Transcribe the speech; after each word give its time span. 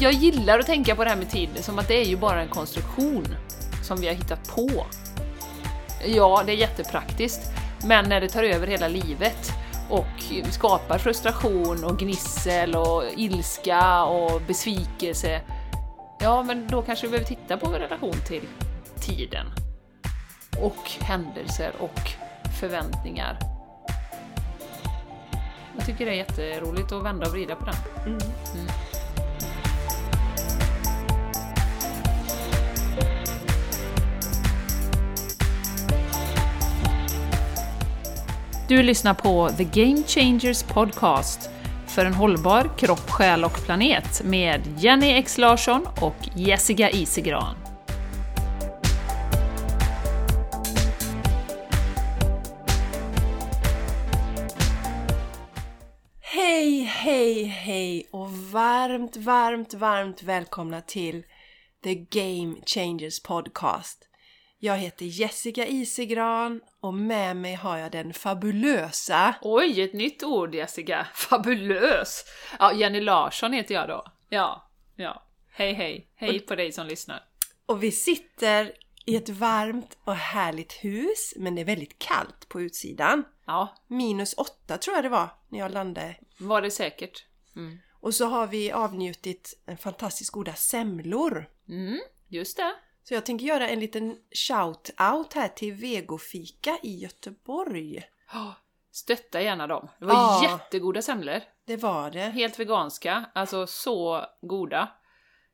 jag 0.00 0.12
gillar 0.12 0.58
att 0.58 0.66
tänka 0.66 0.96
på 0.96 1.04
det 1.04 1.10
här 1.10 1.16
med 1.16 1.30
tid 1.30 1.48
som 1.60 1.78
att 1.78 1.88
det 1.88 1.94
är 1.94 2.04
ju 2.04 2.16
bara 2.16 2.42
en 2.42 2.48
konstruktion 2.48 3.26
som 3.82 4.00
vi 4.00 4.06
har 4.06 4.14
hittat 4.14 4.48
på. 4.48 4.86
Ja, 6.06 6.42
det 6.46 6.52
är 6.52 6.56
jättepraktiskt, 6.56 7.40
men 7.86 8.08
när 8.08 8.20
det 8.20 8.28
tar 8.28 8.42
över 8.42 8.66
hela 8.66 8.88
livet 8.88 9.52
och 9.88 10.22
skapar 10.50 10.98
frustration 10.98 11.84
och 11.84 11.98
gnissel 11.98 12.74
och 12.74 13.04
ilska 13.16 14.04
och 14.04 14.42
besvikelse, 14.42 15.40
ja, 16.20 16.42
men 16.42 16.68
då 16.68 16.82
kanske 16.82 17.06
vi 17.06 17.10
behöver 17.10 17.28
titta 17.28 17.56
på 17.56 17.66
vår 17.66 17.78
relation 17.78 18.16
till 18.26 18.42
tiden 19.00 19.46
och 20.62 20.90
händelser 21.00 21.72
och 21.78 22.00
förväntningar. 22.60 23.38
Jag 25.76 25.86
tycker 25.86 26.06
det 26.06 26.12
är 26.12 26.16
jätteroligt 26.16 26.92
att 26.92 27.04
vända 27.04 27.26
och 27.26 27.32
vrida 27.32 27.54
på 27.54 27.64
den. 27.64 27.74
Mm. 28.06 28.18
Du 38.68 38.82
lyssnar 38.82 39.14
på 39.14 39.48
The 39.48 39.64
Game 39.64 40.02
Changers 40.06 40.62
Podcast 40.62 41.50
för 41.86 42.04
en 42.04 42.14
hållbar 42.14 42.78
kropp, 42.78 43.10
själ 43.10 43.44
och 43.44 43.64
planet 43.64 44.22
med 44.24 44.60
Jenny 44.78 45.06
X 45.06 45.38
Larsson 45.38 45.86
och 46.00 46.14
Jessica 46.34 46.90
Isegran. 46.90 47.56
Hej, 56.20 56.80
hej, 56.80 57.44
hej 57.44 58.08
och 58.10 58.32
varmt, 58.32 59.16
varmt, 59.16 59.74
varmt 59.74 60.22
välkomna 60.22 60.80
till 60.80 61.22
The 61.84 61.94
Game 61.94 62.56
Changers 62.66 63.22
Podcast. 63.22 64.07
Jag 64.60 64.76
heter 64.76 65.04
Jessica 65.04 65.66
Isegran 65.66 66.60
och 66.80 66.94
med 66.94 67.36
mig 67.36 67.54
har 67.54 67.78
jag 67.78 67.92
den 67.92 68.12
fabulösa... 68.12 69.34
Oj, 69.42 69.80
ett 69.80 69.92
nytt 69.92 70.22
ord 70.22 70.54
Jessica! 70.54 71.06
Fabulös! 71.14 72.24
Ja, 72.58 72.72
Jenny 72.72 73.00
Larsson 73.00 73.52
heter 73.52 73.74
jag 73.74 73.88
då. 73.88 74.04
Ja, 74.28 74.70
ja. 74.96 75.22
Hej, 75.50 75.72
hej. 75.72 76.08
Hej 76.14 76.40
på 76.40 76.54
dig 76.54 76.72
som 76.72 76.86
lyssnar. 76.86 77.24
Och 77.66 77.82
vi 77.82 77.92
sitter 77.92 78.72
i 79.06 79.16
ett 79.16 79.28
varmt 79.28 79.98
och 80.04 80.14
härligt 80.14 80.72
hus, 80.72 81.34
men 81.36 81.54
det 81.54 81.60
är 81.60 81.64
väldigt 81.64 81.98
kallt 81.98 82.48
på 82.48 82.60
utsidan. 82.60 83.24
Ja. 83.46 83.74
Minus 83.86 84.34
åtta 84.34 84.78
tror 84.78 84.96
jag 84.96 85.04
det 85.04 85.08
var 85.08 85.28
när 85.48 85.58
jag 85.58 85.70
landade. 85.70 86.16
Var 86.38 86.62
det 86.62 86.70
säkert. 86.70 87.26
Mm. 87.56 87.78
Och 88.00 88.14
så 88.14 88.26
har 88.26 88.46
vi 88.46 88.72
avnjutit 88.72 89.62
en 89.66 89.76
fantastiskt 89.76 90.30
goda 90.30 90.54
semlor. 90.54 91.48
Mm, 91.68 92.00
just 92.28 92.56
det. 92.56 92.74
Så 93.08 93.14
jag 93.14 93.26
tänker 93.26 93.46
göra 93.46 93.68
en 93.68 93.80
liten 93.80 94.16
shout-out 94.30 95.34
här 95.34 95.48
till 95.48 95.72
Vegofika 95.72 96.78
i 96.82 96.98
Göteborg. 96.98 98.02
stötta 98.92 99.42
gärna 99.42 99.66
dem. 99.66 99.88
Det 99.98 100.04
var 100.04 100.14
ja, 100.14 100.42
jättegoda 100.42 101.02
semlor. 101.02 101.40
Det 101.64 101.76
var 101.76 102.10
det. 102.10 102.20
Helt 102.20 102.58
veganska, 102.58 103.30
alltså 103.34 103.66
så 103.66 104.24
goda. 104.40 104.88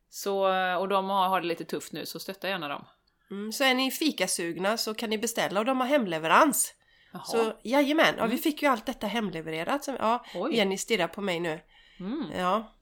Så, 0.09 0.39
och 0.79 0.87
de 0.87 1.09
har, 1.09 1.41
det 1.41 1.47
lite 1.47 1.65
tufft 1.65 1.93
nu, 1.93 2.05
så 2.05 2.19
stötta 2.19 2.49
gärna 2.49 2.67
dem. 2.67 2.85
Mm, 3.31 3.51
så 3.51 3.63
är 3.63 3.73
ni 3.73 3.91
fikasugna 3.91 4.77
så 4.77 4.93
kan 4.93 5.09
ni 5.09 5.17
beställa 5.17 5.59
och 5.59 5.65
de 5.65 5.79
har 5.79 5.87
hemleverans. 5.87 6.73
Jaha. 7.13 7.23
Så 7.23 7.53
jajamän, 7.63 8.13
ja, 8.17 8.23
mm. 8.23 8.29
vi 8.29 8.37
fick 8.37 8.61
ju 8.61 8.67
allt 8.67 8.85
detta 8.85 9.07
hemlevererat. 9.07 9.83
Så, 9.83 9.95
ja, 9.99 10.25
Jenny 10.51 10.77
stirrar 10.77 11.07
på 11.07 11.21
mig 11.21 11.39
nu. 11.39 11.59
Mm. 11.99 12.31
Ja. 12.37 12.75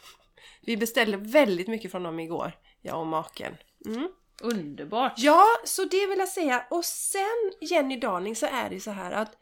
Vi 0.60 0.76
beställde 0.76 1.16
väldigt 1.16 1.68
mycket 1.68 1.90
från 1.90 2.02
dem 2.02 2.20
igår, 2.20 2.52
jag 2.82 3.00
och 3.00 3.06
maken. 3.06 3.56
Mm. 3.86 4.08
Underbart! 4.42 5.12
Ja, 5.16 5.44
så 5.64 5.84
det 5.84 6.06
vill 6.06 6.18
jag 6.18 6.28
säga. 6.28 6.66
Och 6.70 6.84
sen 6.84 7.52
Jenny 7.60 8.00
Darling 8.00 8.36
så 8.36 8.46
är 8.46 8.70
det 8.70 8.80
så 8.80 8.90
här 8.90 9.12
att 9.12 9.36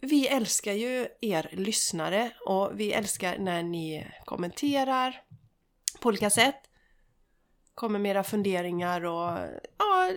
vi 0.00 0.28
älskar 0.28 0.72
ju 0.72 1.08
er 1.20 1.50
lyssnare 1.52 2.32
och 2.46 2.80
vi 2.80 2.92
älskar 2.92 3.38
när 3.38 3.62
ni 3.62 4.06
kommenterar 4.24 5.22
på 6.00 6.08
olika 6.08 6.30
sätt. 6.30 6.62
Kommer 7.74 7.98
med 7.98 8.10
era 8.10 8.24
funderingar 8.24 9.04
och 9.04 9.38
ja, 9.78 10.10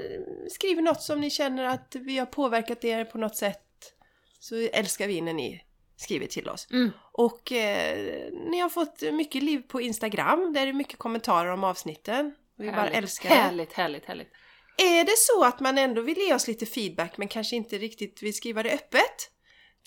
skriver 0.50 0.82
något 0.82 1.02
som 1.02 1.22
ni 1.22 1.30
känner 1.30 1.64
att 1.64 1.96
vi 1.96 2.18
har 2.18 2.26
påverkat 2.26 2.84
er 2.84 3.06
på 3.06 3.18
något 3.18 3.36
sätt. 3.36 3.94
Så 4.40 4.56
älskar 4.56 5.08
vi 5.08 5.22
när 5.22 5.34
ni 5.34 5.64
skriver 6.00 6.28
till 6.28 6.50
oss. 6.50 6.68
Mm. 6.72 6.92
Och 7.12 7.52
eh, 7.52 8.32
ni 8.32 8.60
har 8.60 8.70
fått 8.70 9.02
mycket 9.02 9.44
liv 9.44 9.62
på 9.68 9.82
Instagram, 9.82 10.54
där 10.54 10.62
är 10.62 10.66
det 10.66 10.74
mycket 10.74 11.00
kommentarer 11.00 11.52
om 11.52 11.64
avsnitten. 11.64 12.36
Vi 12.58 12.70
härligt. 12.70 12.92
bara 12.92 12.98
älskar 12.98 13.30
det. 13.30 13.36
Härligt, 13.36 13.74
härligt, 13.74 14.06
härligt. 14.06 14.32
Är 14.78 15.04
det 15.04 15.18
så 15.18 15.46
att 15.46 15.60
man 15.60 15.78
ändå 15.78 16.02
vill 16.02 16.18
ge 16.18 16.34
oss 16.34 16.48
lite 16.48 16.66
feedback 16.66 17.18
men 17.18 17.28
kanske 17.28 17.56
inte 17.56 17.78
riktigt 17.78 18.24
vill 18.24 18.34
skriva 18.34 18.64
det 18.64 18.72
öppet? 18.72 19.32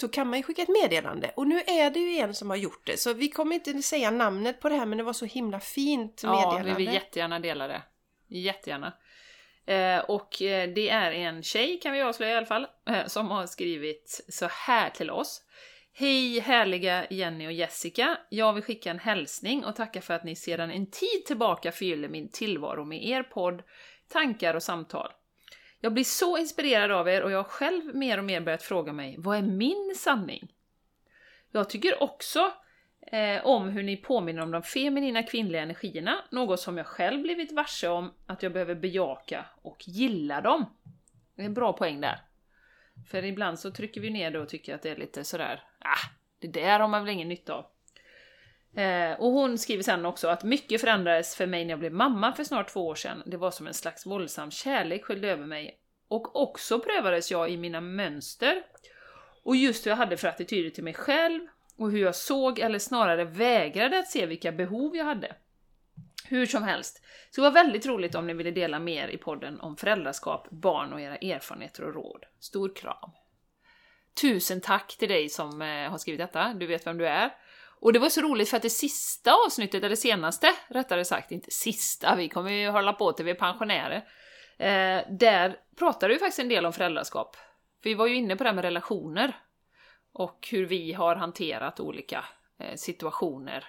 Så 0.00 0.08
kan 0.08 0.28
man 0.28 0.38
ju 0.38 0.42
skicka 0.42 0.62
ett 0.62 0.68
meddelande. 0.82 1.32
Och 1.36 1.46
nu 1.46 1.60
är 1.66 1.90
det 1.90 1.98
ju 1.98 2.18
en 2.18 2.34
som 2.34 2.50
har 2.50 2.56
gjort 2.56 2.86
det. 2.86 3.00
Så 3.00 3.12
vi 3.12 3.28
kommer 3.28 3.54
inte 3.54 3.82
säga 3.82 4.10
namnet 4.10 4.60
på 4.60 4.68
det 4.68 4.74
här 4.74 4.86
men 4.86 4.98
det 4.98 5.04
var 5.04 5.12
så 5.12 5.24
himla 5.24 5.60
fint 5.60 6.22
meddelande. 6.22 6.68
Ja, 6.68 6.76
vi 6.76 6.84
vill 6.84 6.94
jättegärna 6.94 7.38
dela 7.40 7.68
det. 7.68 7.82
Jättegärna. 8.28 8.92
Eh, 9.66 9.98
och 9.98 10.42
eh, 10.42 10.68
det 10.68 10.88
är 10.88 11.12
en 11.12 11.42
tjej, 11.42 11.80
kan 11.80 11.92
vi 11.92 12.02
avslöja 12.02 12.32
i 12.32 12.36
alla 12.36 12.46
fall, 12.46 12.66
eh, 12.88 13.06
som 13.06 13.30
har 13.30 13.46
skrivit 13.46 14.24
så 14.28 14.46
här 14.46 14.90
till 14.90 15.10
oss. 15.10 15.42
Hej 15.94 16.40
härliga 16.40 17.06
Jenny 17.10 17.46
och 17.46 17.52
Jessica! 17.52 18.18
Jag 18.28 18.52
vill 18.52 18.62
skicka 18.62 18.90
en 18.90 18.98
hälsning 18.98 19.64
och 19.64 19.76
tacka 19.76 20.00
för 20.00 20.14
att 20.14 20.24
ni 20.24 20.36
sedan 20.36 20.70
en 20.70 20.86
tid 20.86 21.24
tillbaka 21.26 21.72
fyller 21.72 22.08
min 22.08 22.28
tillvaro 22.28 22.84
med 22.84 23.04
er 23.04 23.22
podd, 23.22 23.62
tankar 24.08 24.54
och 24.54 24.62
samtal. 24.62 25.08
Jag 25.80 25.92
blir 25.92 26.04
så 26.04 26.38
inspirerad 26.38 26.90
av 26.90 27.08
er 27.08 27.22
och 27.22 27.30
jag 27.30 27.38
har 27.38 27.44
själv 27.44 27.94
mer 27.94 28.18
och 28.18 28.24
mer 28.24 28.40
börjat 28.40 28.62
fråga 28.62 28.92
mig, 28.92 29.16
vad 29.18 29.38
är 29.38 29.42
min 29.42 29.94
sanning? 29.96 30.52
Jag 31.50 31.70
tycker 31.70 32.02
också 32.02 32.52
eh, 33.06 33.46
om 33.46 33.68
hur 33.68 33.82
ni 33.82 33.96
påminner 33.96 34.42
om 34.42 34.50
de 34.50 34.62
feminina 34.62 35.22
kvinnliga 35.22 35.62
energierna, 35.62 36.24
något 36.30 36.60
som 36.60 36.76
jag 36.76 36.86
själv 36.86 37.22
blivit 37.22 37.52
varse 37.52 37.88
om 37.88 38.14
att 38.26 38.42
jag 38.42 38.52
behöver 38.52 38.74
bejaka 38.74 39.46
och 39.62 39.88
gilla 39.88 40.40
dem. 40.40 40.64
Det 41.36 41.42
är 41.42 41.46
en 41.46 41.54
bra 41.54 41.72
poäng 41.72 42.00
där. 42.00 42.31
För 43.10 43.24
ibland 43.24 43.58
så 43.58 43.70
trycker 43.70 44.00
vi 44.00 44.10
ner 44.10 44.30
det 44.30 44.40
och 44.40 44.48
tycker 44.48 44.74
att 44.74 44.82
det 44.82 44.90
är 44.90 44.96
lite 44.96 45.24
sådär, 45.24 45.62
ah, 45.78 46.08
det 46.38 46.48
där 46.48 46.80
har 46.80 46.88
man 46.88 47.04
väl 47.04 47.14
ingen 47.14 47.28
nytta 47.28 47.54
av. 47.54 47.66
Eh, 48.80 49.20
och 49.20 49.32
hon 49.32 49.58
skriver 49.58 49.82
sen 49.82 50.06
också 50.06 50.28
att 50.28 50.44
mycket 50.44 50.80
förändrades 50.80 51.36
för 51.36 51.46
mig 51.46 51.64
när 51.64 51.70
jag 51.70 51.78
blev 51.78 51.92
mamma 51.92 52.32
för 52.32 52.44
snart 52.44 52.68
två 52.68 52.86
år 52.86 52.94
sedan. 52.94 53.22
Det 53.26 53.36
var 53.36 53.50
som 53.50 53.66
en 53.66 53.74
slags 53.74 54.06
våldsam 54.06 54.50
kärlek 54.50 55.04
sköljde 55.04 55.30
över 55.30 55.46
mig. 55.46 55.78
Och 56.08 56.42
också 56.42 56.80
prövades 56.80 57.30
jag 57.30 57.50
i 57.50 57.56
mina 57.56 57.80
mönster. 57.80 58.62
Och 59.42 59.56
just 59.56 59.86
hur 59.86 59.90
jag 59.90 59.96
hade 59.96 60.16
för 60.16 60.28
attityder 60.28 60.70
till 60.70 60.84
mig 60.84 60.94
själv 60.94 61.46
och 61.76 61.90
hur 61.90 61.98
jag 61.98 62.14
såg, 62.14 62.58
eller 62.58 62.78
snarare 62.78 63.24
vägrade 63.24 63.98
att 63.98 64.08
se 64.08 64.26
vilka 64.26 64.52
behov 64.52 64.96
jag 64.96 65.04
hade. 65.04 65.36
Hur 66.32 66.46
som 66.46 66.62
helst, 66.62 67.02
så 67.30 67.40
det 67.40 67.50
var 67.50 67.50
väldigt 67.50 67.86
roligt 67.86 68.14
om 68.14 68.26
ni 68.26 68.34
ville 68.34 68.50
dela 68.50 68.78
mer 68.78 69.08
i 69.08 69.18
podden 69.18 69.60
om 69.60 69.76
föräldraskap, 69.76 70.48
barn 70.50 70.92
och 70.92 71.00
era 71.00 71.16
erfarenheter 71.16 71.84
och 71.84 71.94
råd. 71.94 72.24
Stor 72.40 72.76
kram! 72.76 73.10
Tusen 74.20 74.60
tack 74.60 74.96
till 74.98 75.08
dig 75.08 75.28
som 75.28 75.62
eh, 75.62 75.90
har 75.90 75.98
skrivit 75.98 76.20
detta, 76.20 76.54
du 76.54 76.66
vet 76.66 76.86
vem 76.86 76.98
du 76.98 77.08
är. 77.08 77.30
Och 77.80 77.92
det 77.92 77.98
var 77.98 78.08
så 78.08 78.20
roligt 78.20 78.48
för 78.48 78.56
att 78.56 78.62
det 78.62 78.70
sista 78.70 79.32
avsnittet, 79.46 79.84
eller 79.84 79.96
senaste 79.96 80.54
rättare 80.68 81.04
sagt, 81.04 81.32
inte 81.32 81.50
sista, 81.50 82.14
vi 82.16 82.28
kommer 82.28 82.50
ju 82.50 82.68
hålla 82.68 82.92
på 82.92 83.12
till 83.12 83.24
vi 83.24 83.30
är 83.30 83.34
pensionärer. 83.34 83.96
Eh, 84.58 85.04
där 85.10 85.56
pratade 85.76 86.12
vi 86.12 86.18
faktiskt 86.18 86.38
en 86.38 86.48
del 86.48 86.66
om 86.66 86.72
föräldraskap. 86.72 87.36
För 87.82 87.88
vi 87.88 87.94
var 87.94 88.06
ju 88.06 88.14
inne 88.14 88.36
på 88.36 88.44
det 88.44 88.48
här 88.48 88.54
med 88.54 88.64
relationer. 88.64 89.36
Och 90.12 90.48
hur 90.50 90.66
vi 90.66 90.92
har 90.92 91.16
hanterat 91.16 91.80
olika 91.80 92.24
eh, 92.58 92.74
situationer 92.74 93.68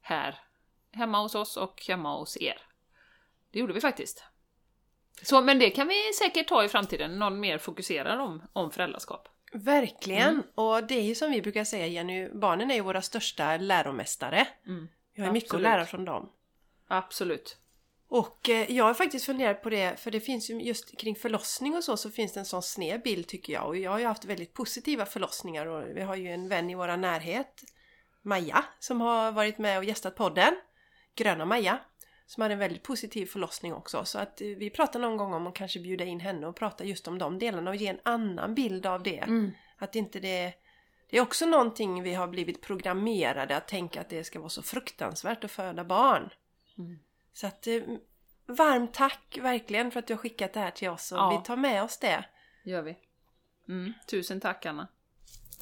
här 0.00 0.38
hemma 0.98 1.22
hos 1.22 1.34
oss 1.34 1.56
och 1.56 1.82
hemma 1.88 2.18
hos 2.18 2.36
er. 2.40 2.62
Det 3.50 3.58
gjorde 3.58 3.72
vi 3.72 3.80
faktiskt. 3.80 4.24
Så, 5.22 5.40
men 5.40 5.58
det 5.58 5.70
kan 5.70 5.88
vi 5.88 6.12
säkert 6.18 6.48
ta 6.48 6.64
i 6.64 6.68
framtiden, 6.68 7.18
någon 7.18 7.40
mer 7.40 7.58
fokuserad 7.58 8.20
om, 8.20 8.42
om 8.52 8.70
föräldraskap. 8.70 9.28
Verkligen! 9.52 10.28
Mm. 10.28 10.42
Och 10.54 10.84
det 10.84 10.94
är 10.94 11.02
ju 11.02 11.14
som 11.14 11.30
vi 11.30 11.42
brukar 11.42 11.64
säga 11.64 11.86
Jenny, 11.86 12.28
barnen 12.28 12.70
är 12.70 12.74
ju 12.74 12.80
våra 12.80 13.02
största 13.02 13.56
läromästare. 13.56 14.46
Mm. 14.66 14.88
Vi 15.14 15.22
har 15.22 15.28
Absolut. 15.28 15.42
mycket 15.42 15.54
att 15.54 15.60
lära 15.60 15.86
från 15.86 16.04
dem. 16.04 16.32
Absolut. 16.88 17.56
Och 18.08 18.48
eh, 18.48 18.72
jag 18.72 18.84
har 18.84 18.94
faktiskt 18.94 19.26
funderat 19.26 19.62
på 19.62 19.70
det, 19.70 20.00
för 20.00 20.10
det 20.10 20.20
finns 20.20 20.50
ju 20.50 20.62
just 20.62 20.98
kring 20.98 21.16
förlossning 21.16 21.76
och 21.76 21.84
så, 21.84 21.96
så 21.96 22.10
finns 22.10 22.32
det 22.32 22.40
en 22.40 22.46
sån 22.46 22.62
sned 22.62 23.02
bild 23.02 23.26
tycker 23.26 23.52
jag. 23.52 23.66
Och 23.66 23.76
jag 23.76 23.90
har 23.90 23.98
ju 23.98 24.06
haft 24.06 24.24
väldigt 24.24 24.54
positiva 24.54 25.06
förlossningar 25.06 25.66
och 25.66 25.96
vi 25.96 26.00
har 26.00 26.16
ju 26.16 26.28
en 26.28 26.48
vän 26.48 26.70
i 26.70 26.74
våra 26.74 26.96
närhet, 26.96 27.62
Maja, 28.22 28.64
som 28.78 29.00
har 29.00 29.32
varit 29.32 29.58
med 29.58 29.78
och 29.78 29.84
gästat 29.84 30.14
podden. 30.14 30.54
Gröna 31.18 31.44
Maja. 31.44 31.78
Som 32.26 32.42
hade 32.42 32.52
en 32.54 32.58
väldigt 32.58 32.82
positiv 32.82 33.26
förlossning 33.26 33.74
också. 33.74 34.04
Så 34.04 34.18
att 34.18 34.40
eh, 34.40 34.46
vi 34.46 34.70
pratar 34.70 35.00
någon 35.00 35.16
gång 35.16 35.32
om 35.32 35.46
att 35.46 35.54
kanske 35.54 35.80
bjuda 35.80 36.04
in 36.04 36.20
henne 36.20 36.46
och 36.46 36.56
prata 36.56 36.84
just 36.84 37.08
om 37.08 37.18
de 37.18 37.38
delarna 37.38 37.70
och 37.70 37.76
ge 37.76 37.86
en 37.86 38.00
annan 38.02 38.54
bild 38.54 38.86
av 38.86 39.02
det. 39.02 39.18
Mm. 39.18 39.50
Att 39.78 39.96
inte 39.96 40.20
det 40.20 40.52
Det 41.10 41.16
är 41.16 41.20
också 41.20 41.46
någonting 41.46 42.02
vi 42.02 42.14
har 42.14 42.28
blivit 42.28 42.62
programmerade 42.62 43.56
att 43.56 43.68
tänka 43.68 44.00
att 44.00 44.08
det 44.08 44.24
ska 44.24 44.38
vara 44.38 44.48
så 44.48 44.62
fruktansvärt 44.62 45.44
att 45.44 45.50
föda 45.50 45.84
barn. 45.84 46.30
Mm. 46.78 46.98
Så 47.32 47.46
att 47.46 47.66
eh, 47.66 47.82
varmt 48.46 48.94
tack 48.94 49.38
verkligen 49.40 49.90
för 49.90 49.98
att 49.98 50.06
du 50.06 50.14
har 50.14 50.18
skickat 50.18 50.52
det 50.52 50.60
här 50.60 50.70
till 50.70 50.88
oss 50.88 51.12
och 51.12 51.18
Ja. 51.18 51.38
vi 51.38 51.46
tar 51.46 51.56
med 51.56 51.82
oss 51.82 51.98
det. 51.98 52.24
gör 52.64 52.82
vi. 52.82 52.96
Mm. 53.68 53.92
Tusen 54.10 54.40
tack 54.40 54.66
Anna. 54.66 54.88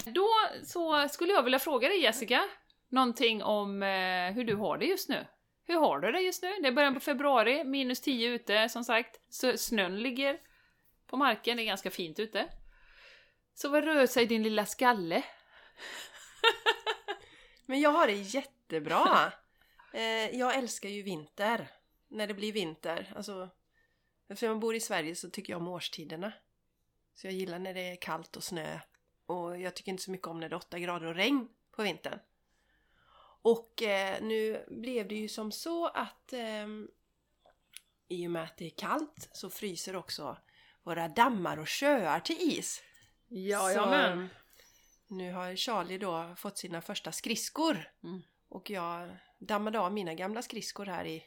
Då 0.05 0.29
så 0.64 1.08
skulle 1.08 1.32
jag 1.32 1.43
vilja 1.43 1.58
fråga 1.58 1.88
dig 1.88 2.00
Jessica, 2.03 2.44
någonting 2.88 3.43
om 3.43 3.82
eh, 3.82 4.32
hur 4.32 4.44
du 4.44 4.55
har 4.56 4.79
det 4.79 4.85
just 4.87 5.08
nu. 5.08 5.26
Hur 5.66 5.78
har 5.78 6.00
du 6.00 6.12
det 6.12 6.20
just 6.20 6.42
nu? 6.42 6.52
Det 6.62 6.68
är 6.68 6.72
början 6.72 6.94
på 6.94 7.00
februari, 7.00 7.64
minus 7.64 8.00
10 8.00 8.28
ute 8.28 8.68
som 8.68 8.84
sagt. 8.84 9.20
Så 9.28 9.58
snön 9.58 10.02
ligger 10.02 10.40
på 11.06 11.16
marken, 11.16 11.56
det 11.56 11.62
är 11.62 11.66
ganska 11.66 11.90
fint 11.90 12.18
ute. 12.18 12.48
Så 13.54 13.68
vad 13.68 13.84
rör 13.84 14.06
sig 14.06 14.26
din 14.26 14.42
lilla 14.42 14.66
skalle? 14.66 15.24
Men 17.66 17.80
jag 17.80 17.90
har 17.90 18.06
det 18.06 18.12
jättebra. 18.12 19.32
Eh, 19.92 20.36
jag 20.36 20.54
älskar 20.54 20.88
ju 20.88 21.02
vinter. 21.02 21.70
När 22.08 22.26
det 22.26 22.34
blir 22.34 22.52
vinter. 22.52 23.12
Alltså, 23.16 23.50
eftersom 24.28 24.48
jag 24.48 24.58
bor 24.58 24.74
i 24.74 24.80
Sverige 24.80 25.14
så 25.14 25.30
tycker 25.30 25.52
jag 25.52 25.60
om 25.60 25.69
årstiderna. 25.69 26.32
Så 27.14 27.26
jag 27.26 27.34
gillar 27.34 27.58
när 27.58 27.74
det 27.74 27.80
är 27.80 27.96
kallt 27.96 28.36
och 28.36 28.44
snö. 28.44 28.78
Och 29.26 29.60
jag 29.60 29.74
tycker 29.74 29.90
inte 29.90 30.02
så 30.02 30.10
mycket 30.10 30.26
om 30.26 30.40
när 30.40 30.48
det 30.48 30.54
är 30.54 30.56
8 30.56 30.78
grader 30.78 31.06
och 31.06 31.14
regn 31.14 31.48
på 31.70 31.82
vintern. 31.82 32.19
Och 33.46 33.82
eh, 33.82 34.22
nu 34.22 34.64
blev 34.69 35.08
det 35.08 35.14
ju 35.14 35.28
som 35.28 35.52
så 35.52 35.87
att 35.87 36.32
ehm, 36.32 36.88
i 38.08 38.26
och 38.26 38.31
med 38.31 38.43
att 38.43 38.56
det 38.56 38.66
är 38.66 38.70
kallt 38.70 39.28
så 39.32 39.50
fryser 39.50 39.96
också 39.96 40.38
våra 40.82 41.08
dammar 41.08 41.56
och 41.56 41.69
sjöar 41.69 42.20
till 42.20 42.37
is. 42.40 42.82
Jajamän. 43.28 44.28
Nu 45.06 45.32
har 45.32 45.56
Charlie 45.56 45.98
då 45.98 46.34
fått 46.37 46.58
sina 46.58 46.81
första 46.81 47.12
skridskor. 47.12 47.93
Mm. 48.02 48.22
Och 48.48 48.70
jag 48.70 49.16
dammade 49.38 49.81
av 49.81 49.93
mina 49.93 50.14
gamla 50.14 50.43
skridskor 50.43 50.87
här 50.87 51.06
i 51.06 51.25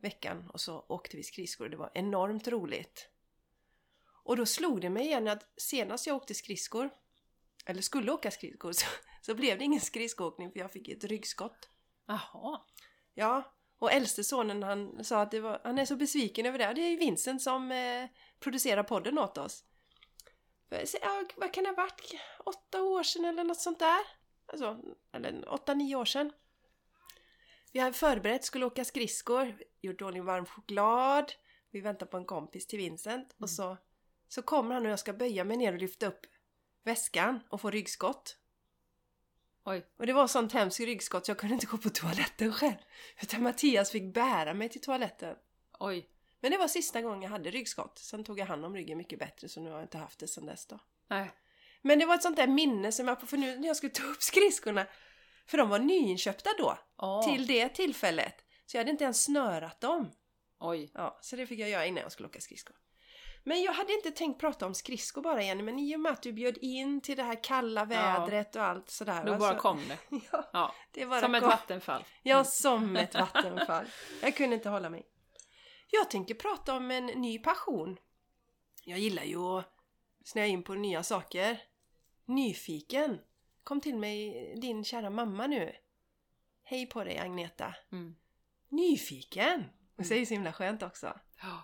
veckan 0.00 0.50
och 0.52 0.60
så 0.60 0.84
åkte 0.88 1.16
vi 1.16 1.22
skridskor. 1.22 1.68
Det 1.68 1.76
var 1.76 1.90
enormt 1.94 2.48
roligt. 2.48 3.08
Och 4.24 4.36
då 4.36 4.46
slog 4.46 4.80
det 4.80 4.90
mig 4.90 5.06
igen 5.06 5.28
att 5.28 5.52
senast 5.56 6.06
jag 6.06 6.16
åkte 6.16 6.34
skridskor, 6.34 6.90
eller 7.68 7.82
skulle 7.82 8.12
åka 8.12 8.30
skridskor, 8.30 8.72
så, 8.72 8.86
så 9.22 9.34
blev 9.34 9.58
det 9.58 9.64
ingen 9.64 9.80
skridskoåkning 9.80 10.52
för 10.52 10.58
jag 10.58 10.72
fick 10.72 10.88
ett 10.88 11.04
ryggskott. 11.04 11.68
Jaha. 12.06 12.60
Ja, 13.14 13.54
och 13.78 13.92
äldste 13.92 14.24
sonen 14.24 14.62
han 14.62 15.04
sa 15.04 15.22
att 15.22 15.30
det 15.30 15.40
var, 15.40 15.60
han 15.64 15.78
är 15.78 15.84
så 15.84 15.96
besviken 15.96 16.46
över 16.46 16.58
det. 16.58 16.72
Det 16.74 16.80
är 16.80 16.90
ju 16.90 16.96
Vincent 16.96 17.42
som 17.42 17.72
eh, 17.72 18.06
producerar 18.40 18.82
podden 18.82 19.18
åt 19.18 19.38
oss. 19.38 19.64
Så, 20.84 20.98
ja, 21.02 21.24
vad 21.36 21.52
kan 21.52 21.64
det 21.64 21.70
ha 21.70 21.76
varit? 21.76 22.14
Åtta 22.44 22.82
år 22.82 23.02
sedan 23.02 23.24
eller 23.24 23.44
något 23.44 23.60
sånt 23.60 23.78
där? 23.78 24.00
Alltså, 24.46 24.78
eller 25.12 25.52
åtta, 25.52 25.74
nio 25.74 25.96
år 25.96 26.04
sedan. 26.04 26.32
Vi 27.72 27.80
hade 27.80 27.92
förberett, 27.92 28.44
skulle 28.44 28.66
åka 28.66 28.84
skridskor, 28.84 29.62
gjort 29.80 30.02
ordning 30.02 30.24
varm 30.24 30.46
choklad. 30.46 31.32
Vi 31.70 31.80
väntar 31.80 32.06
på 32.06 32.16
en 32.16 32.24
kompis 32.24 32.66
till 32.66 32.78
Vincent 32.78 33.36
och 33.38 33.50
så, 33.50 33.76
så 34.28 34.42
kommer 34.42 34.74
han 34.74 34.86
och 34.86 34.92
jag 34.92 34.98
ska 34.98 35.12
böja 35.12 35.44
mig 35.44 35.56
ner 35.56 35.72
och 35.72 35.78
lyfta 35.78 36.06
upp 36.06 36.26
väskan 36.88 37.40
och 37.48 37.60
få 37.60 37.70
ryggskott. 37.70 38.36
Oj. 39.64 39.86
Och 39.98 40.06
det 40.06 40.12
var 40.12 40.26
sånt 40.26 40.52
hemskt 40.52 40.80
ryggskott 40.80 41.26
så 41.26 41.30
jag 41.30 41.38
kunde 41.38 41.54
inte 41.54 41.66
gå 41.66 41.78
på 41.78 41.90
toaletten 41.90 42.52
själv. 42.52 42.76
Utan 43.22 43.42
Mattias 43.42 43.90
fick 43.90 44.14
bära 44.14 44.54
mig 44.54 44.68
till 44.68 44.80
toaletten. 44.80 45.36
Oj. 45.78 46.08
Men 46.40 46.50
det 46.50 46.58
var 46.58 46.68
sista 46.68 47.02
gången 47.02 47.22
jag 47.22 47.30
hade 47.30 47.50
ryggskott. 47.50 47.98
Sen 47.98 48.24
tog 48.24 48.38
jag 48.38 48.46
hand 48.46 48.64
om 48.64 48.74
ryggen 48.74 48.98
mycket 48.98 49.18
bättre 49.18 49.48
så 49.48 49.60
nu 49.60 49.70
har 49.70 49.76
jag 49.76 49.84
inte 49.84 49.98
haft 49.98 50.18
det 50.18 50.28
sen 50.28 50.46
dess 50.46 50.66
då. 50.66 50.78
Nej. 51.08 51.30
Men 51.82 51.98
det 51.98 52.06
var 52.06 52.14
ett 52.14 52.22
sånt 52.22 52.36
där 52.36 52.46
minne 52.46 52.92
som 52.92 53.08
jag, 53.08 53.28
för 53.28 53.36
nu 53.36 53.58
när 53.58 53.68
jag 53.68 53.76
skulle 53.76 53.92
ta 53.92 54.04
upp 54.04 54.22
skridskorna, 54.22 54.86
för 55.46 55.58
de 55.58 55.68
var 55.68 55.78
nyinköpta 55.78 56.50
då, 56.58 56.78
Åh. 56.96 57.24
till 57.28 57.46
det 57.46 57.68
tillfället. 57.68 58.44
Så 58.66 58.76
jag 58.76 58.80
hade 58.80 58.90
inte 58.90 59.04
ens 59.04 59.24
snörat 59.24 59.80
dem. 59.80 60.10
Oj. 60.58 60.90
Ja, 60.94 61.18
så 61.22 61.36
det 61.36 61.46
fick 61.46 61.60
jag 61.60 61.70
göra 61.70 61.86
innan 61.86 62.02
jag 62.02 62.12
skulle 62.12 62.28
åka 62.28 62.40
skridskor. 62.40 62.76
Men 63.48 63.62
jag 63.62 63.72
hade 63.72 63.92
inte 63.92 64.10
tänkt 64.10 64.40
prata 64.40 64.66
om 64.66 64.74
skridskor 64.74 65.22
bara 65.22 65.42
Jenny, 65.42 65.62
men 65.62 65.78
i 65.78 65.96
och 65.96 66.00
med 66.00 66.12
att 66.12 66.22
du 66.22 66.32
bjöd 66.32 66.58
in 66.58 67.00
till 67.00 67.16
det 67.16 67.22
här 67.22 67.44
kalla 67.44 67.84
vädret 67.84 68.56
och 68.56 68.62
allt 68.62 68.90
sådär. 68.90 69.24
Då 69.24 69.32
va, 69.32 69.38
bara 69.38 69.54
så- 69.54 69.60
kom 69.60 69.80
det. 69.88 69.98
Ja, 70.32 70.50
Ja. 70.52 70.74
det 70.92 71.06
bara 71.06 71.20
Som 71.20 71.34
ett 71.34 71.40
kom. 71.42 71.50
vattenfall. 71.50 72.04
Ja, 72.22 72.44
som 72.44 72.96
ett 72.96 73.14
vattenfall. 73.14 73.86
Jag 74.22 74.36
kunde 74.36 74.56
inte 74.56 74.68
hålla 74.68 74.90
mig. 74.90 75.06
Jag 75.90 76.10
tänker 76.10 76.34
prata 76.34 76.76
om 76.76 76.90
en 76.90 77.06
ny 77.06 77.38
passion. 77.38 77.96
Jag 78.84 78.98
gillar 78.98 79.22
ju 79.24 79.38
att 79.58 79.74
snöa 80.24 80.46
in 80.46 80.62
på 80.62 80.74
nya 80.74 81.02
saker. 81.02 81.60
Nyfiken. 82.24 83.18
Kom 83.64 83.80
till 83.80 83.96
mig 83.96 84.52
din 84.56 84.84
kära 84.84 85.10
mamma 85.10 85.46
nu. 85.46 85.72
Hej 86.64 86.86
på 86.86 87.04
dig 87.04 87.18
Agneta. 87.18 87.74
Mm. 87.92 88.14
Nyfiken! 88.68 89.64
Det 89.98 90.04
säger 90.04 90.26
så 90.26 90.34
himla 90.34 90.52
skönt 90.52 90.82
också. 90.82 91.18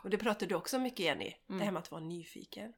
Och 0.05 0.11
det 0.11 0.19
pratar 0.19 0.47
du 0.47 0.55
också 0.55 0.79
mycket 0.79 1.01
Jenny. 1.01 1.35
Mm. 1.49 1.59
Det 1.59 1.65
här 1.65 1.73
med 1.73 1.81
att 1.81 1.91
vara 1.91 2.01
nyfiken. 2.01 2.73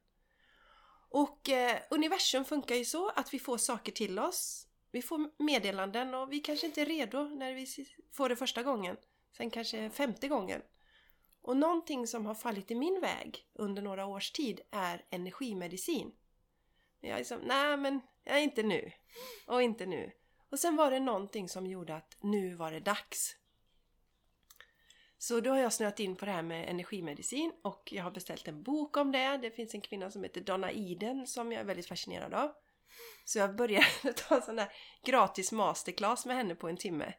Och 1.09 1.49
eh, 1.49 1.79
universum 1.89 2.45
funkar 2.45 2.75
ju 2.75 2.85
så 2.85 3.09
att 3.09 3.33
vi 3.33 3.39
får 3.39 3.57
saker 3.57 3.91
till 3.91 4.19
oss. 4.19 4.67
Vi 4.91 5.01
får 5.01 5.43
meddelanden 5.43 6.13
och 6.13 6.31
vi 6.31 6.39
kanske 6.39 6.67
inte 6.67 6.81
är 6.81 6.85
redo 6.85 7.23
när 7.23 7.53
vi 7.53 7.67
får 8.11 8.29
det 8.29 8.35
första 8.35 8.63
gången. 8.63 8.97
Sen 9.37 9.49
kanske 9.49 9.89
femte 9.89 10.27
gången. 10.27 10.61
Och 11.41 11.57
någonting 11.57 12.07
som 12.07 12.25
har 12.25 12.35
fallit 12.35 12.71
i 12.71 12.75
min 12.75 13.01
väg 13.01 13.47
under 13.53 13.81
några 13.81 14.05
års 14.05 14.31
tid 14.31 14.61
är 14.71 15.05
energimedicin. 15.09 16.11
Jag 16.99 17.11
är 17.11 17.17
liksom, 17.17 17.39
nej 17.39 17.77
men, 17.77 18.01
jag 18.23 18.37
är 18.37 18.41
inte 18.41 18.63
nu. 18.63 18.91
Och 19.47 19.61
inte 19.61 19.85
nu. 19.85 20.11
Och 20.51 20.59
sen 20.59 20.75
var 20.75 20.91
det 20.91 20.99
någonting 20.99 21.49
som 21.49 21.67
gjorde 21.67 21.95
att 21.95 22.17
nu 22.21 22.55
var 22.55 22.71
det 22.71 22.79
dags. 22.79 23.35
Så 25.17 25.39
då 25.39 25.49
har 25.49 25.57
jag 25.57 25.73
snöat 25.73 25.99
in 25.99 26.15
på 26.15 26.25
det 26.25 26.31
här 26.31 26.41
med 26.41 26.69
energimedicin 26.69 27.53
och 27.63 27.89
jag 27.91 28.03
har 28.03 28.11
beställt 28.11 28.47
en 28.47 28.63
bok 28.63 28.97
om 28.97 29.11
det. 29.11 29.37
Det 29.37 29.51
finns 29.51 29.73
en 29.73 29.81
kvinna 29.81 30.11
som 30.11 30.23
heter 30.23 30.41
Donna 30.41 30.71
Eden 30.71 31.27
som 31.27 31.51
jag 31.51 31.61
är 31.61 31.65
väldigt 31.65 31.87
fascinerad 31.87 32.33
av. 32.33 32.51
Så 33.25 33.39
jag 33.39 33.55
började 33.55 33.85
ta 34.15 34.35
en 34.35 34.41
sån 34.41 34.55
där 34.55 34.73
gratis 35.05 35.51
masterclass 35.51 36.25
med 36.25 36.35
henne 36.35 36.55
på 36.55 36.69
en 36.69 36.77
timme. 36.77 37.13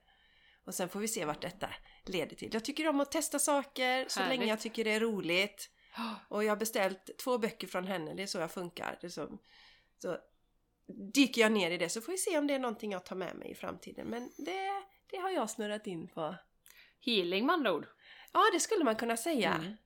Och 0.65 0.75
sen 0.75 0.89
får 0.89 1.01
vi 1.01 1.09
se 1.09 1.25
vart 1.25 1.43
detta 1.43 1.71
leder 2.07 2.37
till. 2.37 2.51
Jag 2.53 2.65
tycker 2.65 2.89
om 2.89 3.01
att 3.01 3.13
testa 3.13 3.39
saker 3.39 4.05
så 4.09 4.21
Härligt. 4.21 4.39
länge 4.39 4.51
jag 4.51 4.61
tycker 4.61 4.85
det 4.85 4.91
är 4.91 5.01
roligt. 5.01 5.71
Och 6.29 6.45
jag 6.45 6.51
har 6.51 6.57
beställt 6.57 7.19
två 7.25 7.39
böcker 7.39 7.67
från 7.67 7.87
henne, 7.87 8.15
det 8.15 8.23
är 8.23 8.27
så 8.27 8.39
jag 8.39 8.51
funkar. 8.51 8.99
Det 9.01 9.11
så, 9.11 9.39
så 9.99 10.19
dyker 11.15 11.41
jag 11.41 11.53
ner 11.53 11.71
i 11.71 11.79
det 11.79 11.89
så 11.89 12.01
får 12.01 12.13
vi 12.13 12.19
se 12.19 12.39
om 12.39 12.47
det 12.47 12.55
är 12.55 12.59
någonting 12.59 12.93
jag 12.93 13.05
tar 13.05 13.17
med 13.17 13.37
mig 13.37 13.51
i 13.51 13.55
framtiden. 13.55 14.07
Men 14.07 14.33
det, 14.37 14.83
det 15.11 15.17
har 15.17 15.31
jag 15.31 15.51
snurrat 15.51 15.87
in 15.87 16.09
på. 16.09 16.35
Healing 17.01 17.47
med 17.47 17.55
andra 17.55 17.73
ord. 17.73 17.87
Ja, 18.33 18.43
det 18.53 18.61
skulle 18.61 18.85
man 18.85 18.97
kunna 18.97 19.17
säga. 19.17 19.55
Mm. 19.55 19.77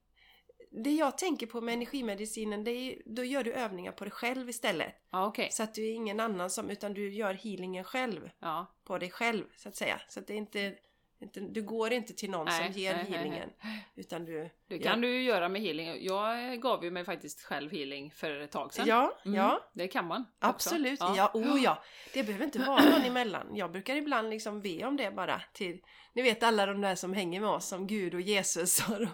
Det 0.85 0.91
jag 0.91 1.19
tänker 1.19 1.47
på 1.47 1.61
med 1.61 1.75
energimedicinen, 1.75 2.65
det 2.65 2.71
är, 2.71 3.03
då 3.07 3.25
gör 3.25 3.45
du 3.45 3.53
övningar 3.53 3.93
på 3.93 4.05
dig 4.05 4.11
själv 4.11 4.49
istället. 4.49 4.95
Ja, 5.11 5.27
okej. 5.27 5.49
Så 5.53 5.63
att 5.63 5.75
du 5.75 5.87
är 5.87 5.93
ingen 5.93 6.21
annan 6.21 6.51
som, 6.51 6.71
utan 6.71 6.95
du 6.95 7.15
gör 7.15 7.35
healingen 7.35 7.85
själv. 7.85 8.31
Ja. 8.39 8.77
På 8.85 8.99
dig 8.99 9.11
själv, 9.11 9.45
så 9.57 9.69
att 9.69 9.77
säga. 9.77 10.01
Så 10.09 10.21
att 10.21 10.27
det 10.27 10.35
är 10.35 10.39
inte, 10.39 10.75
inte 11.23 11.41
du 11.41 11.63
går 11.63 11.93
inte 11.93 12.15
till 12.15 12.31
någon 12.31 12.45
Nej, 12.45 12.73
som 12.73 12.81
ger 12.81 12.95
nej, 12.95 13.07
nej, 13.09 13.19
healingen. 13.19 13.51
Utan 13.95 14.25
du... 14.25 14.51
Det 14.69 14.79
kan 14.79 15.01
du 15.01 15.09
ju 15.09 15.23
göra 15.23 15.49
med 15.49 15.63
healing. 15.63 16.05
Jag 16.05 16.61
gav 16.61 16.85
ju 16.85 16.91
mig 16.91 17.05
faktiskt 17.05 17.43
själv 17.43 17.73
healing 17.73 18.11
för 18.11 18.41
ett 18.41 18.51
tag 18.51 18.75
sedan. 18.75 18.87
Ja, 18.89 19.19
Mm, 19.25 19.37
ja. 19.37 19.71
Det 19.73 19.89
kan 19.89 20.07
man. 20.07 20.21
också. 20.21 20.47
Absolut, 20.47 21.01
ja. 21.01 21.31
oh 21.35 21.63
ja. 21.63 21.83
Det 22.15 22.23
behöver 22.23 22.45
inte 22.45 22.59
vara 22.59 22.85
någon 22.85 23.03
emellan. 23.03 23.57
Jag 23.57 23.73
brukar 23.73 23.97
ibland 23.97 24.31
liksom 24.31 24.61
be 24.61 24.85
om 24.85 24.97
det 24.97 25.11
bara 25.11 25.43
till, 25.53 25.81
ni 26.13 26.23
vet 26.23 26.43
alla 26.43 26.67
de 26.67 26.81
där 26.81 26.95
som 26.95 27.13
hänger 27.13 27.41
med 27.41 27.51
oss 27.51 27.69
som 27.69 27.87
Gud 27.87 28.15
och 28.15 28.21
Jesus 28.21 28.89
och 28.89 29.09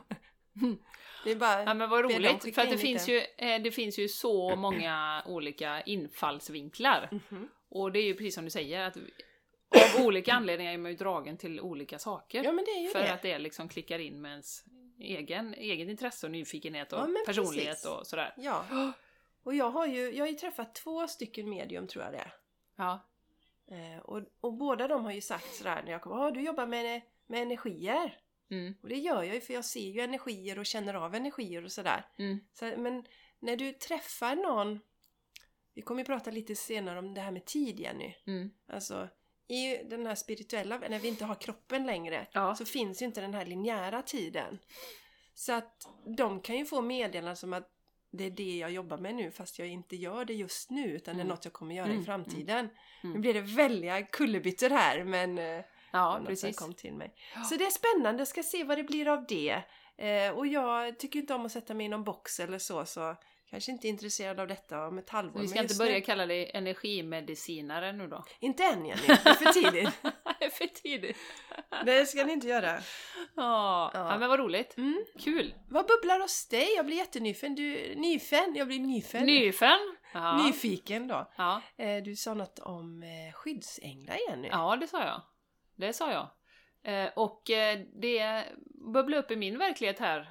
Det 1.24 1.30
är 1.30 1.36
bara... 1.36 1.62
Ja 1.62 1.74
men 1.74 1.90
vad 1.90 2.04
roligt, 2.04 2.54
för 2.54 2.62
att 2.62 2.68
det 2.68 2.74
in 2.74 2.78
finns, 2.78 3.08
ju, 3.08 3.22
eh, 3.38 3.62
det 3.62 3.70
finns 3.70 3.98
ju 3.98 4.08
så 4.08 4.56
många 4.56 5.22
olika 5.26 5.80
infallsvinklar. 5.80 7.08
Mhm. 7.10 7.48
Och 7.70 7.92
det 7.92 7.98
är 7.98 8.04
ju 8.04 8.14
precis 8.14 8.34
som 8.34 8.44
du 8.44 8.50
säger, 8.50 8.80
att 8.80 8.96
av 9.68 10.06
olika 10.06 10.32
anledningar 10.32 10.72
är 10.72 10.78
man 10.78 10.90
ju 10.90 10.96
dragen 10.96 11.36
till 11.36 11.60
olika 11.60 11.98
saker. 11.98 12.44
Ja 12.44 12.52
men 12.52 12.64
det 12.64 12.70
är 12.70 12.82
ju 12.82 12.88
för 12.88 12.98
det. 13.02 13.12
att 13.14 13.22
det 13.22 13.38
liksom 13.38 13.68
klickar 13.68 13.98
in 13.98 14.20
med 14.20 14.30
ens 14.30 14.64
egen, 15.00 15.54
egen 15.54 15.90
intresse 15.90 16.26
och 16.26 16.32
nyfikenhet 16.32 16.92
och 16.92 16.98
Ja, 16.98 17.08
personlighet 17.26 17.68
precis. 17.68 17.86
och 17.86 18.06
sådär. 18.06 18.34
Ja. 18.36 18.64
Och 19.42 19.54
jag 19.54 19.70
har 19.70 19.86
ju, 19.86 20.10
jag 20.12 20.24
har 20.24 20.28
ju 20.28 20.34
träffat 20.34 20.74
två 20.74 21.08
stycken 21.08 21.48
medium 21.50 21.86
tror 21.86 22.04
jag 22.04 22.12
det 22.12 22.18
är. 22.18 22.32
Ja. 22.76 23.00
Eh, 23.70 23.98
och, 24.02 24.22
och 24.40 24.52
båda 24.54 24.88
de 24.88 25.04
har 25.04 25.12
ju 25.12 25.20
sagt 25.20 25.54
sådär 25.54 25.82
när 25.84 25.92
jag 25.92 26.02
kommer, 26.02 26.16
ja 26.24 26.30
du 26.30 26.40
jobbar 26.42 26.66
med, 26.66 27.00
med 27.26 27.42
energier. 27.42 28.18
Mm, 28.50 28.74
Och 28.82 28.88
det 28.88 28.96
gör 28.96 29.22
jag 29.22 29.34
ju 29.34 29.40
för 29.40 29.54
jag 29.54 29.64
ser 29.64 29.88
ju 29.90 30.00
energier 30.00 30.58
och 30.58 30.66
känner 30.66 30.94
av 30.94 31.14
energier 31.14 31.64
och 31.64 31.72
sådär. 31.72 32.06
mm, 32.18 32.40
Så, 32.52 32.64
men 32.76 33.04
när 33.38 33.56
du 33.56 33.72
träffar 33.72 34.36
någon, 34.36 34.80
vi 35.74 35.82
kommer 35.82 36.00
ju 36.00 36.04
prata 36.04 36.30
lite 36.30 36.54
senare 36.54 36.98
om 36.98 37.14
det 37.14 37.20
här 37.20 37.30
med 37.30 37.44
tid 37.44 37.80
Jenny. 37.80 38.14
mm. 38.26 38.50
Alltså 38.68 39.08
i 39.48 39.76
den 39.84 40.06
här 40.06 40.14
spirituella, 40.14 40.78
när 40.78 40.98
vi 40.98 41.08
inte 41.08 41.24
har 41.24 41.34
kroppen 41.34 41.86
längre, 41.86 42.26
Ja. 42.32 42.54
så 42.54 42.64
finns 42.64 43.02
ju 43.02 43.06
inte 43.06 43.20
den 43.20 43.34
här 43.34 43.46
linjära 43.46 44.02
tiden. 44.02 44.58
Så 45.34 45.52
att 45.52 45.88
de 46.16 46.40
kan 46.40 46.56
ju 46.56 46.64
få 46.64 46.80
meddelanden 46.80 47.36
som 47.36 47.52
att 47.52 47.68
det 48.10 48.24
är 48.24 48.30
det 48.30 48.56
jag 48.58 48.70
jobbar 48.70 48.98
med 48.98 49.14
nu 49.14 49.30
fast 49.30 49.58
jag 49.58 49.68
inte 49.68 49.96
gör 49.96 50.24
det 50.24 50.34
just 50.34 50.70
nu 50.70 50.84
utan 50.86 51.14
det 51.16 51.20
är 51.20 51.24
Mm. 51.24 51.28
något 51.34 51.44
jag 51.44 51.52
kommer 51.52 51.74
göra 51.74 51.86
Mm, 51.86 52.00
i 52.00 52.04
framtiden. 52.04 52.68
mm. 53.02 53.12
Nu 53.14 53.18
blir 53.18 53.34
det 53.34 53.40
väldiga 53.40 54.02
kullerbyttor 54.02 54.70
här 54.70 55.04
men 55.04 55.38
eh, 55.38 55.64
Ja, 55.92 56.20
precis. 56.26 56.58
kom 56.58 56.74
till 56.74 56.92
mig. 56.94 57.14
Ja. 57.34 57.42
Så 57.44 57.56
det 57.56 57.64
är 57.64 57.70
spännande, 57.70 58.20
jag 58.20 58.28
ska 58.28 58.42
se 58.42 58.64
vad 58.64 58.78
det 58.78 58.84
blir 58.84 59.08
av 59.08 59.24
det. 59.28 59.62
Eh, 59.96 60.30
och 60.30 60.46
jag 60.46 60.98
tycker 60.98 61.18
inte 61.18 61.34
om 61.34 61.46
att 61.46 61.52
sätta 61.52 61.74
mig 61.74 61.86
i 61.86 61.88
någon 61.88 62.04
box 62.04 62.40
eller 62.40 62.58
så 62.58 62.84
så 62.84 63.16
kanske 63.50 63.72
inte 63.72 63.86
är 63.86 63.90
intresserad 63.90 64.40
av 64.40 64.46
detta 64.48 64.86
om 64.86 64.98
ett 64.98 65.10
halvår. 65.10 65.32
Vi 65.32 65.38
men 65.38 65.48
ska 65.48 65.60
inte 65.62 65.74
börja 65.74 65.92
nu- 65.92 66.00
kalla 66.00 66.26
dig 66.26 66.50
energimedicinare 66.54 67.92
nu 67.92 68.06
då? 68.08 68.24
Inte 68.40 68.64
än 68.64 68.86
Jenny, 68.86 69.02
det 69.06 69.12
är 69.12 69.34
för 69.34 69.52
tidigt. 69.52 70.02
Det 70.38 70.44
är 70.44 70.50
för 70.50 70.66
tidigt. 70.66 71.16
det 71.84 72.06
ska 72.06 72.24
ni 72.24 72.32
inte 72.32 72.46
göra. 72.48 72.66
Ja, 73.36 73.90
Ja. 73.94 74.10
ja 74.10 74.18
men 74.18 74.28
vad 74.28 74.38
roligt. 74.38 74.76
Mm. 74.76 75.04
Kul. 75.18 75.54
Vad 75.68 75.86
bubblar 75.86 76.20
hos 76.20 76.48
dig? 76.48 76.68
Jag 76.76 76.86
blir 76.86 76.96
jättenyfiken. 76.96 77.54
Du, 77.54 77.94
nyfen? 77.94 78.54
Jag 78.56 78.66
blir 78.66 78.78
nyfen. 78.80 79.26
Nyfen. 79.26 79.96
Ja. 80.14 80.42
Nyfiken 80.46 81.08
då. 81.08 81.30
Ja. 81.36 81.62
Eh, 81.76 82.02
du 82.02 82.16
sa 82.16 82.34
något 82.34 82.58
om 82.58 83.02
eh, 83.02 83.32
skyddsänglar 83.34 84.16
Jenny. 84.28 84.48
ja, 84.48 84.76
det 84.80 84.86
sa 84.86 85.04
jag. 85.04 85.22
Det 85.76 85.92
sa 85.92 86.12
jag. 86.12 86.28
Eh, 86.94 87.10
och 87.16 87.42
det 88.00 88.44
bubblade 88.94 89.22
upp 89.22 89.30
i 89.30 89.36
min 89.36 89.58
verklighet 89.58 89.98
här 89.98 90.28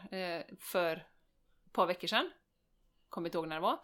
för 0.59 0.95
ett 0.95 1.73
par 1.73 1.85
veckor 1.85 2.07
sedan. 2.07 2.31
Kommer 3.17 3.27
inte 3.27 3.37
ihåg 3.37 3.47
när 3.47 3.55
det 3.55 3.61
var. 3.61 3.79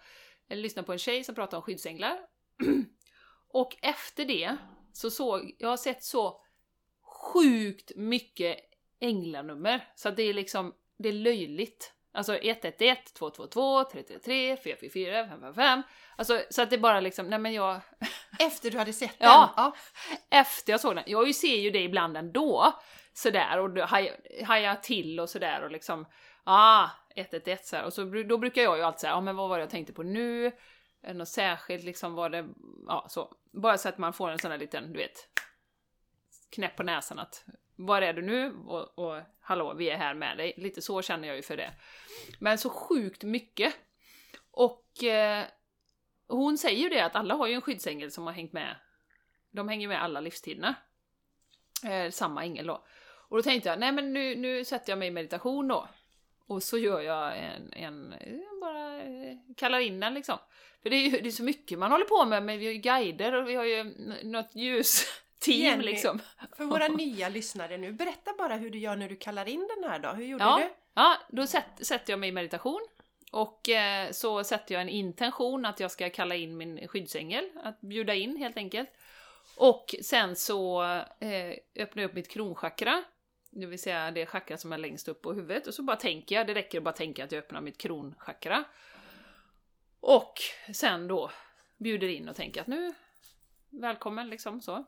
Jag 0.48 0.58
lyssnade 0.58 0.86
på 0.86 0.92
en 0.92 1.00
tjej 1.00 1.24
som 1.24 1.36
pratade 1.36 1.58
om 1.58 1.63
skyddsänglar. 1.63 2.18
och 3.50 3.75
efter 3.82 4.25
det 4.25 4.58
så 4.94 5.10
såg 5.12 5.56
jag 5.60 5.70
har 5.70 5.78
sett 5.78 6.04
så 6.04 6.42
sjukt 7.34 7.92
mycket 7.96 8.58
änglanummer 9.00 9.88
så 9.96 10.10
det 10.12 10.24
är 10.24 10.34
liksom, 10.34 10.74
det 10.98 11.10
är 11.10 11.13
löjligt. 11.13 11.94
Alltså 12.12 12.38
111, 12.38 12.96
222, 13.13 13.84
333, 13.84 14.58
444, 14.58 15.28
555. 15.28 15.82
Alltså 16.16 16.42
så 16.50 16.62
att 16.62 16.70
det 16.70 16.78
bara 16.78 17.00
liksom, 17.00 17.28
nej 17.28 17.40
men 17.40 17.54
jag, 17.54 17.82
Efter 18.40 18.72
du 18.72 18.78
hade 18.78 18.94
sett 18.94 19.16
Ja. 19.18 19.54
den? 19.56 19.63
Ja. 19.63 19.75
efter 20.40 20.74
jag 20.74 20.80
såg 20.80 20.96
den, 20.96 21.04
jag 21.08 21.36
ser 21.36 21.56
ju 21.58 21.70
det 21.70 21.84
ibland 21.84 22.18
ändå, 22.18 22.74
sådär 23.13 23.60
och 23.60 23.90
hajar 24.46 24.75
till 24.75 25.20
och 25.20 25.30
sådär 25.30 25.63
och 25.63 25.72
liksom, 25.72 26.06
ah, 26.44 26.90
111 27.16 27.62
så 27.64 27.76
här. 27.76 27.86
och 27.86 27.94
så 27.94 28.04
då 28.04 28.38
brukar 28.38 28.62
jag 28.62 28.78
ju 28.78 28.84
alltid 28.84 29.00
säga, 29.00 29.12
ja 29.12 29.18
ah, 29.18 29.22
men 29.22 29.36
vad 29.36 29.50
var 29.50 29.58
det 29.58 29.64
jag 29.64 29.70
tänkte 29.70 29.94
på 29.94 30.04
nu? 30.04 30.46
Är 31.02 31.08
det 31.08 31.14
Något 31.14 31.28
särskilt 31.28 31.84
liksom, 31.84 32.14
var 32.14 32.30
det, 32.30 32.48
ja 32.88 33.06
så. 33.10 33.36
Bara 33.52 33.78
så 33.78 33.90
att 33.90 33.98
man 33.98 34.14
får 34.14 34.30
en 34.30 34.40
sån 34.40 34.52
där 34.52 34.58
liten, 34.58 34.94
du 34.94 35.00
vet, 35.00 35.28
knäpp 36.50 36.76
på 36.76 36.84
näsan 36.84 37.20
att 37.20 37.46
var 37.76 38.02
är 38.02 38.14
du 38.14 38.22
nu? 38.22 38.54
Och, 38.54 39.00
och 39.00 39.22
hallå, 39.40 39.74
vi 39.74 39.90
är 39.90 39.98
här 39.98 40.14
med 40.14 40.38
dig. 40.38 40.54
Lite 40.58 40.82
så 40.82 41.02
känner 41.02 41.28
jag 41.28 41.38
ju 41.38 41.42
för 41.42 41.58
det. 41.58 41.74
Men 42.40 42.58
så 42.58 42.70
sjukt 42.70 43.24
mycket. 43.24 43.74
Och 44.52 45.04
eh, 45.04 45.46
hon 46.28 46.58
säger 46.58 46.84
ju 46.84 46.90
det 46.90 47.06
att 47.06 47.16
alla 47.16 47.36
har 47.36 47.48
ju 47.48 47.54
en 47.54 47.62
skyddsängel 47.62 48.12
som 48.12 48.26
har 48.26 48.34
hängt 48.34 48.54
med. 48.54 48.76
De 49.52 49.68
hänger 49.68 49.88
med 49.88 50.04
alla 50.04 50.20
livstiderna. 50.20 50.76
Eh, 51.86 52.12
samma 52.12 52.44
ängel 52.44 52.68
då. 52.68 52.86
Och 53.30 53.38
då 53.38 53.44
tänkte 53.44 53.70
jag, 53.70 53.80
nej 53.80 53.92
men 53.92 54.14
nu, 54.14 54.36
nu 54.36 54.66
sätter 54.66 54.92
jag 54.92 55.00
mig 55.00 55.08
i 55.08 55.12
meditation 55.12 55.68
då. 55.68 55.88
Och 56.48 56.64
så 56.64 56.78
gör 56.78 57.02
jag 57.02 57.38
en, 57.38 57.74
en 57.74 58.14
bara 58.62 59.02
eh, 59.02 59.38
kallar 59.58 59.80
in 59.80 60.00
den 60.00 60.14
liksom. 60.14 60.38
För 60.84 60.90
det 60.90 60.96
är 60.96 61.10
ju 61.10 61.22
det 61.22 61.30
är 61.30 61.32
så 61.32 61.44
mycket 61.44 61.80
man 61.80 61.92
håller 61.92 62.06
på 62.06 62.26
med, 62.26 62.44
men 62.44 62.60
vi 62.60 62.66
har 62.66 62.74
ju 62.74 62.80
guider 62.80 63.34
och 63.34 63.50
vi 63.50 63.56
har 63.56 63.64
ju 63.66 63.84
något 64.24 64.56
ljusteam 64.56 65.12
Jenny, 65.60 65.84
liksom. 65.84 66.20
För 66.58 66.64
våra 66.66 66.88
nya 66.98 67.30
lyssnare 67.30 67.78
nu, 67.78 67.92
berätta 67.92 68.34
bara 68.38 68.56
hur 68.56 68.70
du 68.70 68.80
gör 68.80 68.96
när 68.96 69.10
du 69.10 69.16
kallar 69.16 69.50
in 69.50 69.68
den 69.76 69.92
här 69.92 70.00
då. 70.00 70.10
Hur 70.10 70.26
gjorde 70.26 70.44
Ja, 70.44 70.58
du? 70.58 70.70
ja 70.94 71.18
då 71.30 71.48
sätt, 71.48 71.66
sätter 71.82 72.14
jag 72.14 72.20
mig 72.20 72.30
i 72.30 72.32
meditation. 72.32 72.88
Och 73.32 73.70
eh, 73.70 74.12
så 74.12 74.44
sätter 74.44 74.76
jag 74.76 74.82
en 74.82 74.90
intention 74.90 75.66
att 75.66 75.80
jag 75.80 75.92
ska 75.92 76.10
kalla 76.10 76.36
in 76.36 76.58
min 76.58 76.88
skyddsängel, 76.88 77.50
att 77.64 77.82
bjuda 77.82 78.14
in 78.14 78.38
helt 78.38 78.58
enkelt. 78.58 78.90
Och 79.58 79.96
sen 80.02 80.36
så 80.36 80.84
eh, 81.20 81.54
öppnar 81.76 82.02
jag 82.04 82.10
upp 82.10 82.16
mitt 82.16 82.30
kronchakra, 82.30 83.04
det 83.55 83.65
vill 83.65 83.79
säga 83.79 84.12
det 84.12 84.25
chakra 84.25 84.57
som 84.57 84.74
är 84.74 84.77
längst 84.77 85.07
upp 85.07 85.22
på 85.22 85.33
huvudet. 85.33 85.67
Och 85.67 85.74
så 85.74 85.83
bara 85.83 85.98
tänker 85.98 86.36
jag, 86.36 86.48
det 86.48 86.53
räcker 86.53 86.77
att 86.77 86.83
bara 86.83 86.93
tänka 86.93 87.24
att 87.24 87.31
jag 87.31 87.39
öppnar 87.39 87.62
mitt 87.62 87.77
kronchakra. 87.77 88.63
Och 90.00 90.33
sen 90.74 91.07
då 91.07 91.31
bjuder 91.77 92.07
in 92.07 92.29
och 92.29 92.36
tänker 92.36 92.62
att 92.62 92.67
nu, 92.67 92.93
välkommen 93.69 94.29
liksom 94.29 94.62
så. 94.62 94.86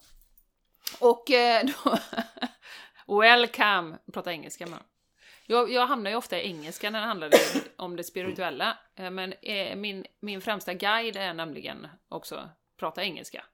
Och 1.00 1.32
eh, 1.32 1.66
då, 3.06 3.20
welcome, 3.20 3.98
prata 4.14 4.32
engelska 4.32 4.68
med 4.68 4.80
jag, 5.48 5.72
jag 5.72 5.88
hamnar 5.88 6.12
ju 6.12 6.18
ofta 6.18 6.40
i 6.40 6.48
engelska 6.48 6.90
när 6.90 7.00
det 7.02 7.08
handlar 7.08 7.32
om 7.76 7.96
det 7.96 8.04
spirituella, 8.04 8.78
eh, 8.96 9.12
men 9.12 9.34
eh, 9.42 9.76
min, 9.76 10.06
min 10.20 10.42
främsta 10.42 10.74
guide 10.74 11.16
är 11.16 11.34
nämligen 11.34 11.88
också 12.10 12.50
prata 12.78 13.04
engelska. 13.04 13.46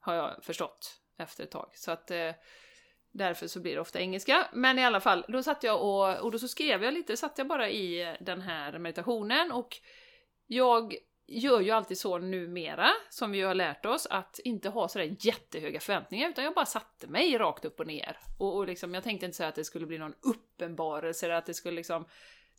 Har 0.00 0.14
jag 0.14 0.44
förstått 0.44 1.00
efter 1.18 1.44
ett 1.44 1.50
tag. 1.50 1.70
Så 1.74 1.90
att 1.90 2.10
eh, 2.10 2.32
därför 3.18 3.46
så 3.46 3.60
blir 3.60 3.74
det 3.74 3.80
ofta 3.80 4.00
engelska. 4.00 4.48
Men 4.52 4.78
i 4.78 4.84
alla 4.84 5.00
fall, 5.00 5.24
då 5.28 5.42
satt 5.42 5.62
jag 5.62 5.82
och, 5.82 6.18
och 6.18 6.30
då 6.32 6.38
så 6.38 6.48
skrev 6.48 6.84
jag 6.84 6.94
lite, 6.94 7.16
satt 7.16 7.38
jag 7.38 7.46
bara 7.46 7.70
i 7.70 8.16
den 8.20 8.40
här 8.40 8.78
meditationen 8.78 9.52
och 9.52 9.76
jag 10.46 10.94
gör 11.28 11.60
ju 11.60 11.70
alltid 11.70 11.98
så 11.98 12.18
numera, 12.18 12.90
som 13.10 13.30
vi 13.32 13.40
har 13.40 13.54
lärt 13.54 13.86
oss, 13.86 14.06
att 14.10 14.38
inte 14.38 14.68
ha 14.68 14.88
sådär 14.88 15.16
jättehöga 15.20 15.80
förväntningar, 15.80 16.28
utan 16.28 16.44
jag 16.44 16.54
bara 16.54 16.66
satte 16.66 17.06
mig 17.06 17.38
rakt 17.38 17.64
upp 17.64 17.80
och 17.80 17.86
ner. 17.86 18.18
Och, 18.38 18.56
och 18.56 18.66
liksom, 18.66 18.94
jag 18.94 19.04
tänkte 19.04 19.26
inte 19.26 19.36
säga 19.36 19.48
att 19.48 19.54
det 19.54 19.64
skulle 19.64 19.86
bli 19.86 19.98
någon 19.98 20.14
uppenbarelse, 20.20 21.26
eller 21.26 21.34
att 21.34 21.46
det 21.46 21.54
skulle 21.54 21.76
liksom 21.76 22.04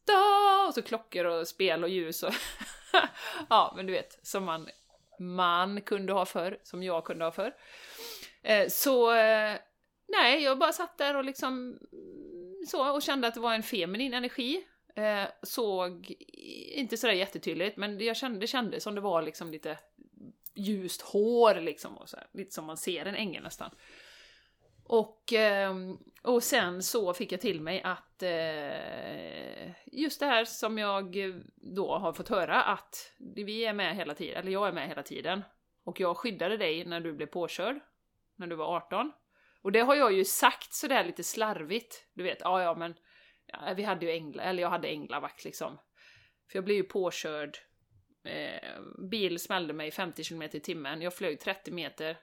da! 0.06 0.66
Och 0.68 0.74
så 0.74 0.82
klockor 0.82 1.26
och 1.26 1.48
spel 1.48 1.84
och 1.84 1.90
ljus 1.90 2.24
och 2.24 2.34
ja, 3.50 3.74
men 3.76 3.86
du 3.86 3.94
vet, 3.94 4.28
som 4.28 4.44
man, 4.44 4.70
man 5.20 5.82
kunde 5.82 6.14
ha 6.14 6.26
förr, 6.26 6.60
som 6.64 6.84
jag 6.84 7.06
kunde 7.06 7.26
ha 7.26 7.32
förr. 7.32 7.54
Eh, 8.42 8.68
så 8.68 9.14
eh, 9.14 9.56
nej, 10.10 10.44
jag 10.44 10.60
bara 10.60 10.74
satt 10.74 10.98
där 10.98 11.16
och 11.16 11.26
liksom 11.26 11.80
mm, 11.92 12.66
så 12.68 12.94
och 12.94 13.02
kände 13.02 13.28
att 13.28 13.34
det 13.34 13.40
var 13.40 13.54
en 13.54 13.64
feminin 13.64 14.14
energi. 14.14 14.66
Eh, 14.96 15.28
såg 15.44 16.14
inte 16.76 16.98
sådär 16.98 17.14
jättetydligt, 17.14 17.78
men 17.78 18.00
jag 18.00 18.18
kände, 18.18 18.40
det 18.40 18.48
kändes 18.48 18.84
som 18.84 18.96
det 18.96 19.02
var 19.02 19.22
liksom 19.22 19.52
lite 19.52 19.78
ljust 20.56 21.02
hår 21.02 21.62
liksom, 21.62 21.98
och 21.98 22.10
så 22.10 22.18
här, 22.18 22.28
lite 22.34 22.54
som 22.54 22.66
man 22.66 22.78
ser 22.78 23.06
en 23.06 23.16
ängel 23.16 23.44
nästan. 23.44 23.72
Och, 24.84 25.34
ehm, 25.34 25.98
och 26.24 26.44
sen 26.44 26.84
så 26.84 27.14
fick 27.14 27.32
jag 27.32 27.42
till 27.42 27.62
mig 27.62 27.82
att 27.82 28.24
eh, 28.24 29.72
just 29.86 30.20
det 30.20 30.26
här 30.26 30.46
som 30.46 30.78
jag 30.78 31.18
då 31.56 31.98
har 31.98 32.14
fått 32.14 32.30
höra 32.30 32.64
att 32.64 33.14
vi 33.18 33.66
är 33.66 33.74
med 33.74 33.96
hela 33.96 34.16
tiden, 34.16 34.38
eller 34.38 34.52
jag 34.52 34.68
är 34.68 34.72
med 34.72 34.88
hela 34.88 35.04
tiden. 35.04 35.44
Och 35.84 36.00
jag 36.00 36.18
skyddade 36.18 36.58
dig 36.58 36.86
när 36.86 37.00
du 37.00 37.14
blev 37.14 37.26
påkörd, 37.26 37.80
när 38.36 38.48
du 38.48 38.56
var 38.56 38.76
18. 38.76 39.12
Och 39.62 39.72
det 39.72 39.80
har 39.80 39.96
jag 39.96 40.14
ju 40.14 40.26
sagt 40.26 40.74
sådär 40.74 41.04
lite 41.04 41.24
slarvigt, 41.24 42.08
du 42.14 42.24
vet, 42.24 42.38
ja 42.42 42.64
ja 42.64 42.76
men 42.76 42.96
ja, 43.46 43.74
vi 43.76 43.84
hade 43.84 44.06
ju 44.06 44.12
änglar, 44.12 44.44
eller 44.44 44.64
jag 44.64 44.70
hade 44.70 44.88
änglavakt 44.88 45.44
liksom. 45.44 45.78
För 46.52 46.58
jag 46.58 46.66
blev 46.66 46.78
ju 46.78 46.84
påkörd, 46.84 47.58
eh, 48.24 48.82
bil 49.10 49.40
smällde 49.40 49.74
mig 49.74 49.92
50 49.92 50.24
km 50.24 50.42
i 50.42 50.60
timmen, 50.60 51.02
jag 51.02 51.14
flög 51.14 51.40
30 51.40 51.72
meter, 51.72 52.18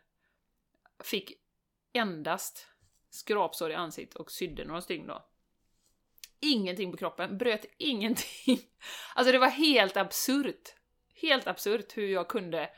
fick 1.04 1.32
endast 1.92 2.66
skrapsår 3.10 3.70
i 3.70 3.74
ansiktet 3.74 4.16
och 4.16 4.30
sydde 4.30 4.64
några 4.64 4.80
stygn 4.80 5.06
då. 5.06 5.26
Ingenting 6.40 6.90
på 6.90 6.96
kroppen, 6.96 7.38
bröt 7.38 7.66
ingenting. 7.78 8.58
Alltså 9.14 9.32
det 9.32 9.38
var 9.38 9.48
helt 9.48 9.96
absurt. 9.96 10.74
Helt 11.14 11.46
absurt 11.46 11.96
hur 11.96 12.08
jag 12.08 12.28
kunde 12.28 12.70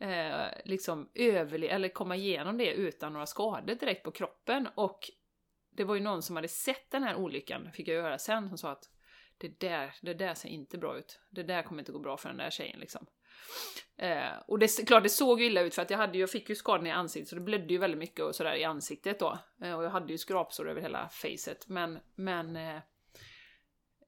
eh, 0.00 0.46
liksom 0.64 1.10
överleva, 1.14 1.74
eller 1.74 1.88
komma 1.88 2.16
igenom 2.16 2.58
det 2.58 2.72
utan 2.72 3.12
några 3.12 3.26
skador 3.26 3.74
direkt 3.74 4.04
på 4.04 4.10
kroppen. 4.10 4.68
Och 4.74 5.10
det 5.70 5.84
var 5.84 5.94
ju 5.94 6.00
någon 6.00 6.22
som 6.22 6.36
hade 6.36 6.48
sett 6.48 6.90
den 6.90 7.02
här 7.02 7.16
olyckan, 7.16 7.72
fick 7.72 7.88
jag 7.88 8.02
höra 8.02 8.18
sen, 8.18 8.48
som 8.48 8.58
sa 8.58 8.70
att 8.70 8.90
det 9.38 9.60
där, 9.60 9.94
det 10.02 10.14
där 10.14 10.34
ser 10.34 10.48
inte 10.48 10.78
bra 10.78 10.98
ut. 10.98 11.20
Det 11.30 11.42
där 11.42 11.62
kommer 11.62 11.82
inte 11.82 11.92
gå 11.92 11.98
bra 11.98 12.16
för 12.16 12.28
den 12.28 12.38
där 12.38 12.50
tjejen 12.50 12.80
liksom. 12.80 13.06
Eh, 13.96 14.38
och 14.46 14.58
det 14.58 14.64
är 14.64 14.86
klart, 14.86 15.02
det 15.02 15.08
såg 15.08 15.40
ju 15.40 15.46
illa 15.46 15.60
ut 15.60 15.74
för 15.74 15.82
att 15.82 15.90
jag, 15.90 15.98
hade, 15.98 16.18
jag 16.18 16.30
fick 16.30 16.48
ju 16.48 16.54
skadan 16.54 16.86
i 16.86 16.90
ansiktet 16.90 17.28
så 17.28 17.34
det 17.34 17.40
blödde 17.40 17.72
ju 17.72 17.78
väldigt 17.78 17.98
mycket 17.98 18.24
och 18.24 18.34
sådär 18.34 18.54
i 18.54 18.64
ansiktet 18.64 19.18
då. 19.18 19.38
Eh, 19.62 19.78
och 19.78 19.84
jag 19.84 19.90
hade 19.90 20.12
ju 20.12 20.18
skrapsår 20.18 20.70
över 20.70 20.80
hela 20.80 21.08
facet. 21.08 21.68
Men, 21.68 21.98
men 22.14 22.56
eh, 22.56 22.76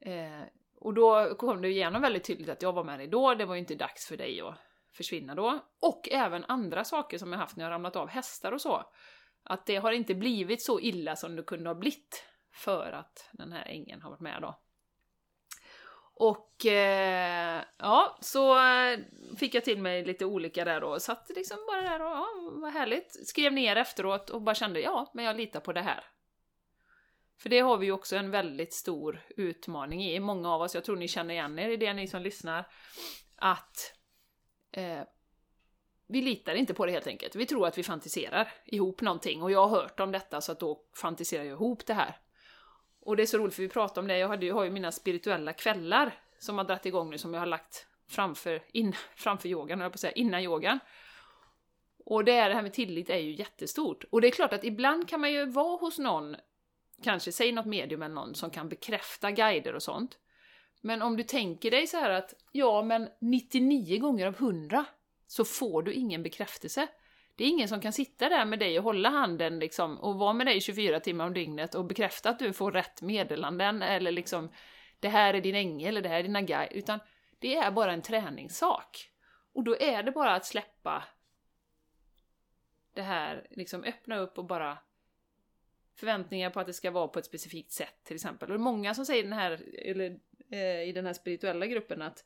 eh, 0.01 0.43
och 0.77 0.95
då 0.95 1.35
kom 1.35 1.63
det 1.63 1.69
igenom 1.69 2.03
väldigt 2.03 2.25
tydligt 2.25 2.49
att 2.49 2.63
jag 2.63 2.73
var 2.73 2.85
med 2.85 2.99
dig 2.99 3.07
då, 3.07 3.35
det 3.35 3.45
var 3.45 3.55
ju 3.55 3.61
inte 3.61 3.75
dags 3.75 4.07
för 4.07 4.17
dig 4.17 4.41
att 4.41 4.55
försvinna 4.93 5.35
då. 5.35 5.59
Och 5.81 6.09
även 6.11 6.45
andra 6.45 6.85
saker 6.85 7.19
som 7.19 7.33
jag 7.33 7.39
haft 7.39 7.57
när 7.57 7.65
jag 7.65 7.71
ramlat 7.71 7.97
av 7.97 8.09
hästar 8.09 8.53
och 8.53 8.61
så. 8.61 8.85
Att 9.45 9.67
det 9.67 9.77
har 9.77 9.93
inte 9.93 10.15
blivit 10.15 10.63
så 10.63 10.81
illa 10.81 11.17
som 11.17 11.37
det 11.37 11.43
kunde 11.43 11.71
ha 11.71 11.75
blivit 11.75 12.25
för 12.55 12.93
att 12.93 13.29
den 13.33 13.53
här 13.53 13.65
ängeln 13.67 14.03
har 14.03 14.11
varit 14.11 14.21
med 14.21 14.43
då. 14.43 14.59
Och 16.15 16.67
eh, 16.67 17.63
ja, 17.79 18.19
så 18.21 18.59
eh, 18.59 18.99
fick 19.39 19.55
jag 19.55 19.65
till 19.65 19.79
mig 19.79 20.05
lite 20.05 20.25
olika 20.25 20.65
där 20.65 20.81
då. 20.81 21.01
Satt 21.01 21.31
liksom 21.37 21.59
bara 21.67 21.83
där 21.83 22.01
och 22.01 22.11
ja, 22.11 22.29
vad 22.53 22.73
härligt. 22.73 23.29
Skrev 23.29 23.53
ner 23.53 23.77
efteråt 23.77 24.31
och 24.31 24.43
bara 24.43 24.55
kände 24.55 24.81
ja, 24.81 25.11
men 25.15 25.25
jag 25.25 25.37
litar 25.37 25.61
på 25.61 25.73
det 25.73 25.81
här. 25.81 26.05
För 27.43 27.49
det 27.49 27.61
har 27.61 27.77
vi 27.77 27.87
ju 27.87 27.93
också 27.93 28.17
en 28.17 28.31
väldigt 28.31 28.75
stor 28.75 29.21
utmaning 29.37 30.05
i, 30.05 30.21
många 30.21 30.51
av 30.51 30.61
oss, 30.61 30.75
jag 30.75 30.85
tror 30.85 30.97
ni 30.97 31.09
känner 31.09 31.35
igen 31.35 31.59
er 31.59 31.69
i 31.69 31.77
det 31.77 31.93
ni 31.93 32.09
som 32.09 32.23
lyssnar, 32.23 32.69
att 33.37 33.95
eh, 34.73 35.01
vi 36.07 36.23
litar 36.23 36.55
inte 36.55 36.75
på 36.75 36.87
det 36.87 36.93
helt 36.93 37.07
enkelt. 37.07 37.37
Vi 37.37 37.47
tror 37.47 37.67
att 37.67 37.79
vi 37.79 37.83
fantiserar 37.83 38.53
ihop 38.65 39.01
någonting 39.01 39.43
och 39.43 39.51
jag 39.51 39.67
har 39.67 39.81
hört 39.81 40.01
om 40.01 40.13
detta 40.13 40.41
så 40.41 40.53
att 40.53 40.61
då 40.61 40.81
fantiserar 40.97 41.45
jag 41.45 41.53
ihop 41.53 41.87
det 41.87 41.95
här. 41.95 42.17
Och 43.01 43.17
det 43.17 43.23
är 43.23 43.27
så 43.27 43.39
roligt 43.39 43.55
för 43.55 43.63
vi 43.63 43.69
pratar 43.69 44.03
om 44.03 44.09
det, 44.09 44.19
jag, 44.19 44.29
hade, 44.29 44.47
jag 44.47 44.55
har 44.55 44.65
ju 44.65 44.71
mina 44.71 44.93
spirituella 44.93 45.53
kvällar 45.53 46.15
som 46.39 46.59
har 46.59 46.65
dragit 46.65 46.87
igång 46.87 47.11
nu 47.11 47.19
som 47.19 47.35
jag 47.35 47.41
har 47.41 47.47
lagt 47.47 47.87
framför, 48.09 48.63
in, 48.73 48.93
framför 49.17 49.49
yogan, 49.49 49.81
jag 49.81 49.93
på 49.93 49.97
att 49.97 50.01
säga, 50.01 50.13
innan 50.13 50.43
yogan. 50.43 50.79
Och 52.05 52.25
det, 52.25 52.33
är, 52.33 52.49
det 52.49 52.55
här 52.55 52.63
med 52.63 52.73
tillit 52.73 53.11
är 53.11 53.19
ju 53.19 53.33
jättestort. 53.33 54.05
Och 54.11 54.21
det 54.21 54.29
är 54.29 54.31
klart 54.31 54.53
att 54.53 54.65
ibland 54.65 55.09
kan 55.09 55.21
man 55.21 55.33
ju 55.33 55.47
vara 55.47 55.77
hos 55.77 55.99
någon, 55.99 56.37
kanske 57.03 57.33
säg 57.33 57.53
något 57.53 57.67
medium 57.67 58.03
eller 58.03 58.15
någon 58.15 58.35
som 58.35 58.51
kan 58.51 58.69
bekräfta 58.69 59.31
guider 59.31 59.75
och 59.75 59.83
sånt. 59.83 60.19
Men 60.85 61.03
om 61.03 61.17
du 61.17 61.23
tänker 61.23 61.71
dig 61.71 61.87
så 61.87 61.97
här 61.97 62.11
att 62.11 62.35
ja, 62.53 62.83
men 62.83 63.09
99 63.21 63.99
gånger 63.99 64.27
av 64.27 64.35
100 64.35 64.85
så 65.27 65.45
får 65.45 65.83
du 65.83 65.93
ingen 65.93 66.23
bekräftelse. 66.23 66.89
Det 67.37 67.45
är 67.45 67.49
ingen 67.49 67.69
som 67.69 67.81
kan 67.81 67.93
sitta 67.93 68.29
där 68.29 68.45
med 68.45 68.59
dig 68.59 68.79
och 68.79 68.85
hålla 68.85 69.09
handen 69.09 69.59
liksom 69.59 69.99
och 69.99 70.15
vara 70.15 70.33
med 70.33 70.47
dig 70.47 70.61
24 70.61 71.01
timmar 71.01 71.27
om 71.27 71.35
dygnet 71.35 71.75
och 71.75 71.85
bekräfta 71.85 72.31
att 72.31 72.39
du 72.39 72.53
får 72.53 72.73
rätt 72.73 73.03
meddelanden 73.03 73.83
eller 73.83 74.13
liksom 74.13 74.51
det 75.01 75.09
här 75.09 75.35
är 75.35 75.41
din 75.41 75.55
ängel 75.55 75.89
eller 75.89 76.03
det 76.03 76.09
här 76.09 76.19
är 76.19 76.23
dina 76.23 76.43
guide, 76.43 76.73
utan 76.73 77.01
det 77.39 77.57
är 77.57 77.71
bara 77.71 77.93
en 77.93 78.03
träningssak. 78.03 79.11
Och 79.53 79.65
då 79.65 79.77
är 79.77 80.03
det 80.03 80.13
bara 80.13 80.35
att 80.35 80.47
släppa 80.47 81.05
det 82.95 83.03
här, 83.03 83.47
liksom 83.51 83.85
öppna 83.85 84.19
upp 84.19 84.39
och 84.39 84.45
bara 84.45 84.79
förväntningar 85.95 86.51
på 86.51 86.61
att 86.61 86.67
det 86.67 86.73
ska 86.73 86.91
vara 86.91 87.09
på 87.09 87.19
ett 87.19 87.27
specifikt 87.27 87.73
sätt 87.73 88.05
till 88.05 88.15
exempel. 88.15 88.51
Och 88.51 88.59
det 88.59 88.63
är 88.63 88.65
många 88.65 88.95
som 88.95 89.07
säger 89.07 89.23
den 89.23 89.33
här, 89.33 89.63
eller, 89.79 90.19
eh, 90.53 90.83
i 90.89 90.93
den 90.93 91.07
här 91.07 91.13
spirituella 91.13 91.67
gruppen 91.67 92.03
att 92.03 92.25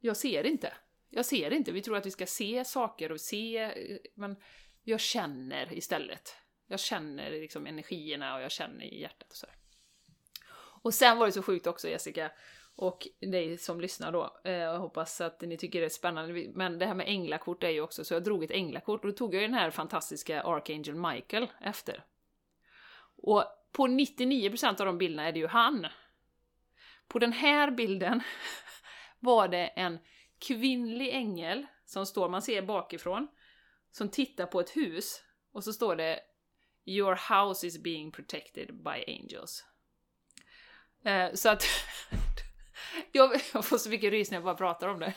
jag 0.00 0.16
ser 0.16 0.46
inte. 0.46 0.72
Jag 1.10 1.26
ser 1.26 1.52
inte. 1.52 1.72
Vi 1.72 1.82
tror 1.82 1.96
att 1.96 2.06
vi 2.06 2.10
ska 2.10 2.26
se 2.26 2.64
saker 2.64 3.12
och 3.12 3.20
se, 3.20 3.58
eh, 3.58 3.98
men 4.14 4.36
jag 4.82 5.00
känner 5.00 5.72
istället. 5.72 6.36
Jag 6.66 6.80
känner 6.80 7.30
liksom 7.30 7.66
energierna 7.66 8.34
och 8.36 8.42
jag 8.42 8.50
känner 8.50 8.84
i 8.84 9.00
hjärtat 9.00 9.30
och 9.30 9.36
så. 9.36 9.46
Och 10.82 10.94
sen 10.94 11.18
var 11.18 11.26
det 11.26 11.32
så 11.32 11.42
sjukt 11.42 11.66
också 11.66 11.88
Jessica, 11.88 12.30
och 12.76 13.08
dig 13.20 13.58
som 13.58 13.80
lyssnar 13.80 14.12
då, 14.12 14.40
eh, 14.44 14.52
jag 14.52 14.78
hoppas 14.78 15.20
att 15.20 15.40
ni 15.40 15.56
tycker 15.56 15.80
det 15.80 15.86
är 15.86 15.90
spännande, 15.90 16.50
men 16.54 16.78
det 16.78 16.86
här 16.86 16.94
med 16.94 17.08
änglakort 17.08 17.64
är 17.64 17.68
ju 17.68 17.80
också, 17.80 18.04
så 18.04 18.14
jag 18.14 18.24
drog 18.24 18.44
ett 18.44 18.50
änglakort 18.50 19.04
och 19.04 19.10
då 19.10 19.16
tog 19.16 19.34
jag 19.34 19.42
den 19.42 19.54
här 19.54 19.70
fantastiska 19.70 20.42
Archangel 20.42 20.94
Michael 20.94 21.46
efter. 21.60 22.04
Och 23.16 23.44
på 23.72 23.86
99% 23.86 24.80
av 24.80 24.86
de 24.86 24.98
bilderna 24.98 25.28
är 25.28 25.32
det 25.32 25.38
ju 25.38 25.46
han. 25.46 25.86
På 27.08 27.18
den 27.18 27.32
här 27.32 27.70
bilden 27.70 28.22
var 29.20 29.48
det 29.48 29.66
en 29.66 29.98
kvinnlig 30.38 31.14
ängel 31.14 31.66
som 31.84 32.06
står, 32.06 32.28
man 32.28 32.42
ser 32.42 32.62
bakifrån, 32.62 33.28
som 33.90 34.08
tittar 34.08 34.46
på 34.46 34.60
ett 34.60 34.76
hus 34.76 35.22
och 35.52 35.64
så 35.64 35.72
står 35.72 35.96
det 35.96 36.20
Your 36.84 37.14
house 37.14 37.66
is 37.66 37.82
being 37.82 38.12
protected 38.12 38.82
by 38.84 39.04
angels. 39.06 39.64
Eh, 41.04 41.32
så 41.34 41.48
att 41.48 41.64
jag, 43.12 43.40
jag, 43.54 43.64
får 43.64 43.78
så 43.78 43.88
mycket 43.88 44.10
rysningar 44.10 44.40
när 44.40 44.48
jag 44.48 44.56
bara 44.56 44.68
pratar 44.68 44.88
om 44.88 45.00
det. 45.00 45.14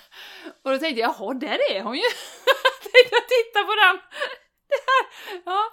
Och 0.63 0.71
då 0.71 0.77
tänkte 0.77 1.01
jag, 1.01 1.15
jaha, 1.19 1.33
där 1.33 1.71
är 1.71 1.81
hon 1.81 1.95
ju! 1.95 2.01
tänkte 2.81 3.15
jag 3.15 3.27
titta 3.27 3.63
på 3.63 3.75
den! 3.75 3.99
Ja. 5.45 5.71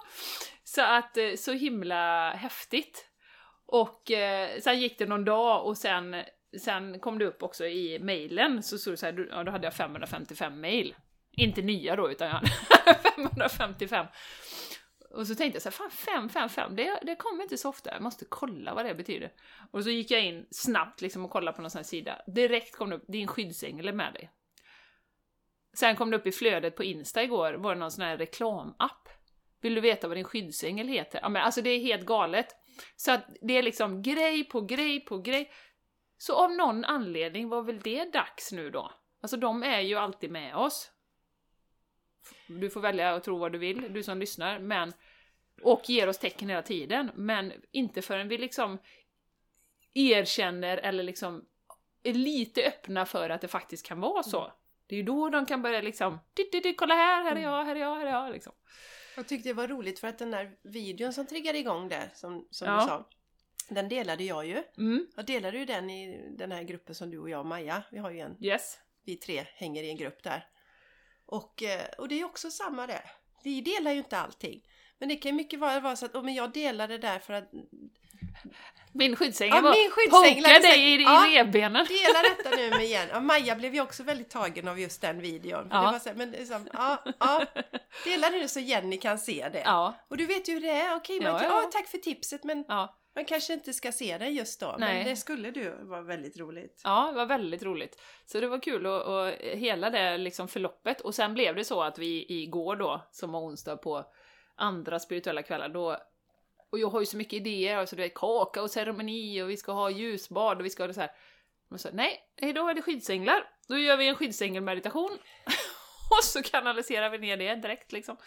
Så 0.63 0.81
att, 0.81 1.17
eh, 1.17 1.35
så 1.35 1.51
himla 1.51 2.31
häftigt. 2.31 3.09
Och 3.73 4.11
eh, 4.11 4.59
sen 4.59 4.79
gick 4.79 4.97
det 4.97 5.05
någon 5.05 5.25
dag 5.25 5.65
och 5.65 5.77
sen, 5.77 6.15
sen 6.59 6.99
kom 6.99 7.19
det 7.19 7.25
upp 7.25 7.43
också 7.43 7.65
i 7.65 7.99
mejlen, 7.99 8.63
så 8.63 8.77
stod 8.77 8.93
det 8.93 8.97
så 8.97 9.05
här, 9.05 9.27
ja, 9.31 9.43
då 9.43 9.51
hade 9.51 9.67
jag 9.67 9.73
555 9.73 10.59
mejl. 10.59 10.95
Inte 11.31 11.61
nya 11.61 11.95
då, 11.95 12.11
utan 12.11 12.27
jag 12.27 12.33
hade 12.33 12.49
555. 13.15 14.05
Och 15.09 15.27
så 15.27 15.35
tänkte 15.35 15.55
jag 15.55 15.61
så 15.61 15.69
här, 15.69 15.89
fan 15.89 16.29
555, 16.29 16.75
det, 16.75 16.99
det 17.03 17.15
kommer 17.15 17.43
inte 17.43 17.57
så 17.57 17.69
ofta, 17.69 17.93
jag 17.93 18.01
måste 18.01 18.25
kolla 18.29 18.73
vad 18.73 18.85
det 18.85 18.95
betyder. 18.95 19.31
Och 19.71 19.83
så 19.83 19.89
gick 19.89 20.11
jag 20.11 20.25
in 20.25 20.47
snabbt 20.51 21.01
liksom 21.01 21.25
och 21.25 21.31
kollade 21.31 21.55
på 21.55 21.61
någon 21.61 21.71
sån 21.71 21.79
här 21.79 21.83
sida. 21.83 22.21
Direkt 22.27 22.75
kom 22.75 22.89
det 22.89 22.95
upp, 22.95 23.05
din 23.07 23.27
skyddsängel 23.27 23.87
är 23.87 23.93
med 23.93 24.13
dig. 24.13 24.31
Sen 25.73 25.95
kom 25.95 26.11
det 26.11 26.17
upp 26.17 26.27
i 26.27 26.31
flödet 26.31 26.75
på 26.75 26.83
Insta 26.83 27.23
igår, 27.23 27.53
var 27.53 27.73
det 27.73 27.79
någon 27.79 27.91
sån 27.91 28.05
här 28.05 28.17
reklamapp. 28.17 29.09
Vill 29.61 29.75
du 29.75 29.81
veta 29.81 30.07
vad 30.07 30.17
din 30.17 30.23
skyddsängel 30.23 30.87
heter? 30.87 31.19
Ja 31.21 31.29
men 31.29 31.41
alltså 31.41 31.61
det 31.61 31.69
är 31.69 31.79
helt 31.79 32.05
galet. 32.05 32.47
Så 32.95 33.11
att 33.11 33.25
det 33.41 33.57
är 33.57 33.63
liksom 33.63 34.01
grej 34.01 34.43
på 34.43 34.61
grej 34.61 34.99
på 34.99 35.17
grej. 35.17 35.51
Så 36.17 36.35
av 36.35 36.51
någon 36.51 36.85
anledning 36.85 37.49
var 37.49 37.61
väl 37.61 37.79
det 37.79 38.13
dags 38.13 38.51
nu 38.51 38.69
då? 38.69 38.91
Alltså 39.21 39.37
de 39.37 39.63
är 39.63 39.79
ju 39.79 39.95
alltid 39.95 40.31
med 40.31 40.55
oss. 40.55 40.91
Du 42.47 42.69
får 42.69 42.81
välja 42.81 43.13
att 43.13 43.23
tro 43.23 43.37
vad 43.37 43.51
du 43.51 43.57
vill, 43.57 43.93
du 43.93 44.03
som 44.03 44.17
lyssnar, 44.17 44.59
men 44.59 44.93
och 45.61 45.89
ger 45.89 46.09
oss 46.09 46.17
tecken 46.17 46.49
hela 46.49 46.61
tiden, 46.61 47.11
men 47.15 47.53
inte 47.71 48.01
förrän 48.01 48.27
vi 48.27 48.37
liksom 48.37 48.77
erkänner 49.93 50.77
eller 50.77 51.03
liksom 51.03 51.45
är 52.03 52.13
lite 52.13 52.63
öppna 52.67 53.05
för 53.05 53.29
att 53.29 53.41
det 53.41 53.47
faktiskt 53.47 53.85
kan 53.85 53.99
vara 53.99 54.23
så. 54.23 54.41
Mm. 54.41 54.51
Det 54.87 54.95
är 54.95 54.97
ju 54.97 55.03
då 55.03 55.29
de 55.29 55.45
kan 55.45 55.61
börja 55.61 55.81
liksom, 55.81 56.19
kolla 56.77 56.95
här, 56.95 57.23
här 57.23 57.31
är 57.31 57.31
mm. 57.31 57.43
jag, 57.43 57.65
här 57.65 57.75
är 57.75 57.79
jag, 57.79 57.95
här 57.95 58.05
är 58.05 58.11
jag 58.11 58.31
liksom. 58.31 58.53
Jag 59.15 59.27
tyckte 59.27 59.49
det 59.49 59.53
var 59.53 59.67
roligt 59.67 59.99
för 59.99 60.07
att 60.07 60.17
den 60.17 60.31
där 60.31 60.51
videon 60.61 61.13
som 61.13 61.25
triggade 61.25 61.57
igång 61.57 61.89
det, 61.89 62.09
som, 62.13 62.47
som 62.51 62.67
ja. 62.67 62.81
du 62.81 62.87
sa, 62.87 63.09
den 63.69 63.89
delade 63.89 64.23
jag 64.23 64.45
ju. 64.45 64.63
Mm. 64.77 65.07
Jag 65.15 65.25
delade 65.25 65.57
ju 65.57 65.65
den 65.65 65.89
i 65.89 66.29
den 66.37 66.51
här 66.51 66.63
gruppen 66.63 66.95
som 66.95 67.11
du 67.11 67.19
och 67.19 67.29
jag 67.29 67.39
och 67.39 67.45
Maja, 67.45 67.83
vi 67.91 67.97
har 67.97 68.11
ju 68.11 68.19
en. 68.19 68.37
Yes. 68.43 68.79
Vi 69.05 69.15
tre 69.15 69.45
hänger 69.55 69.83
i 69.83 69.89
en 69.89 69.97
grupp 69.97 70.23
där. 70.23 70.47
Och, 71.25 71.63
eh, 71.63 71.85
och 71.97 72.07
det 72.07 72.19
är 72.19 72.25
också 72.25 72.51
samma 72.51 72.87
det. 72.87 73.03
Vi 73.43 73.61
delar 73.61 73.91
ju 73.91 73.97
inte 73.97 74.17
allting. 74.17 74.67
Men 74.97 75.09
det 75.09 75.15
kan 75.15 75.31
ju 75.31 75.35
mycket 75.35 75.59
vara, 75.59 75.79
vara 75.79 75.95
så 75.95 76.05
att 76.05 76.15
oh, 76.15 76.23
men 76.23 76.33
jag 76.33 76.53
delar 76.53 76.87
det 76.87 76.97
där 76.97 77.19
för 77.19 77.33
att 77.33 77.51
min 78.93 79.15
skyddsängel 79.15 79.55
ja, 79.55 79.61
var 79.61 79.71
min 79.71 79.91
skyddsängel 79.91 80.43
pokade 80.43 80.59
dig 80.59 80.79
i, 80.79 80.95
i 80.95 81.03
ja, 81.03 81.25
revbenen. 81.29 81.85
Dela 81.85 82.21
detta 82.37 82.55
nu 82.55 82.69
med 82.69 82.83
igen. 82.83 83.07
Ja, 83.11 83.19
Maja 83.19 83.55
blev 83.55 83.75
ju 83.75 83.81
också 83.81 84.03
väldigt 84.03 84.29
tagen 84.29 84.67
av 84.67 84.79
just 84.79 85.01
den 85.01 85.21
videon. 85.21 85.67
Ja. 85.71 85.77
Det 85.77 85.91
var 85.91 85.99
så 85.99 86.09
men 86.15 86.31
liksom, 86.31 86.67
ja, 86.73 87.03
ja, 87.19 87.45
dela 88.05 88.29
nu 88.29 88.47
så 88.47 88.59
Jenny 88.59 88.97
kan 88.97 89.19
se 89.19 89.49
det. 89.53 89.61
Ja. 89.65 89.93
Och 90.07 90.17
du 90.17 90.25
vet 90.25 90.49
ju 90.49 90.53
hur 90.53 90.61
det 90.61 90.69
är. 90.69 90.95
Okej, 90.95 91.17
okay, 91.17 91.31
ja, 91.31 91.43
ja. 91.43 91.69
tack 91.73 91.87
för 91.87 91.97
tipset 91.97 92.43
men 92.43 92.65
man 93.15 93.25
kanske 93.25 93.53
inte 93.53 93.73
ska 93.73 93.91
se 93.91 94.17
det 94.17 94.27
just 94.27 94.59
då. 94.59 94.75
Nej. 94.79 94.97
Men 94.97 95.07
det 95.07 95.15
skulle 95.15 95.51
du 95.51 95.75
vara 95.81 96.01
väldigt 96.01 96.37
roligt. 96.37 96.81
Ja, 96.83 97.07
det 97.11 97.17
var 97.17 97.25
väldigt 97.25 97.63
roligt. 97.63 98.01
Så 98.25 98.39
det 98.39 98.47
var 98.47 98.59
kul 98.59 98.85
och, 98.85 99.01
och 99.01 99.31
hela 99.41 99.89
det 99.89 100.17
liksom 100.17 100.47
förloppet. 100.47 101.01
Och 101.01 101.15
sen 101.15 101.33
blev 101.33 101.55
det 101.55 101.65
så 101.65 101.83
att 101.83 101.97
vi 101.97 102.25
igår 102.29 102.75
då, 102.75 103.01
som 103.11 103.31
var 103.31 103.39
onsdag 103.39 103.77
på 103.77 104.05
andra 104.55 104.99
spirituella 104.99 105.43
kvällar, 105.43 105.69
då 105.69 105.97
och 106.73 106.79
jag 106.79 106.89
har 106.89 106.99
ju 106.99 107.05
så 107.05 107.17
mycket 107.17 107.33
idéer, 107.33 107.77
alltså 107.77 107.95
det 107.95 108.03
är 108.03 108.09
kaka 108.09 108.61
och 108.61 108.71
ceremoni 108.71 109.41
och 109.41 109.49
vi 109.49 109.57
ska 109.57 109.71
ha 109.71 109.89
ljusbad 109.89 110.57
och 110.57 110.65
vi 110.65 110.69
ska 110.69 110.83
ha 110.83 110.87
det 110.87 110.93
så 110.93 111.01
här. 111.01 111.11
Och 111.69 111.81
så, 111.81 111.89
nej, 111.93 112.19
då 112.55 112.67
är 112.67 112.73
det 112.73 112.81
skyddsänglar. 112.81 113.49
Då 113.67 113.77
gör 113.77 113.97
vi 113.97 114.07
en 114.07 114.15
skyddsängel-meditation. 114.15 115.09
och 116.09 116.23
så 116.23 116.43
kanaliserar 116.43 117.09
vi 117.09 117.17
ner 117.17 117.37
det 117.37 117.55
direkt 117.55 117.91
liksom. 117.91 118.17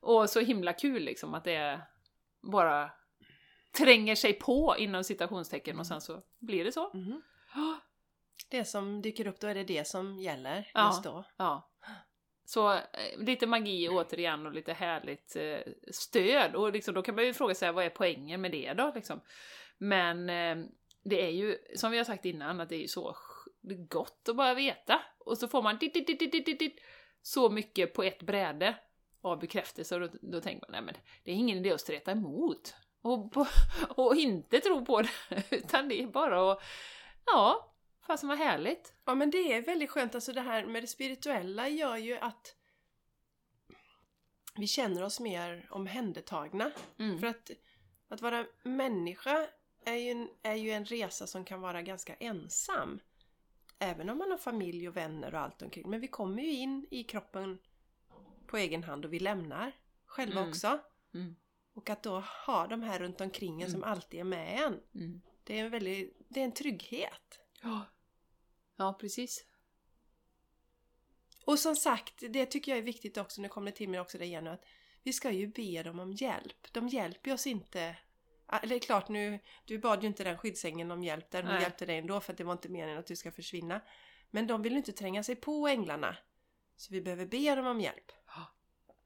Och 0.00 0.30
så 0.30 0.40
himla 0.40 0.72
kul 0.72 1.02
liksom 1.02 1.34
att 1.34 1.44
det 1.44 1.80
bara 2.52 2.90
tränger 3.78 4.14
sig 4.14 4.32
på 4.32 4.76
inom 4.78 5.04
citationstecken 5.04 5.78
och 5.78 5.86
sen 5.86 6.00
så 6.00 6.22
blir 6.38 6.64
det 6.64 6.72
så. 6.72 6.92
Mm. 6.92 7.22
Det 8.50 8.64
som 8.64 9.02
dyker 9.02 9.26
upp, 9.26 9.40
då 9.40 9.46
är 9.46 9.54
det 9.54 9.64
det 9.64 9.88
som 9.88 10.18
gäller 10.18 10.70
just 10.74 11.04
då. 11.04 11.24
Ja. 11.36 11.71
Så 12.44 12.72
eh, 12.72 12.80
lite 13.18 13.46
magi 13.46 13.88
återigen 13.88 14.46
och 14.46 14.52
lite 14.52 14.72
härligt 14.72 15.36
eh, 15.36 15.72
stöd. 15.92 16.54
Och 16.54 16.72
liksom, 16.72 16.94
då 16.94 17.02
kan 17.02 17.14
man 17.14 17.24
ju 17.24 17.32
fråga 17.32 17.54
sig 17.54 17.72
vad 17.72 17.84
är 17.84 17.90
poängen 17.90 18.40
med 18.40 18.52
det 18.52 18.72
då? 18.72 18.92
Liksom. 18.94 19.20
Men 19.78 20.30
eh, 20.30 20.66
det 21.04 21.26
är 21.26 21.30
ju, 21.30 21.58
som 21.76 21.90
vi 21.90 21.96
har 21.96 22.04
sagt 22.04 22.24
innan, 22.24 22.60
att 22.60 22.68
det 22.68 22.76
är 22.76 22.80
ju 22.80 22.88
så 22.88 23.16
gott 23.88 24.28
att 24.28 24.36
bara 24.36 24.54
veta. 24.54 25.02
Och 25.18 25.38
så 25.38 25.48
får 25.48 25.62
man 25.62 25.78
dit, 25.78 25.94
dit, 25.94 26.06
dit, 26.06 26.32
dit, 26.32 26.58
dit, 26.58 26.80
så 27.22 27.50
mycket 27.50 27.94
på 27.94 28.02
ett 28.02 28.22
bräde 28.22 28.74
av 29.20 29.38
bekräftelse 29.38 29.94
och 29.94 30.00
då, 30.00 30.08
då 30.22 30.40
tänker 30.40 30.60
man 30.60 30.72
nej 30.72 30.82
men 30.82 30.94
det 31.24 31.30
är 31.30 31.34
ingen 31.34 31.58
idé 31.58 31.72
att 31.72 31.80
streta 31.80 32.12
emot. 32.12 32.74
Och, 33.02 33.36
och 33.88 34.16
inte 34.16 34.60
tro 34.60 34.84
på 34.84 35.02
det, 35.02 35.10
utan 35.50 35.88
det 35.88 36.02
är 36.02 36.06
bara 36.06 36.52
att 36.52 36.62
ja, 37.26 37.71
Fasen 38.06 38.28
vad 38.28 38.38
härligt! 38.38 38.94
Ja 39.04 39.14
men 39.14 39.30
det 39.30 39.52
är 39.52 39.62
väldigt 39.62 39.90
skönt, 39.90 40.14
alltså 40.14 40.32
det 40.32 40.40
här 40.40 40.66
med 40.66 40.82
det 40.82 40.86
spirituella 40.86 41.68
gör 41.68 41.96
ju 41.96 42.18
att 42.18 42.56
vi 44.54 44.66
känner 44.66 45.02
oss 45.02 45.20
mer 45.20 45.68
omhändertagna. 45.70 46.72
Mm. 46.98 47.18
För 47.18 47.26
att, 47.26 47.50
att 48.08 48.22
vara 48.22 48.46
människa 48.62 49.46
är 49.84 49.94
ju, 49.94 50.10
en, 50.10 50.28
är 50.42 50.54
ju 50.54 50.70
en 50.70 50.84
resa 50.84 51.26
som 51.26 51.44
kan 51.44 51.60
vara 51.60 51.82
ganska 51.82 52.14
ensam. 52.14 53.00
Även 53.78 54.10
om 54.10 54.18
man 54.18 54.30
har 54.30 54.38
familj 54.38 54.88
och 54.88 54.96
vänner 54.96 55.34
och 55.34 55.40
allt 55.40 55.62
omkring. 55.62 55.90
Men 55.90 56.00
vi 56.00 56.08
kommer 56.08 56.42
ju 56.42 56.52
in 56.52 56.86
i 56.90 57.04
kroppen 57.04 57.58
på 58.46 58.56
egen 58.56 58.84
hand 58.84 59.04
och 59.04 59.12
vi 59.12 59.18
lämnar 59.18 59.72
själva 60.04 60.40
mm. 60.40 60.50
också. 60.50 60.78
Mm. 61.14 61.36
Och 61.74 61.90
att 61.90 62.02
då 62.02 62.20
ha 62.46 62.66
de 62.66 62.82
här 62.82 62.98
runt 62.98 63.20
omkring 63.20 63.62
en 63.62 63.70
som 63.70 63.84
alltid 63.84 64.20
är 64.20 64.24
med 64.24 64.60
en. 64.60 64.80
Mm. 64.94 65.22
Det 65.44 65.58
är 65.58 65.64
en 65.64 65.70
väldigt, 65.70 66.16
det 66.28 66.40
är 66.40 66.44
en 66.44 66.52
trygghet. 66.52 67.41
Ja. 67.62 67.86
ja, 68.76 68.92
precis. 69.00 69.44
Och 71.44 71.58
som 71.58 71.76
sagt, 71.76 72.14
det 72.30 72.46
tycker 72.46 72.72
jag 72.72 72.78
är 72.78 72.82
viktigt 72.82 73.16
också, 73.18 73.40
nu 73.40 73.48
kommer 73.48 73.70
det 73.70 73.76
till 73.76 73.88
mig 73.88 74.00
också 74.00 74.18
det 74.18 74.24
igen, 74.24 74.46
att 74.46 74.64
vi 75.02 75.12
ska 75.12 75.30
ju 75.30 75.46
be 75.46 75.82
dem 75.82 76.00
om 76.00 76.12
hjälp. 76.12 76.72
De 76.72 76.88
hjälper 76.88 77.32
oss 77.32 77.46
inte. 77.46 77.96
Ah, 78.46 78.58
Eller 78.58 78.78
klart 78.78 79.08
nu, 79.08 79.38
du 79.64 79.78
bad 79.78 80.02
ju 80.02 80.08
inte 80.08 80.24
den 80.24 80.38
skyddsängeln 80.38 80.90
om 80.90 81.04
hjälp 81.04 81.30
där, 81.30 81.42
hon 81.42 81.52
Nej. 81.52 81.62
hjälpte 81.62 81.86
dig 81.86 81.98
ändå 81.98 82.20
för 82.20 82.32
att 82.32 82.38
det 82.38 82.44
var 82.44 82.52
inte 82.52 82.68
meningen 82.68 82.98
att 82.98 83.06
du 83.06 83.16
ska 83.16 83.32
försvinna. 83.32 83.80
Men 84.30 84.46
de 84.46 84.62
vill 84.62 84.76
inte 84.76 84.92
tränga 84.92 85.22
sig 85.22 85.36
på 85.36 85.68
änglarna. 85.68 86.16
Så 86.76 86.92
vi 86.94 87.00
behöver 87.02 87.26
be 87.26 87.54
dem 87.54 87.66
om 87.66 87.80
hjälp. 87.80 88.12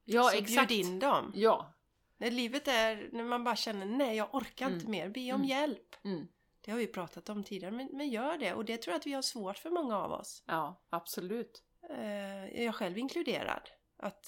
Ja, 0.09 0.23
så 0.31 0.37
exakt. 0.39 0.69
bjud 0.69 0.87
in 0.87 0.99
dem. 0.99 1.33
Ja. 1.35 1.73
När 2.17 2.31
livet 2.31 2.69
är, 2.69 3.09
när 3.13 3.25
man 3.25 3.45
bara 3.45 3.57
känner 3.57 3.87
nej 3.87 4.17
jag 4.17 4.35
orkar 4.35 4.67
inte 4.67 4.87
Mm. 4.87 4.91
mer, 4.91 5.09
be 5.09 5.21
om 5.33 5.41
Mm. 5.41 5.45
hjälp. 5.49 5.97
Mm. 6.05 6.29
Det 6.67 6.73
har 6.73 6.79
vi 6.79 6.87
pratat 6.87 7.29
om 7.29 7.45
tidigare, 7.45 7.73
men, 7.73 7.89
men 7.93 8.09
gör 8.09 8.39
det. 8.39 8.55
Och 8.55 8.65
det 8.65 8.77
tror 8.77 8.93
jag 8.93 8.99
att 8.99 9.07
vi 9.07 9.13
har 9.13 9.23
svårt 9.23 9.59
för 9.59 9.71
många 9.71 9.99
av 9.99 10.13
oss. 10.13 10.45
Ja, 10.47 10.83
absolut. 10.91 11.63
Eh, 11.91 12.63
jag 12.65 12.75
själv 12.75 12.99
inkluderad. 12.99 13.71
Att... 13.99 14.27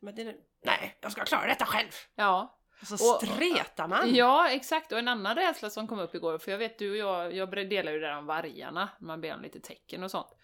Det, 0.00 0.36
nej, 0.64 0.98
jag 1.00 1.12
ska 1.12 1.24
klara 1.24 1.46
detta 1.46 1.64
själv! 1.66 1.90
Ja. 2.14 2.60
Och 2.80 2.86
så 2.86 2.94
Och- 2.94 3.22
stretar 3.22 3.88
man! 3.88 4.14
Ja, 4.14 4.48
exakt. 4.50 4.92
Och 4.92 4.98
en 4.98 5.08
annan 5.08 5.34
rädsla 5.36 5.70
som 5.70 5.86
kom 5.88 5.98
upp 5.98 6.14
igår, 6.14 6.38
för 6.38 6.50
jag 6.50 6.58
vet 6.58 6.78
du 6.78 6.90
och 6.90 6.96
jag, 6.96 7.34
jag 7.34 7.68
delar 7.68 7.92
ju 7.92 7.98
det 8.00 8.06
där 8.06 8.18
om 8.18 8.26
vargarna, 8.26 8.88
man 9.00 9.20
ber 9.20 9.34
om 9.34 9.42
lite 9.42 9.60
tecken 9.60 10.02
och 10.02 10.10
sånt. 10.10 10.36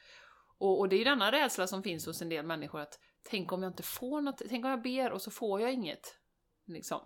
Och, 0.59 0.79
och 0.81 0.89
det 0.89 0.97
är 0.97 0.99
ju 0.99 1.05
denna 1.05 1.33
rädsla 1.33 1.67
som 1.67 1.83
finns 1.83 2.07
hos 2.07 2.23
en 2.23 2.29
del 2.29 2.47
människor 2.47 2.81
att 2.81 2.99
tänk 3.31 3.53
om 3.53 3.63
jag 3.63 3.71
inte 3.71 3.83
får 3.83 4.21
något, 4.21 4.43
tänk 4.49 4.65
om 4.65 4.71
jag 4.71 4.83
ber 4.83 5.13
och 5.13 5.23
så 5.23 5.31
får 5.31 5.61
jag 5.61 5.73
inget. 5.73 6.17
Liksom. 6.67 7.01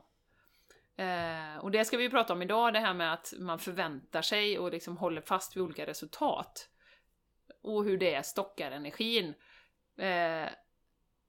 Eh, 1.00 1.56
och 1.60 1.70
det 1.70 1.84
ska 1.84 1.96
vi 1.96 2.02
ju 2.02 2.10
prata 2.10 2.32
om 2.32 2.42
idag, 2.42 2.72
det 2.72 2.80
här 2.80 2.94
med 2.94 3.12
att 3.12 3.32
man 3.38 3.58
förväntar 3.58 4.22
sig 4.22 4.58
och 4.58 4.72
liksom 4.72 4.96
håller 4.96 5.20
fast 5.20 5.56
vid 5.56 5.62
olika 5.62 5.86
resultat. 5.86 6.68
Och 7.62 7.84
hur 7.84 7.98
det 7.98 8.26
stockar 8.26 8.70
energin. 8.70 9.34
Eh, 9.96 10.48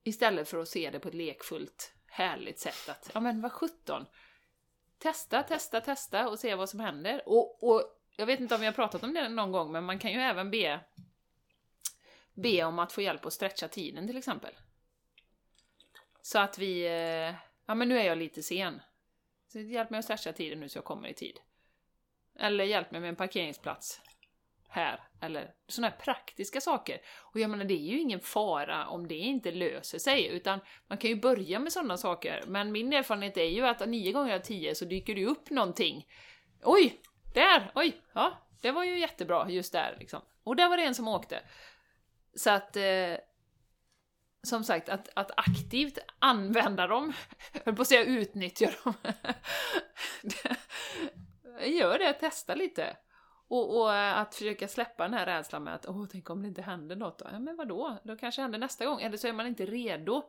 istället 0.03 0.49
för 0.49 0.57
att 0.57 0.67
se 0.67 0.89
det 0.89 0.99
på 0.99 1.07
ett 1.07 1.13
lekfullt, 1.13 1.93
härligt 2.07 2.60
sätt 2.60 2.89
att, 2.89 3.12
ja 3.13 3.19
men 3.19 3.41
vad 3.41 3.51
sjutton. 3.51 4.05
Testa, 4.97 5.43
testa, 5.43 5.81
testa 5.81 6.29
och 6.29 6.39
se 6.39 6.55
vad 6.55 6.69
som 6.69 6.79
händer. 6.79 7.21
Och, 7.25 7.63
och 7.63 7.84
jag 8.15 8.25
vet 8.25 8.39
inte 8.39 8.55
om 8.55 8.62
vi 8.62 8.67
har 8.67 8.73
pratat 8.73 9.03
om 9.03 9.13
det 9.13 9.29
någon 9.29 9.51
gång, 9.51 9.71
men 9.71 9.84
man 9.84 9.99
kan 9.99 10.12
ju 10.12 10.19
även 10.19 10.51
be 10.51 10.79
be 12.34 12.63
om 12.63 12.79
att 12.79 12.91
få 12.91 13.01
hjälp 13.01 13.25
att 13.25 13.34
stretcha 13.34 13.67
tiden 13.67 14.07
till 14.07 14.17
exempel. 14.17 14.53
Så 16.21 16.39
att 16.39 16.57
vi, 16.57 16.86
eh, 16.86 17.36
ja 17.65 17.75
men 17.75 17.89
nu 17.89 17.99
är 17.99 18.03
jag 18.03 18.17
lite 18.17 18.43
sen. 18.43 18.81
Så 19.51 19.59
hjälp 19.59 19.89
mig 19.89 19.97
att 19.97 20.05
stretcha 20.05 20.33
tiden 20.33 20.59
nu 20.59 20.69
så 20.69 20.77
jag 20.77 20.85
kommer 20.85 21.07
i 21.07 21.13
tid. 21.13 21.39
Eller 22.39 22.63
hjälp 22.63 22.91
mig 22.91 23.01
med 23.01 23.09
en 23.09 23.15
parkeringsplats 23.15 24.01
här. 24.69 24.99
Eller 25.21 25.53
sådana 25.67 25.89
här 25.89 25.97
praktiska 25.97 26.61
saker. 26.61 27.01
Och 27.19 27.39
jag 27.39 27.49
menar, 27.49 27.65
det 27.65 27.73
är 27.73 27.91
ju 27.91 27.99
ingen 27.99 28.19
fara 28.19 28.87
om 28.87 29.07
det 29.07 29.15
inte 29.15 29.51
löser 29.51 29.99
sig, 29.99 30.27
utan 30.27 30.59
man 30.87 30.97
kan 30.97 31.09
ju 31.09 31.15
börja 31.15 31.59
med 31.59 31.73
sådana 31.73 31.97
saker. 31.97 32.43
Men 32.47 32.71
min 32.71 32.93
erfarenhet 32.93 33.37
är 33.37 33.49
ju 33.49 33.67
att 33.67 33.89
nio 33.89 34.11
gånger 34.11 34.35
av 34.35 34.39
tio 34.39 34.75
så 34.75 34.85
dyker 34.85 35.15
det 35.15 35.21
ju 35.21 35.27
upp 35.27 35.49
någonting. 35.49 36.07
Oj! 36.63 37.01
Där! 37.33 37.71
Oj! 37.75 38.01
Ja, 38.13 38.37
det 38.61 38.71
var 38.71 38.83
ju 38.83 38.99
jättebra 38.99 39.49
just 39.49 39.73
där 39.73 39.95
liksom. 39.99 40.21
Och 40.43 40.55
där 40.55 40.69
var 40.69 40.77
det 40.77 40.83
en 40.83 40.95
som 40.95 41.07
åkte. 41.07 41.41
Så 42.35 42.49
att, 42.49 42.75
eh, 42.75 43.15
som 44.43 44.63
sagt, 44.63 44.89
att, 44.89 45.10
att 45.15 45.32
aktivt 45.38 45.97
använda 46.19 46.88
dem, 46.88 47.13
jag 47.54 47.62
höll 47.65 47.75
på 47.75 47.82
att 47.82 47.88
säga 47.88 48.04
utnyttja 48.06 48.69
dem. 48.84 48.93
Det- 50.21 50.58
Gör 51.65 51.99
det, 51.99 52.13
testa 52.13 52.56
lite. 52.56 52.97
Och, 53.47 53.82
och 53.82 53.93
eh, 53.95 54.17
att 54.17 54.36
försöka 54.36 54.67
släppa 54.67 55.04
den 55.04 55.13
här 55.13 55.25
rädslan 55.25 55.63
med 55.63 55.75
att 55.75 55.86
åh, 55.88 56.06
tänk 56.12 56.30
om 56.30 56.41
det 56.41 56.47
inte 56.47 56.62
händer 56.62 56.95
något 56.95 57.19
då? 57.19 57.27
Ja, 57.32 57.39
men 57.39 57.56
vadå? 57.56 57.97
Då 58.04 58.15
kanske 58.17 58.41
det 58.41 58.43
händer 58.43 58.60
nästa 58.60 58.86
gång, 58.86 59.01
eller 59.01 59.17
så 59.17 59.27
är 59.27 59.34
man 59.34 59.47
inte 59.47 59.65
redo. 59.65 60.23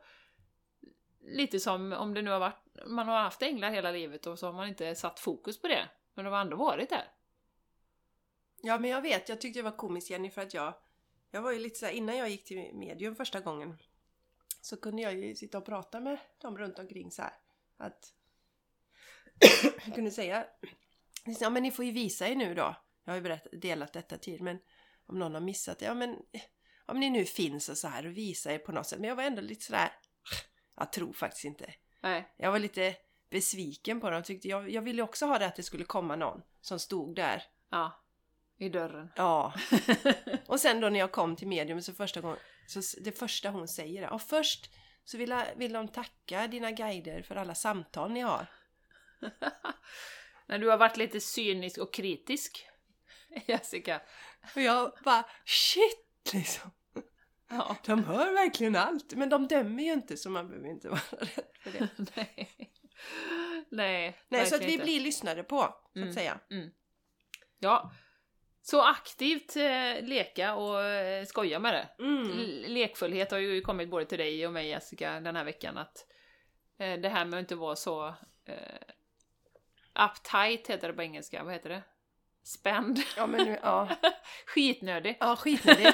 Lite 1.21 1.61
som 1.61 1.93
om 1.93 2.15
det 2.15 2.23
nu 2.23 2.31
har 2.31 2.39
varit, 2.39 2.69
man 2.87 3.09
har 3.09 3.19
haft 3.21 3.43
änglar 3.43 3.71
hela 3.71 3.91
livet 3.91 4.27
och 4.27 4.39
så 4.39 4.47
har 4.47 4.53
man 4.53 4.69
inte 4.69 4.95
satt 4.95 5.21
fokus 5.21 5.61
på 5.61 5.69
det, 5.69 5.89
men 6.15 6.25
de 6.25 6.31
har 6.35 6.41
ändå 6.41 6.57
varit 6.57 6.91
där. 6.91 7.05
Ja, 8.63 8.79
men 8.79 8.91
jag 8.91 9.03
vet. 9.03 9.29
Jag 9.29 9.41
tyckte 9.41 9.59
det 9.59 9.63
var 9.71 9.77
komiskt 9.77 10.11
Jenny 10.11 10.31
för 10.31 10.43
att 10.43 10.55
jag... 10.55 10.75
Jag 11.31 11.43
var 11.43 11.53
ju 11.53 11.59
lite 11.59 11.79
så 11.79 11.87
här, 11.87 11.93
innan 11.93 12.17
jag 12.17 12.29
gick 12.31 12.45
till 12.45 12.71
medium 12.75 13.17
första 13.17 13.41
gången 13.41 13.79
så 14.63 14.77
kunde 14.77 15.03
jag 15.03 15.15
ju 15.15 15.35
sitta 15.35 15.59
och 15.59 15.67
prata 15.67 16.01
med 16.01 16.19
dem 16.39 16.59
runt 16.59 16.79
omkring 16.79 17.11
så 17.11 17.23
här. 17.23 17.33
Att... 17.77 18.13
jag 19.87 19.95
kunde 19.95 20.11
säga... 20.11 20.47
Ja, 21.41 21.51
men 21.51 21.63
ni 21.63 21.71
får 21.71 21.85
ju 21.85 21.93
visa 21.93 22.29
er 22.29 22.37
nu 22.37 22.55
då. 22.55 22.77
Jag 23.05 23.13
har 23.13 23.17
ju 23.17 23.23
berättat, 23.23 23.53
delat 23.61 23.93
detta 23.93 24.19
tidigare, 24.19 24.45
men 24.45 24.59
om 25.07 25.19
någon 25.19 25.35
har 25.35 25.41
missat 25.41 25.79
det. 25.79 25.85
Ja, 25.85 25.95
men 25.95 26.19
om 26.87 27.01
ni 27.01 27.11
nu 27.11 27.25
finns 27.25 27.69
och 27.69 27.79
så 27.79 27.89
här 27.89 28.07
och 28.07 28.17
visa 28.17 28.53
er 28.53 28.59
på 28.59 28.73
något 28.73 28.87
sätt. 28.87 29.01
Men 29.01 29.09
jag 29.09 29.17
var 29.17 29.23
ändå 29.23 29.43
lite 29.43 29.65
sådär... 29.65 29.91
Jag 30.77 30.93
tror 30.93 31.13
faktiskt 31.13 31.45
inte. 31.45 31.75
Nej. 32.01 32.35
Jag 32.37 32.53
var 32.53 32.59
lite 32.59 32.97
besviken 33.31 34.01
på 34.01 34.11
dem. 34.11 34.23
Tyckte 34.23 34.49
jag, 34.49 34.71
jag 34.71 34.83
ville 34.83 35.03
också 35.03 35.27
ha 35.27 35.39
det 35.39 35.47
att 35.47 35.57
det 35.57 35.63
skulle 35.63 35.85
komma 35.85 36.17
någon 36.17 36.43
som 36.61 36.79
stod 36.79 37.15
där 37.15 37.43
Ja. 37.73 38.05
I 38.59 38.69
dörren. 38.69 39.13
Ja. 39.17 39.55
Och 40.47 40.61
sen 40.61 40.81
då 40.81 40.89
när 40.89 41.01
jag 41.01 41.13
kom 41.13 41.37
till 41.37 41.49
medium 41.49 41.83
så 41.83 41.93
första 41.93 42.21
gången, 42.21 42.39
så 42.67 43.01
det 43.01 43.13
första 43.13 43.51
hon 43.51 43.69
säger 43.69 44.03
är, 44.03 44.19
först 44.19 44.71
så 45.05 45.19
vill, 45.19 45.31
jag, 45.31 45.47
vill 45.57 45.73
de 45.73 45.89
tacka 45.89 46.47
dina 46.47 46.71
guider 46.71 47.23
för 47.23 47.37
alla 47.37 47.55
samtal 47.55 48.13
ni 48.13 48.21
har. 48.21 48.47
När 50.47 50.59
du 50.59 50.69
har 50.69 50.77
varit 50.79 50.97
lite 50.97 51.21
cynisk 51.21 51.79
och 51.79 51.95
kritisk, 51.95 52.67
Jessica. 53.47 54.01
Och 54.55 54.63
jag 54.63 54.93
bara, 55.05 55.25
shit 55.45 56.33
liksom. 56.35 56.71
Ja. 57.51 57.77
De 57.87 58.05
hör 58.05 58.33
verkligen 58.33 58.77
allt. 58.77 59.15
Men 59.15 59.29
de 59.29 59.49
dömer 59.49 59.83
ju 59.83 59.93
inte 59.93 60.17
så 60.17 60.31
man 60.31 60.49
behöver 60.49 60.69
inte 60.69 60.89
vara 60.89 61.01
rädd 61.21 61.45
för 61.61 61.71
det. 61.73 61.89
Nej. 62.17 62.71
Nej, 63.69 64.19
Nej, 64.29 64.47
så 64.47 64.55
att 64.55 64.63
vi 64.63 64.73
inte. 64.73 64.85
blir 64.85 65.01
lyssnade 65.01 65.43
på, 65.43 65.75
så 65.93 65.99
Mm. 65.99 66.09
att 66.09 66.15
säga. 66.15 66.41
Ja. 67.59 67.93
Så 68.63 68.83
aktivt 68.83 69.57
eh, 69.57 70.03
leka 70.03 70.55
och 70.55 70.83
eh, 70.83 71.25
skoja 71.25 71.59
med 71.59 71.75
det. 71.75 72.05
Mm. 72.05 72.29
Lekfullhet 72.73 73.31
har 73.31 73.39
ju 73.39 73.61
kommit 73.61 73.89
både 73.89 74.05
till 74.05 74.19
dig 74.19 74.47
och 74.47 74.53
mig 74.53 74.69
Jessica 74.69 75.21
den 75.21 75.37
här 75.37 75.45
veckan 75.45 75.79
att 75.79 76.07
eh, 76.79 77.01
det 77.01 77.09
här 77.09 77.25
med 77.25 77.39
att 77.39 77.43
inte 77.43 77.55
vara 77.55 77.77
så 77.77 78.07
eh, 78.45 78.81
uptight 80.05 80.67
heter 80.69 80.89
det 80.89 80.95
på 80.95 81.03
engelska, 81.03 81.45
vad 81.45 81.53
heter 81.53 81.69
det? 81.69 81.83
Spänd. 82.45 82.99
Ja, 83.17 83.27
men 83.27 83.47
nu, 83.47 83.59
ja. 83.63 83.89
Skitnödig. 84.47 85.17
Ja, 85.21 85.37
skitnödig. 85.37 85.87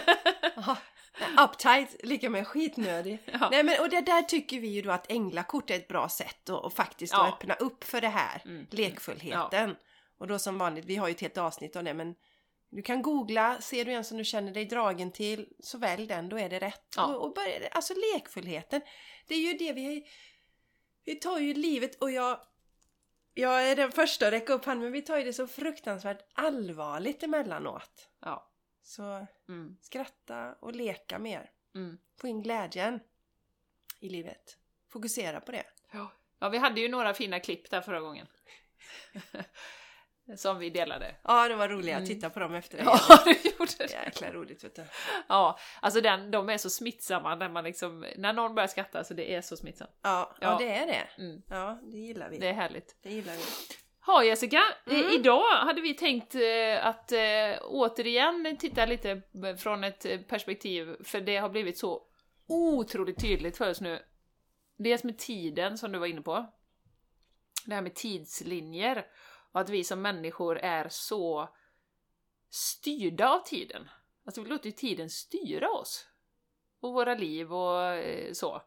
Nej, 1.21 1.45
Uptight, 1.45 1.97
lika 2.03 2.31
med 2.31 2.47
skitnödig. 2.47 3.19
Ja. 3.41 3.49
Nej 3.51 3.63
men 3.63 3.81
och 3.81 3.89
det 3.89 4.01
där 4.01 4.23
tycker 4.23 4.61
vi 4.61 4.69
ju 4.69 4.83
då 4.83 4.91
att 4.91 5.11
änglakort 5.11 5.71
är 5.71 5.75
ett 5.75 5.89
bra 5.89 6.09
sätt 6.09 6.51
att 6.51 6.65
och 6.65 6.73
faktiskt 6.73 7.13
Ja. 7.13 7.29
öppna 7.29 7.55
upp 7.55 7.85
för 7.85 8.01
det 8.01 8.09
här. 8.09 8.43
Mm. 8.45 8.67
Lekfullheten. 8.71 9.77
Och 10.19 10.27
då 10.27 10.39
som 10.39 10.59
vanligt, 10.59 10.85
vi 10.85 10.97
har 10.97 11.09
ju 11.09 11.15
ett 11.15 11.21
helt 11.21 11.39
avsnitt 11.39 11.77
om 11.77 11.85
det 11.85 11.95
men 11.95 12.15
du 12.71 12.83
kan 12.83 13.03
googla, 13.03 13.61
ser 13.61 13.85
du 13.85 13.93
en 13.93 14.05
som 14.05 14.19
du 14.19 14.25
känner 14.25 14.53
dig 14.53 14.65
dragen 14.65 15.13
till, 15.13 15.49
så 15.61 15.79
välj 15.79 16.07
den, 16.07 16.29
då 16.29 16.39
är 16.39 16.49
det 16.49 16.59
rätt. 16.59 16.95
Ja. 16.97 17.07
Och, 17.07 17.25
och 17.25 17.35
börja, 17.35 17.69
alltså 17.69 17.95
lekfullheten, 17.95 18.81
det 19.27 19.35
är 19.35 19.39
ju 19.39 19.53
det 19.59 19.73
vi 19.73 20.07
Vi 21.05 21.15
tar 21.15 21.39
ju 21.39 21.55
livet 21.55 22.03
och 22.03 22.11
jag 22.11 22.41
jag 23.35 23.71
är 23.71 23.77
den 23.77 23.93
första 23.93 24.27
att 24.27 24.33
räcka 24.33 24.53
upp 24.53 24.65
handen 24.65 24.85
men 24.85 24.93
vi 24.93 25.03
tar 25.03 25.19
ju 25.19 25.25
det 25.25 25.33
så 25.33 25.47
fruktansvärt 25.47 26.31
allvarligt 26.35 27.23
emellanåt. 27.23 28.09
Ja. 28.21 28.51
Så 28.83 29.27
Mm. 29.49 29.77
skratta 29.81 30.55
och 30.55 30.75
leka 30.75 31.19
mer. 31.19 31.51
Mm. 31.75 31.99
Få 32.21 32.27
in 32.29 32.43
glädjen 32.43 33.01
i 34.01 34.09
livet. 34.09 34.59
Fokusera 34.89 35.41
på 35.41 35.53
det. 35.53 35.65
Ja. 35.93 36.13
ja, 36.39 36.49
vi 36.49 36.59
hade 36.59 36.81
ju 36.81 36.89
några 36.89 37.15
fina 37.15 37.41
klipp 37.41 37.71
där 37.71 37.81
förra 37.81 38.01
gången. 38.01 38.27
Som 40.37 40.59
vi 40.59 40.71
delade. 40.71 41.15
Ja, 41.23 41.49
det 41.49 41.55
var 41.57 41.69
roliga 41.69 41.97
att 41.97 42.03
Mm. 42.03 42.15
titta 42.15 42.31
på 42.31 42.41
dem 42.41 42.55
efter. 42.55 42.79
Ja, 42.85 42.99
du 43.25 43.31
gjorde 43.31 43.73
det. 43.79 43.91
Jäkla 43.93 44.33
roligt 44.33 44.65
vet 44.65 44.75
du. 44.77 44.85
Ja, 45.29 45.59
alltså 45.83 46.01
den, 46.01 46.31
de 46.31 46.49
är 46.49 46.59
så 46.59 46.71
smittsamma 46.71 47.35
när 47.35 47.49
man 47.49 47.65
liksom, 47.65 48.07
när 48.17 48.33
någon 48.33 48.55
börjar 48.55 48.67
skratta 48.69 49.05
så 49.05 49.15
det 49.15 49.35
är 49.35 49.41
så 49.43 49.57
smittsamt. 49.57 49.91
Ja, 50.03 50.37
ja. 50.41 50.51
Ja. 50.53 50.59
det 50.67 50.75
är 50.75 50.87
det. 50.87 51.23
Mm. 51.23 51.43
Ja, 51.49 51.81
det 51.83 51.99
gillar 51.99 52.29
vi. 52.31 52.39
Det 52.39 52.49
är 52.49 52.53
härligt. 52.53 52.97
Det 53.03 53.11
gillar 53.11 53.33
vi. 53.33 53.43
Ja 54.07 54.25
Jessica, 54.25 54.63
Mm. 54.87 55.11
idag 55.11 55.45
hade 55.57 55.81
vi 55.81 55.95
tänkt 55.95 56.35
eh, 56.35 56.87
att 56.87 57.13
eh, 57.13 57.59
återigen 57.63 58.57
titta 58.59 58.87
lite 58.87 59.23
från 59.59 59.85
ett 59.85 60.29
perspektiv, 60.29 60.97
för 61.05 61.21
det 61.21 61.37
har 61.37 61.49
blivit 61.49 61.79
så 61.79 62.03
otroligt 62.49 63.21
tydligt 63.21 63.57
för 63.59 63.71
oss 63.71 63.81
nu. 63.81 64.03
Dels 64.79 65.05
med 65.05 65.19
tiden 65.19 65.79
som 65.79 65.93
du 65.93 65.99
var 65.99 66.07
inne 66.07 66.23
på, 66.23 66.47
det 67.65 67.75
här 67.75 67.83
med 67.83 67.95
tidslinjer, 67.95 69.07
och 69.53 69.61
att 69.61 69.71
vi 69.71 69.85
som 69.85 70.03
människor 70.03 70.59
är 70.59 70.89
så 70.89 71.49
styrda 72.51 73.29
av 73.29 73.41
tiden. 73.41 73.89
Alltså 74.25 74.43
vi 74.43 74.49
låter 74.49 74.67
ju 74.67 74.73
tiden 74.73 75.11
styra 75.11 75.71
oss. 75.71 76.09
Och 76.81 76.93
våra 76.93 77.15
liv 77.15 77.53
och 77.53 77.83
eh, 77.85 78.33
så. 78.33 78.63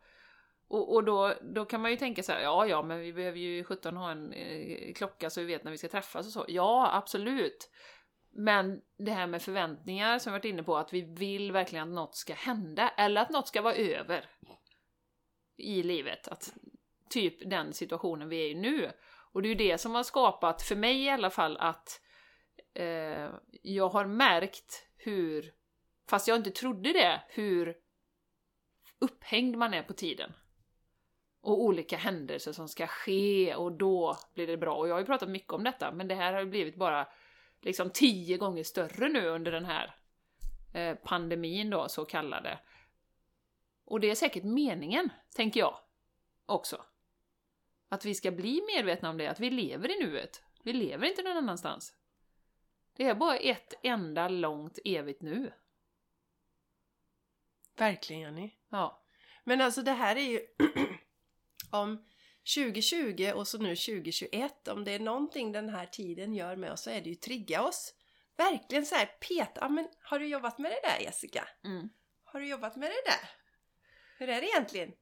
Och, 0.68 0.94
och 0.94 1.04
då, 1.04 1.34
då 1.42 1.66
kan 1.66 1.82
man 1.82 1.92
ju 1.92 1.98
tänka 1.98 2.24
så 2.24 2.32
här, 2.32 2.42
ja 2.42 2.68
ja, 2.68 2.84
men 2.84 3.00
vi 3.00 3.14
behöver 3.14 3.38
ju 3.40 3.64
17 3.64 3.98
ha 3.98 4.12
en 4.12 4.34
eh, 4.34 4.94
klocka 4.94 5.30
så 5.30 5.42
vi 5.42 5.48
vet 5.48 5.64
när 5.64 5.72
vi 5.72 5.78
ska 5.78 5.88
träffas 5.88 6.26
och 6.26 6.32
så. 6.34 6.46
Ja, 6.48 6.90
absolut. 6.94 7.70
Men 8.30 8.82
det 8.98 9.12
här 9.12 9.28
med 9.28 9.42
förväntningar 9.42 10.20
som 10.20 10.34
vi 10.34 10.40
varit 10.40 10.46
inne 10.46 10.64
på, 10.64 10.78
att 10.78 10.94
vi 10.94 11.02
vill 11.02 11.52
verkligen 11.52 11.88
att 11.88 11.96
något 11.96 12.16
ska 12.16 12.34
hända, 12.34 12.90
eller 12.90 13.22
att 13.22 13.30
något 13.30 13.48
ska 13.48 13.62
vara 13.62 13.76
över 13.76 14.30
i 15.58 15.84
livet. 15.84 16.28
Att, 16.28 16.54
typ 17.10 17.50
den 17.50 17.74
situationen 17.74 18.30
vi 18.30 18.46
är 18.46 18.50
i 18.50 18.56
nu. 18.56 18.92
Och 19.32 19.42
det 19.42 19.48
är 19.48 19.50
ju 19.50 19.70
det 19.70 19.78
som 19.78 19.96
har 19.96 20.04
skapat, 20.04 20.62
för 20.62 20.76
mig 20.76 21.04
i 21.04 21.10
alla 21.10 21.30
fall, 21.30 21.58
att 21.58 22.02
eh, 22.74 23.30
jag 23.62 23.90
har 23.90 24.06
märkt 24.06 24.88
hur, 24.98 25.54
fast 26.10 26.28
jag 26.28 26.38
inte 26.38 26.52
trodde 26.52 26.94
det, 26.94 27.22
hur 27.30 27.78
upphängd 29.00 29.58
man 29.58 29.74
är 29.74 29.84
på 29.84 29.94
tiden. 29.94 30.34
Och 31.42 31.64
olika 31.64 31.98
händelser 31.98 32.52
som 32.52 32.68
ska 32.68 32.88
ske 32.88 33.56
och 33.56 33.72
då 33.72 34.18
blir 34.34 34.48
det 34.48 34.58
bra. 34.58 34.76
Och 34.76 34.88
jag 34.88 34.94
har 34.94 35.00
ju 35.00 35.06
pratat 35.06 35.30
mycket 35.30 35.54
om 35.54 35.64
detta, 35.64 35.92
men 35.92 36.08
det 36.08 36.16
här 36.16 36.34
har 36.34 36.40
ju 36.40 36.46
blivit 36.46 36.76
bara 36.76 37.08
liksom 37.62 37.90
tio 37.90 38.38
gånger 38.38 38.64
större 38.64 39.10
nu 39.10 39.28
under 39.28 39.52
den 39.52 39.66
här 39.66 39.96
eh, 40.74 40.96
pandemin 40.96 41.70
då, 41.70 41.90
så 41.90 42.06
kallade. 42.06 42.60
Och 43.86 44.00
det 44.00 44.12
är 44.12 44.16
säkert 44.16 44.44
meningen, 44.44 45.10
tänker 45.36 45.60
jag, 45.60 45.78
också. 46.46 46.86
Att 47.92 48.06
vi 48.06 48.16
ska 48.16 48.32
bli 48.32 48.62
medvetna 48.76 49.10
om 49.10 49.18
det, 49.18 49.28
att 49.28 49.40
vi 49.40 49.50
lever 49.50 49.92
i 49.92 50.06
nuet. 50.06 50.44
Vi 50.64 50.74
lever 50.74 51.08
inte 51.08 51.24
någon 51.24 51.38
annanstans. 51.38 51.94
Det 52.98 53.04
är 53.04 53.16
bara 53.16 53.38
ett 53.38 53.74
enda 53.84 54.28
långt 54.28 54.80
evigt 54.86 55.22
nu. 55.22 55.54
Verkligen 57.78 58.22
Jenny. 58.22 58.52
Ja. 58.70 59.04
Men 59.44 59.62
alltså 59.62 59.82
det 59.82 59.92
här 59.92 60.16
är 60.16 60.22
ju 60.22 60.40
om 61.72 62.06
2020 62.56 63.32
och 63.36 63.48
så 63.48 63.58
nu 63.58 63.76
2021, 63.76 64.68
om 64.68 64.84
det 64.84 64.92
är 64.92 65.00
någonting 65.00 65.52
den 65.52 65.70
här 65.70 65.86
tiden 65.86 66.34
gör 66.34 66.56
med 66.56 66.72
oss 66.72 66.82
så 66.82 66.90
är 66.90 67.02
det 67.02 67.10
ju 67.10 67.16
trigga 67.16 67.64
oss. 67.64 67.94
Verkligen 68.38 68.86
så 68.86 68.96
här 68.96 69.06
peta, 69.06 69.62
ja 69.62 69.70
men 69.70 69.88
har 70.02 70.20
du 70.20 70.28
jobbat 70.28 70.60
med 70.60 70.72
det 70.72 70.90
där 70.90 71.00
Jessica? 71.00 71.48
Mm. 71.64 71.90
Har 72.24 72.40
du 72.40 72.48
jobbat 72.48 72.76
med 72.76 72.90
det 72.90 73.12
där? 73.12 73.30
Hur 74.18 74.30
är 74.30 74.42
det 74.42 74.48
egentligen? 74.48 74.94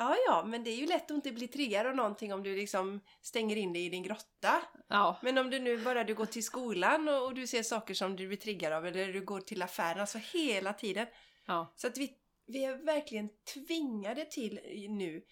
Ja, 0.00 0.16
ja, 0.26 0.44
men 0.46 0.64
det 0.64 0.70
är 0.70 0.76
ju 0.76 0.86
lätt 0.86 1.04
att 1.04 1.14
inte 1.14 1.32
bli 1.32 1.48
triggad 1.48 1.86
av 1.86 1.96
någonting 1.96 2.32
om 2.32 2.42
du 2.42 2.56
liksom 2.56 3.00
stänger 3.20 3.56
in 3.56 3.72
dig 3.72 3.86
i 3.86 3.88
din 3.88 4.02
grotta. 4.02 4.62
Ja. 4.88 5.18
Men 5.22 5.38
om 5.38 5.50
du 5.50 5.58
nu 5.58 5.78
bara 5.78 6.04
du 6.04 6.14
går 6.14 6.26
till 6.26 6.44
skolan 6.44 7.08
och, 7.08 7.24
och 7.24 7.34
du 7.34 7.46
ser 7.46 7.62
saker 7.62 7.94
som 7.94 8.16
du 8.16 8.28
blir 8.28 8.38
triggad 8.38 8.72
av 8.72 8.86
eller 8.86 9.12
du 9.12 9.24
går 9.24 9.40
till 9.40 9.62
affären, 9.62 10.00
alltså 10.00 10.18
hela 10.18 10.72
tiden. 10.72 11.06
Ja. 11.46 11.72
Så 11.76 11.86
att 11.86 11.98
vi, 11.98 12.14
vi 12.46 12.64
är 12.64 12.76
verkligen 12.76 13.28
tvingade 13.54 14.24
till 14.24 14.60
nu, 14.88 15.22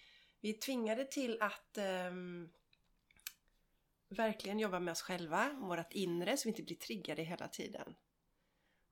vi 0.41 0.49
är 0.49 0.57
tvingade 0.59 1.05
till 1.05 1.37
att 1.41 1.77
ehm, 1.77 2.49
verkligen 4.09 4.59
jobba 4.59 4.79
med 4.79 4.91
oss 4.91 5.01
själva, 5.01 5.49
vårt 5.53 5.93
inre, 5.93 6.37
så 6.37 6.43
vi 6.43 6.49
inte 6.49 6.63
blir 6.63 6.75
triggade 6.75 7.21
hela 7.21 7.47
tiden. 7.47 7.95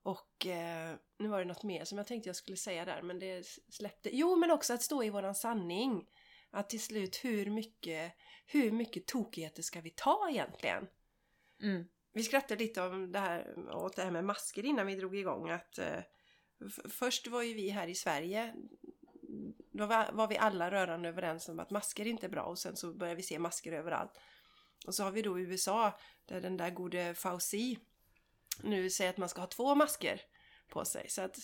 Och 0.06 0.46
eh, 0.46 0.96
nu 1.20 1.28
var 1.28 1.40
det 1.40 1.46
något 1.46 1.64
mer 1.64 1.86
som 1.86 1.98
jag 1.98 2.08
tänkte 2.08 2.30
jag 2.30 2.36
skulle 2.36 2.58
säga 2.58 2.86
där, 2.86 3.02
men 3.02 3.20
det 3.20 3.48
släppte. 3.70 4.10
Jo, 4.14 4.36
men 4.36 4.52
också 4.52 4.74
att 4.74 4.82
stå 4.82 5.04
i 5.04 5.10
våran 5.10 5.36
sanning. 5.36 6.08
Att 6.52 6.70
till 6.70 6.82
slut, 6.82 7.20
hur 7.24 7.50
mycket, 7.50 8.14
hur 8.46 8.72
mycket 8.72 9.08
tokigheter 9.08 9.62
ska 9.62 9.82
vi 9.82 9.90
ta 9.90 10.30
egentligen? 10.30 10.88
Mm. 11.62 11.88
Vi 12.14 12.24
skrattade 12.24 12.64
lite 12.64 12.82
om 12.82 13.12
det 13.12 13.20
här, 13.20 13.70
åt 13.76 13.96
det 13.96 14.04
här 14.04 14.12
med 14.12 14.26
masker 14.26 14.66
innan 14.66 14.88
vi 14.88 14.96
drog 14.96 15.16
igång. 15.16 15.50
Att, 15.50 15.78
eh, 15.78 16.00
först 16.90 17.28
var 17.28 17.42
ju 17.42 17.54
vi 17.54 17.70
här 17.70 17.88
i 17.88 17.96
Sverige, 17.96 18.56
då 19.72 19.86
var, 19.86 20.12
var 20.12 20.28
vi 20.28 20.38
alla 20.38 20.72
rörande 20.72 21.10
överens 21.10 21.50
om 21.50 21.60
att 21.60 21.72
masker 21.72 22.08
inte 22.08 22.26
är 22.26 22.30
bra 22.30 22.44
och 22.44 22.60
sen 22.60 22.76
så 22.76 22.94
började 22.94 23.16
vi 23.16 23.24
se 23.24 23.40
masker 23.40 23.72
överallt. 23.72 24.20
Och 24.88 24.96
så 24.96 25.04
har 25.04 25.12
vi 25.12 25.22
då 25.22 25.40
USA, 25.40 26.00
där 26.26 26.42
den 26.42 26.58
där 26.58 26.70
gode 26.70 27.14
Fauci 27.14 27.80
nu 28.64 28.90
säger 28.90 29.10
att 29.10 29.18
man 29.18 29.30
ska 29.30 29.42
ha 29.42 29.48
två 29.48 29.76
masker 29.76 30.22
på 30.70 30.86
sig. 30.86 31.10
Så 31.10 31.22
att 31.22 31.38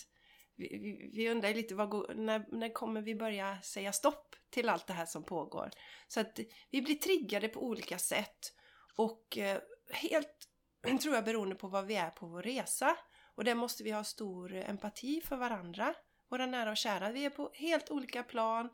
vi, 0.56 1.10
vi, 1.14 1.28
undrar 1.30 1.54
lite, 1.54 1.74
vad 1.74 2.16
när, 2.16 2.46
när 2.52 2.72
kommer 2.72 3.02
vi 3.02 3.14
börja 3.14 3.60
säga 3.62 3.92
stopp 3.92 4.36
till 4.50 4.68
allt 4.68 4.86
det 4.86 4.92
här 4.92 5.06
som 5.06 5.24
pågår? 5.24 5.70
Så 6.08 6.20
att 6.20 6.38
vi 6.70 6.82
blir 6.82 6.94
triggade 6.94 7.48
på 7.48 7.64
olika 7.64 7.98
sätt 7.98 8.52
och 8.96 9.38
eh, 9.38 9.58
helt, 9.92 10.48
tror 11.02 11.14
jag, 11.14 11.24
beroende 11.24 11.54
på 11.54 11.68
vad 11.68 11.86
vi 11.86 11.94
är 11.94 12.10
på 12.10 12.26
vår 12.26 12.42
resa. 12.42 12.96
Och 13.34 13.44
där 13.44 13.54
måste 13.54 13.84
vi 13.84 13.90
ha 13.90 14.04
stor 14.04 14.54
empati 14.54 15.20
för 15.20 15.36
varandra, 15.36 15.94
våra 16.28 16.46
nära 16.46 16.70
och 16.70 16.76
kära. 16.76 17.10
Vi 17.10 17.24
är 17.24 17.30
på 17.30 17.50
helt 17.54 17.90
olika 17.90 18.22
plan. 18.22 18.68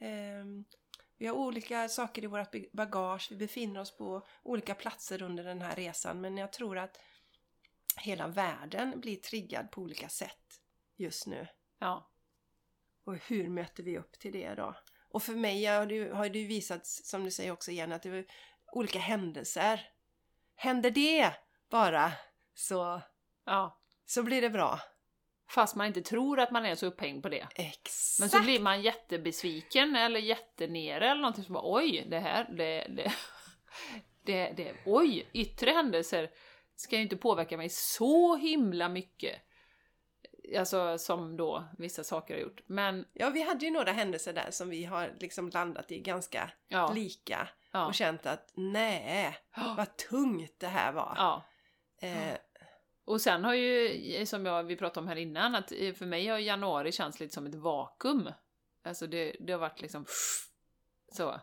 Ehm, 0.00 0.64
vi 1.18 1.26
har 1.26 1.36
olika 1.36 1.88
saker 1.88 2.24
i 2.24 2.26
vårt 2.26 2.72
bagage, 2.72 3.28
vi 3.30 3.36
befinner 3.36 3.80
oss 3.80 3.96
på 3.96 4.26
olika 4.42 4.74
platser 4.74 5.22
under 5.22 5.44
den 5.44 5.62
här 5.62 5.76
resan. 5.76 6.20
Men 6.20 6.36
jag 6.36 6.52
tror 6.52 6.78
att 6.78 6.98
hela 7.96 8.28
världen 8.28 9.00
blir 9.00 9.16
triggad 9.16 9.70
på 9.70 9.80
olika 9.80 10.08
sätt 10.08 10.60
just 10.96 11.26
nu. 11.26 11.46
Ja. 11.78 12.10
Och 13.04 13.16
hur 13.16 13.48
möter 13.48 13.82
vi 13.82 13.98
upp 13.98 14.18
till 14.18 14.32
det 14.32 14.54
då? 14.54 14.74
Och 15.08 15.22
för 15.22 15.32
mig 15.32 15.64
har 15.64 15.86
det, 15.86 16.14
har 16.14 16.28
det 16.28 16.38
ju 16.38 16.46
visat, 16.46 16.86
som 16.86 17.24
du 17.24 17.30
säger 17.30 17.50
också 17.52 17.70
igen, 17.70 17.92
att 17.92 18.02
det 18.02 18.08
är 18.08 18.26
olika 18.72 18.98
händelser. 18.98 19.88
Händer 20.54 20.90
det 20.90 21.32
bara 21.70 22.12
så, 22.54 23.00
Ja. 23.44 23.80
så 24.06 24.22
blir 24.22 24.42
det 24.42 24.50
bra. 24.50 24.80
Fast 25.48 25.76
man 25.76 25.86
inte 25.86 26.02
tror 26.02 26.40
att 26.40 26.50
man 26.50 26.66
är 26.66 26.74
så 26.74 26.86
upphängd 26.86 27.22
på 27.22 27.28
det. 27.28 27.46
Exakt! 27.54 28.20
Men 28.20 28.28
så 28.28 28.40
blir 28.40 28.60
man 28.60 28.82
jättebesviken 28.82 29.96
eller 29.96 30.20
jättenere 30.20 31.10
eller 31.10 31.20
någonting 31.20 31.44
som 31.44 31.54
bara 31.54 31.74
oj, 31.74 32.06
det 32.10 32.18
här, 32.18 32.44
det, 32.56 32.86
det, 32.88 33.12
det, 34.22 34.52
det, 34.56 34.74
oj, 34.86 35.30
yttre 35.32 35.70
händelser 35.70 36.30
ska 36.82 36.96
ju 36.96 37.02
inte 37.02 37.16
påverka 37.16 37.56
mig 37.56 37.68
så 37.68 38.36
himla 38.36 38.88
mycket. 38.88 39.40
Alltså 40.58 40.98
som 40.98 41.36
då 41.36 41.64
vissa 41.78 42.04
saker 42.04 42.34
har 42.34 42.40
gjort. 42.40 42.60
Men 42.66 43.06
Ja, 43.12 43.30
vi 43.30 43.42
hade 43.42 43.64
ju 43.64 43.70
några 43.70 43.92
händelser 43.92 44.32
där 44.32 44.50
som 44.50 44.70
vi 44.70 44.84
har 44.84 45.14
liksom 45.20 45.48
landat 45.48 45.92
i 45.92 45.98
ganska 46.00 46.50
ja, 46.68 46.92
lika 46.92 47.48
ja, 47.72 47.86
och 47.86 47.94
känt 47.94 48.26
att 48.26 48.50
nej, 48.54 49.36
vad 49.76 49.96
tungt 49.96 50.54
det 50.58 50.66
här 50.66 50.92
var. 50.92 51.14
ja. 51.16 51.44
Eh, 52.00 52.36
Och 53.04 53.20
sen 53.20 53.44
har 53.44 53.54
ju, 53.54 54.26
som 54.26 54.46
jag, 54.46 54.64
vi 54.64 54.76
pratade 54.76 55.00
om 55.00 55.08
här 55.08 55.16
innan, 55.16 55.54
att 55.54 55.68
för 55.68 56.06
mig 56.06 56.26
har 56.26 56.38
januari 56.38 56.92
känts 56.92 57.20
lite 57.20 57.34
som 57.34 57.46
ett 57.46 57.54
vakuum. 57.54 58.28
Alltså 58.84 59.06
det, 59.06 59.36
det 59.40 59.52
har 59.52 59.60
varit 59.60 59.80
liksom 59.80 60.04
så. 61.12 61.40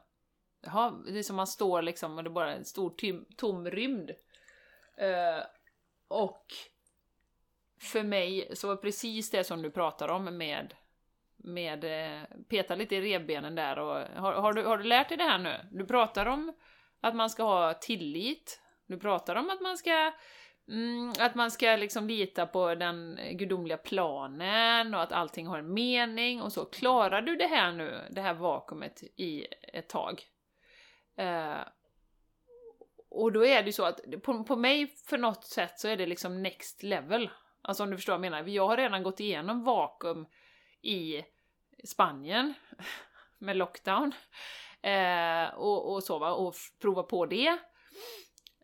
Jaha, 0.62 0.92
det 1.08 1.20
är 1.20 1.24
som 1.24 1.36
man 1.36 1.48
står 1.48 1.82
liksom 1.82 2.18
och 2.18 2.24
det 2.24 2.28
är 2.28 2.32
bara 2.32 2.54
en 2.54 2.66
stor 2.66 2.90
tim, 2.90 3.26
tom 3.38 3.70
rymd. 3.72 4.12
Eh, 5.00 5.44
och 6.08 6.46
för 7.82 8.04
mig 8.04 8.50
så 8.54 8.68
var 8.68 8.76
precis 8.76 9.32
det 9.32 9.44
som 9.44 9.62
du 9.62 9.72
pratar 9.72 10.08
om 10.08 10.38
med 10.38 10.76
med 11.44 11.84
eh, 11.84 12.22
peta 12.50 12.76
lite 12.76 12.96
i 12.96 13.02
revbenen 13.02 13.56
där 13.56 13.80
och 13.80 14.22
har, 14.22 14.34
har, 14.34 14.54
du, 14.54 14.66
har 14.66 14.78
du 14.78 14.84
lärt 14.84 15.10
dig 15.10 15.18
det 15.18 15.24
här 15.24 15.38
nu? 15.38 15.56
Du 15.72 15.86
pratar 15.86 16.26
om 16.26 16.54
att 17.02 17.16
man 17.16 17.30
ska 17.30 17.44
ha 17.44 17.74
tillit. 17.74 18.62
Du 18.88 19.00
pratar 19.00 19.36
om 19.36 19.50
att 19.50 19.62
man 19.62 19.78
ska 19.78 20.12
mm, 20.68 21.14
att 21.20 21.36
man 21.36 21.52
ska 21.52 21.76
liksom 21.76 22.08
lita 22.08 22.46
på 22.46 22.76
den 22.76 23.20
gudomliga 23.32 23.78
planen 23.78 24.94
och 24.94 25.02
att 25.02 25.12
allting 25.12 25.48
har 25.48 25.60
en 25.60 25.74
mening 25.74 26.42
och 26.42 26.54
så. 26.54 26.66
Klarar 26.66 27.22
du 27.22 27.36
det 27.36 27.48
här 27.48 27.72
nu, 27.72 28.08
det 28.10 28.22
här 28.22 28.34
vakuumet 28.34 29.04
i 29.16 29.48
ett 29.74 29.90
tag? 29.90 30.24
Eh, 31.18 31.58
och 33.10 33.32
då 33.32 33.46
är 33.46 33.62
det 33.62 33.66
ju 33.66 33.74
så 33.74 33.86
att 33.86 34.02
på, 34.24 34.44
på 34.44 34.56
mig 34.56 34.88
för 34.88 35.18
något 35.18 35.44
sätt 35.44 35.80
så 35.80 35.88
är 35.88 35.98
det 35.98 36.06
liksom 36.06 36.44
next 36.44 36.84
level. 36.84 37.30
Alltså 37.62 37.84
om 37.84 37.90
du 37.90 37.98
förstår 37.98 38.14
vad 38.14 38.26
jag 38.26 38.32
menar. 38.32 38.48
Jag 38.48 38.68
har 38.68 38.78
redan 38.78 39.04
gått 39.04 39.20
igenom 39.20 39.64
vakuum 39.64 40.26
i 40.82 41.24
Spanien 41.84 42.54
med 43.38 43.58
lockdown. 43.58 44.12
Eh, 44.82 45.50
och, 45.56 45.94
och 45.94 46.04
så 46.04 46.20
va, 46.20 46.32
och 46.32 46.56
prova 46.82 47.04
på 47.04 47.26
det. 47.26 47.58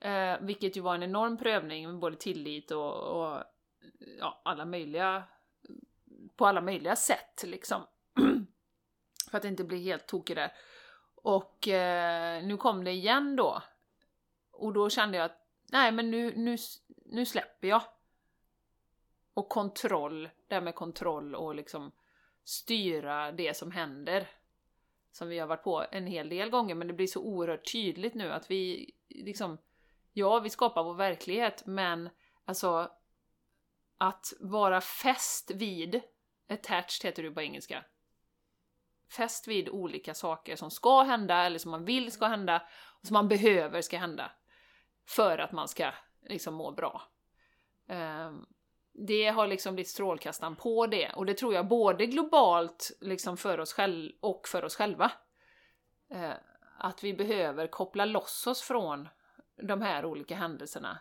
Eh, 0.02 0.38
vilket 0.42 0.78
ju 0.78 0.82
var 0.82 0.96
en 0.96 1.04
enorm 1.04 1.38
prövning 1.38 1.88
med 1.88 2.00
både 2.00 2.16
tillit 2.16 2.72
och, 2.72 2.94
och 2.96 3.44
ja, 4.20 4.42
alla 4.46 4.66
möjliga 4.66 5.24
på 6.36 6.48
alla 6.48 6.62
möjliga 6.62 6.96
sätt 6.96 7.44
liksom. 7.46 7.82
För 9.32 9.38
att 9.38 9.46
inte 9.46 9.64
bli 9.64 9.84
helt 9.84 10.08
tokig 10.08 10.36
där. 10.36 10.52
Och 11.16 11.68
eh, 11.68 12.44
nu 12.44 12.58
kom 12.58 12.84
det 12.84 12.92
igen 12.92 13.36
då. 13.36 13.62
Och 14.58 14.74
då 14.74 14.90
kände 14.90 15.18
jag 15.18 15.26
att 15.26 15.48
nej 15.72 15.92
men 15.92 16.12
nu, 16.12 16.34
nu, 16.36 16.58
nu 17.06 17.26
släpper 17.26 17.68
jag. 17.68 17.82
Och 19.34 19.50
kontroll, 19.50 20.30
det 20.48 20.56
här 20.56 20.62
med 20.62 20.76
kontroll 20.76 21.36
och 21.36 21.56
liksom 21.56 21.92
styra 22.44 23.32
det 23.32 23.58
som 23.58 23.72
händer. 23.72 24.30
Som 25.12 25.28
vi 25.30 25.40
har 25.40 25.48
varit 25.48 25.64
på 25.64 25.86
en 25.92 26.08
hel 26.08 26.30
del 26.30 26.50
gånger, 26.50 26.76
men 26.76 26.88
det 26.88 26.94
blir 26.94 27.08
så 27.08 27.22
oerhört 27.22 27.72
tydligt 27.72 28.14
nu 28.14 28.32
att 28.32 28.52
vi 28.52 28.92
liksom, 29.10 29.58
ja, 30.14 30.40
vi 30.40 30.50
skapar 30.50 30.84
vår 30.84 30.94
verklighet, 30.94 31.66
men 31.66 32.10
alltså 32.46 32.92
att 33.98 34.34
vara 34.40 34.82
fäst 34.82 35.52
vid, 35.52 36.02
attached 36.50 37.10
heter 37.10 37.24
det 37.24 37.32
på 37.32 37.42
engelska. 37.42 37.86
fäst 39.10 39.48
vid 39.48 39.70
olika 39.70 40.14
saker 40.14 40.56
som 40.56 40.72
ska 40.72 41.04
hända 41.04 41.46
eller 41.46 41.60
som 41.60 41.72
man 41.72 41.86
vill 41.86 42.12
ska 42.12 42.26
hända 42.26 42.68
och 43.00 43.08
som 43.08 43.14
man 43.14 43.28
behöver 43.28 43.82
ska 43.82 43.98
hända 43.98 44.32
för 45.06 45.38
att 45.38 45.52
man 45.52 45.68
ska 45.68 45.92
liksom 46.22 46.54
må 46.54 46.72
bra. 46.72 47.02
Ehm, 47.88 48.46
det 48.94 49.28
har 49.28 49.48
liksom 49.48 49.76
blivit 49.76 49.90
strålkastaren 49.90 50.56
på 50.56 50.88
det 50.88 51.14
och 51.14 51.26
det 51.26 51.34
tror 51.34 51.54
jag 51.54 51.68
både 51.68 52.06
globalt 52.06 52.92
liksom 53.02 53.38
för 53.38 53.60
oss 53.60 53.74
själva 53.74 54.14
och 54.20 54.48
för 54.48 54.66
oss 54.66 54.76
själva. 54.76 55.12
Ehm, 56.10 56.38
att 56.78 57.04
vi 57.04 57.14
behöver 57.14 57.68
koppla 57.68 58.06
loss 58.06 58.48
oss 58.48 58.62
från 58.62 59.08
de 59.56 59.82
här 59.82 60.06
olika 60.06 60.36
händelserna. 60.36 61.00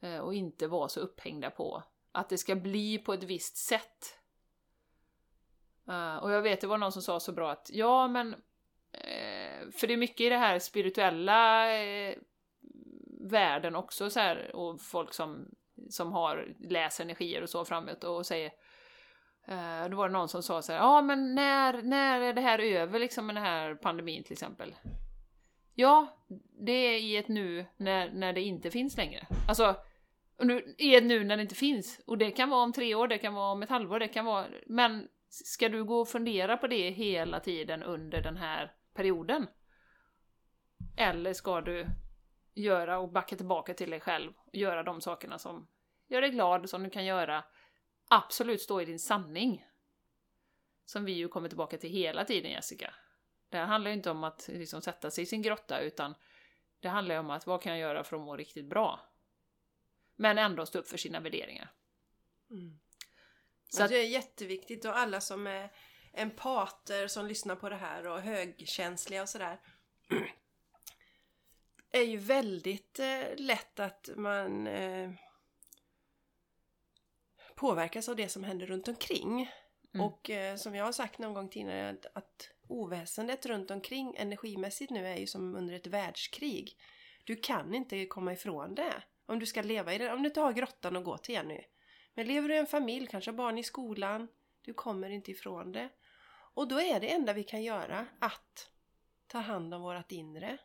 Ehm, 0.00 0.20
och 0.20 0.34
inte 0.34 0.66
vara 0.66 0.88
så 0.88 1.00
upphängda 1.00 1.50
på 1.50 1.82
att 2.12 2.28
det 2.28 2.38
ska 2.38 2.54
bli 2.54 2.98
på 2.98 3.12
ett 3.12 3.22
visst 3.22 3.56
sätt. 3.56 4.16
Och 6.20 6.30
jag 6.30 6.42
vet, 6.42 6.60
det 6.60 6.66
var 6.66 6.78
någon 6.78 6.92
som 6.92 7.02
sa 7.02 7.20
så 7.20 7.32
bra 7.32 7.50
att 7.50 7.70
ja, 7.72 8.08
men 8.08 8.34
eh, 8.92 9.70
för 9.72 9.86
det 9.86 9.92
är 9.92 9.96
mycket 9.96 10.20
i 10.20 10.28
det 10.28 10.36
här 10.36 10.58
spirituella 10.58 11.72
eh, 11.74 12.16
världen 13.30 13.76
också 13.76 14.10
så 14.10 14.20
här, 14.20 14.56
och 14.56 14.80
folk 14.80 15.14
som, 15.14 15.48
som 15.88 16.12
har 16.12 16.54
läser 16.60 17.04
energier 17.04 17.42
och 17.42 17.50
så 17.50 17.64
framåt 17.64 18.04
och 18.04 18.26
säger 18.26 18.52
eh, 19.46 19.88
då 19.90 19.96
var 19.96 20.08
det 20.08 20.12
någon 20.12 20.28
som 20.28 20.42
sa 20.42 20.62
så 20.62 20.72
här, 20.72 20.78
ja 20.78 21.02
men 21.02 21.34
när, 21.34 21.82
när 21.82 22.20
är 22.20 22.32
det 22.32 22.40
här 22.40 22.58
över 22.58 22.98
liksom 22.98 23.26
med 23.26 23.36
den 23.36 23.44
här 23.44 23.74
pandemin 23.74 24.24
till 24.24 24.32
exempel? 24.32 24.74
Ja, 25.74 26.06
det 26.66 26.72
är 26.72 26.98
i 26.98 27.16
ett 27.16 27.28
nu 27.28 27.66
när, 27.76 28.10
när 28.10 28.32
det 28.32 28.40
inte 28.40 28.70
finns 28.70 28.96
längre. 28.96 29.26
Alltså, 29.48 29.76
nu, 30.38 30.74
i 30.78 30.96
ett 30.96 31.04
nu 31.04 31.24
när 31.24 31.36
det 31.36 31.42
inte 31.42 31.54
finns. 31.54 32.00
Och 32.06 32.18
det 32.18 32.30
kan 32.30 32.50
vara 32.50 32.62
om 32.62 32.72
tre 32.72 32.94
år, 32.94 33.08
det 33.08 33.18
kan 33.18 33.34
vara 33.34 33.52
om 33.52 33.62
ett 33.62 33.70
halvår, 33.70 33.98
det 33.98 34.08
kan 34.08 34.24
vara... 34.24 34.46
Men 34.66 35.08
ska 35.28 35.68
du 35.68 35.84
gå 35.84 36.00
och 36.00 36.08
fundera 36.08 36.56
på 36.56 36.66
det 36.66 36.90
hela 36.90 37.40
tiden 37.40 37.82
under 37.82 38.22
den 38.22 38.36
här 38.36 38.72
perioden? 38.94 39.46
Eller 40.96 41.32
ska 41.32 41.60
du 41.60 41.86
göra 42.54 42.98
och 42.98 43.08
backa 43.08 43.36
tillbaka 43.36 43.74
till 43.74 43.90
dig 43.90 44.00
själv. 44.00 44.32
Och 44.36 44.54
göra 44.54 44.82
de 44.82 45.00
sakerna 45.00 45.38
som 45.38 45.68
gör 46.08 46.20
dig 46.20 46.30
glad, 46.30 46.70
som 46.70 46.82
du 46.82 46.90
kan 46.90 47.04
göra. 47.04 47.44
Absolut 48.08 48.62
stå 48.62 48.80
i 48.80 48.84
din 48.84 48.98
sanning. 48.98 49.66
Som 50.84 51.04
vi 51.04 51.12
ju 51.12 51.28
kommer 51.28 51.48
tillbaka 51.48 51.78
till 51.78 51.90
hela 51.90 52.24
tiden 52.24 52.50
Jessica. 52.50 52.94
Det 53.48 53.56
här 53.56 53.64
handlar 53.64 53.90
ju 53.90 53.96
inte 53.96 54.10
om 54.10 54.24
att 54.24 54.48
liksom 54.48 54.82
sätta 54.82 55.10
sig 55.10 55.24
i 55.24 55.26
sin 55.26 55.42
grotta 55.42 55.80
utan 55.80 56.14
det 56.80 56.88
handlar 56.88 57.14
ju 57.14 57.18
om 57.18 57.30
att 57.30 57.46
vad 57.46 57.62
kan 57.62 57.72
jag 57.72 57.80
göra 57.80 58.04
för 58.04 58.16
att 58.16 58.22
må 58.22 58.36
riktigt 58.36 58.66
bra? 58.66 59.00
Men 60.16 60.38
ändå 60.38 60.66
stå 60.66 60.78
upp 60.78 60.88
för 60.88 60.98
sina 60.98 61.20
värderingar. 61.20 61.72
Mm. 62.50 62.80
Så 63.68 63.82
att, 63.82 63.90
det 63.90 63.96
är 63.96 64.08
jätteviktigt 64.08 64.84
och 64.84 64.98
alla 64.98 65.20
som 65.20 65.46
är 65.46 65.70
empater 66.12 67.06
som 67.06 67.26
lyssnar 67.26 67.56
på 67.56 67.68
det 67.68 67.76
här 67.76 68.06
och 68.06 68.20
högkänsliga 68.20 69.22
och 69.22 69.28
sådär 69.28 69.60
är 71.90 72.02
ju 72.02 72.16
väldigt 72.16 72.98
eh, 72.98 73.36
lätt 73.36 73.80
att 73.80 74.10
man 74.16 74.66
eh, 74.66 75.10
påverkas 77.54 78.08
av 78.08 78.16
det 78.16 78.28
som 78.28 78.44
händer 78.44 78.66
runt 78.66 78.88
omkring. 78.88 79.50
Mm. 79.94 80.06
Och 80.06 80.30
eh, 80.30 80.56
som 80.56 80.74
jag 80.74 80.84
har 80.84 80.92
sagt 80.92 81.18
någon 81.18 81.34
gång 81.34 81.48
tidigare 81.48 81.90
att, 81.90 82.06
att 82.16 82.50
oväsendet 82.68 83.46
runt 83.46 83.70
omkring 83.70 84.14
energimässigt 84.16 84.90
nu 84.90 85.06
är 85.06 85.16
ju 85.16 85.26
som 85.26 85.54
under 85.54 85.74
ett 85.74 85.86
världskrig. 85.86 86.76
Du 87.24 87.36
kan 87.36 87.74
inte 87.74 88.06
komma 88.06 88.32
ifrån 88.32 88.74
det. 88.74 89.02
Om 89.26 89.38
du 89.38 89.46
ska 89.46 89.62
leva 89.62 89.94
i 89.94 89.98
det, 89.98 90.12
om 90.12 90.22
du 90.22 90.28
inte 90.28 90.40
har 90.40 90.52
grottan 90.52 90.96
att 90.96 91.04
gå 91.04 91.18
till 91.18 91.32
igen 91.32 91.48
nu. 91.48 91.64
Men 92.14 92.26
lever 92.26 92.48
du 92.48 92.54
i 92.54 92.58
en 92.58 92.66
familj, 92.66 93.06
kanske 93.06 93.30
har 93.30 93.36
barn 93.36 93.58
i 93.58 93.62
skolan, 93.62 94.28
du 94.62 94.74
kommer 94.74 95.10
inte 95.10 95.30
ifrån 95.30 95.72
det. 95.72 95.88
Och 96.54 96.68
då 96.68 96.80
är 96.80 97.00
det 97.00 97.12
enda 97.12 97.32
vi 97.32 97.44
kan 97.44 97.62
göra 97.62 98.06
att 98.18 98.70
ta 99.26 99.38
hand 99.38 99.74
om 99.74 99.82
vårt 99.82 100.12
inre. 100.12 100.58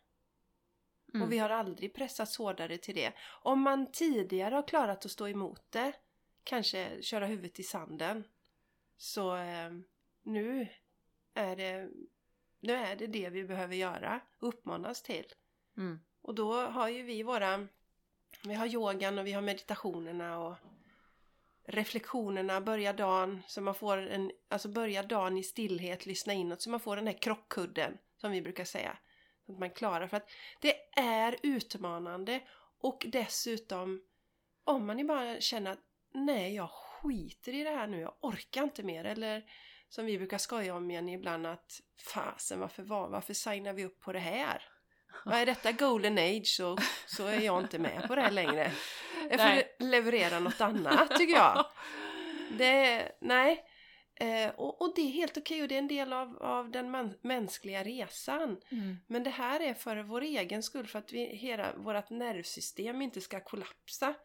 Mm. 1.15 1.25
Och 1.25 1.33
vi 1.33 1.37
har 1.37 1.49
aldrig 1.49 1.93
pressats 1.93 2.37
hårdare 2.37 2.77
till 2.77 2.95
det. 2.95 3.13
Om 3.27 3.61
man 3.61 3.91
tidigare 3.91 4.55
har 4.55 4.67
klarat 4.67 5.05
att 5.05 5.11
stå 5.11 5.27
emot 5.27 5.61
det, 5.69 5.93
kanske 6.43 7.01
köra 7.01 7.25
huvudet 7.25 7.59
i 7.59 7.63
sanden, 7.63 8.23
så 8.97 9.35
eh, 9.35 9.71
nu 10.23 10.67
är 11.33 11.55
det 11.55 11.89
nu 12.59 12.73
är 12.73 12.95
det 12.95 13.07
det 13.07 13.29
vi 13.29 13.43
behöver 13.43 13.75
göra, 13.75 14.21
uppmanas 14.39 15.01
till. 15.01 15.25
Mm. 15.77 15.99
Och 16.21 16.35
då 16.35 16.53
har 16.53 16.89
ju 16.89 17.03
vi 17.03 17.23
våra, 17.23 17.67
vi 18.43 18.53
har 18.53 18.67
yogan 18.67 19.19
och 19.19 19.27
vi 19.27 19.31
har 19.31 19.41
meditationerna 19.41 20.39
och 20.39 20.55
reflektionerna, 21.63 22.61
börja 22.61 22.93
dagen 22.93 23.41
så 23.47 23.61
man 23.61 23.75
får 23.75 23.97
en, 23.97 24.31
alltså 24.47 24.69
börja 24.69 25.03
dagen 25.03 25.37
i 25.37 25.43
stillhet, 25.43 26.05
lyssna 26.05 26.33
inåt 26.33 26.61
så 26.61 26.69
man 26.69 26.79
får 26.79 26.95
den 26.95 27.07
här 27.07 27.21
krockkudden 27.21 27.97
som 28.17 28.31
vi 28.31 28.41
brukar 28.41 28.65
säga. 28.65 28.97
Att 29.49 29.59
man 29.59 29.69
klarar 29.69 30.07
för 30.07 30.17
att 30.17 30.29
det 30.61 30.75
är 30.99 31.35
utmanande 31.43 32.41
och 32.79 33.05
dessutom 33.07 34.01
om 34.63 34.85
man 34.85 35.07
bara 35.07 35.41
känner 35.41 35.71
att 35.71 35.79
nej 36.13 36.55
jag 36.55 36.69
skiter 36.69 37.53
i 37.53 37.63
det 37.63 37.69
här 37.69 37.87
nu, 37.87 37.99
jag 37.99 38.13
orkar 38.21 38.63
inte 38.63 38.83
mer 38.83 39.03
eller 39.03 39.43
som 39.89 40.05
vi 40.05 40.17
brukar 40.17 40.37
skoja 40.37 40.75
om 40.75 40.91
igen 40.91 41.09
ibland 41.09 41.47
att 41.47 41.81
fasen 42.13 42.59
varför, 42.59 42.83
varför 42.83 43.33
signar 43.33 43.73
vi 43.73 43.85
upp 43.85 43.99
på 43.99 44.13
det 44.13 44.19
här? 44.19 44.63
Vad 45.25 45.35
är 45.35 45.45
detta 45.45 45.71
golden 45.71 46.17
age 46.17 46.47
så, 46.47 46.77
så 47.07 47.27
är 47.27 47.39
jag 47.39 47.63
inte 47.63 47.79
med 47.79 48.07
på 48.07 48.15
det 48.15 48.21
här 48.21 48.31
längre. 48.31 48.71
Jag 49.29 49.39
får 49.39 49.47
nej. 49.47 49.75
leverera 49.79 50.39
något 50.39 50.61
annat 50.61 51.15
tycker 51.15 51.35
jag. 51.35 51.65
Det, 52.57 53.11
nej, 53.21 53.65
Eh, 54.15 54.49
och, 54.49 54.81
och, 54.81 54.93
det 54.95 55.01
är 55.01 55.11
helt 55.11 55.37
okej 55.37 55.61
och 55.61 55.67
det 55.67 55.75
är 55.75 55.79
en 55.79 55.87
del 55.87 56.13
av, 56.13 56.37
av 56.37 56.71
den 56.71 56.91
man, 56.91 57.13
mänskliga 57.21 57.83
resan. 57.83 58.57
Mm. 58.69 58.97
Men 59.07 59.23
det 59.23 59.29
här 59.29 59.59
är 59.59 59.73
för 59.73 60.03
vår 60.03 60.21
egen 60.21 60.63
skull, 60.63 60.87
för 60.87 60.99
att 60.99 61.13
vi, 61.13 61.25
hela 61.25 61.75
vårt 61.77 62.09
nervsystem 62.09 63.01
inte 63.01 63.21
ska 63.21 63.39
kollapsa. 63.39 64.15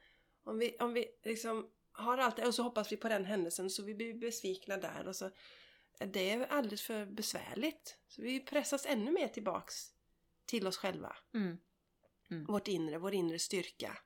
Om 0.44 0.59
vi, 0.59 0.76
om 0.81 0.92
vi 0.92 1.07
liksom 1.24 1.70
har 1.92 2.18
allt 2.18 2.37
det 2.37 2.46
och 2.46 2.55
så 2.55 2.62
hoppas 2.62 2.92
vi 2.92 2.96
på 2.96 3.09
den 3.09 3.24
händelsen 3.24 3.70
så 3.70 3.83
vi 3.83 3.94
blir 3.94 4.14
besvikna 4.14 4.76
där 4.76 5.09
och 5.09 5.16
så. 5.16 5.31
Det 5.98 6.31
är 6.31 6.46
alldeles 6.46 6.83
för 6.83 7.07
besvärligt. 7.07 7.98
Så 8.09 8.22
vi 8.22 8.40
pressas 8.40 8.87
ännu 8.87 9.11
mer 9.11 9.29
tillbaks 9.29 9.74
till 10.46 10.66
oss 10.66 10.76
själva. 10.76 11.16
Mm. 11.35 11.59
Mm. 12.31 12.44
Vårt 12.44 12.68
inre, 12.68 12.98
vår 12.98 13.14
inre 13.14 13.38
styrka. 13.38 13.98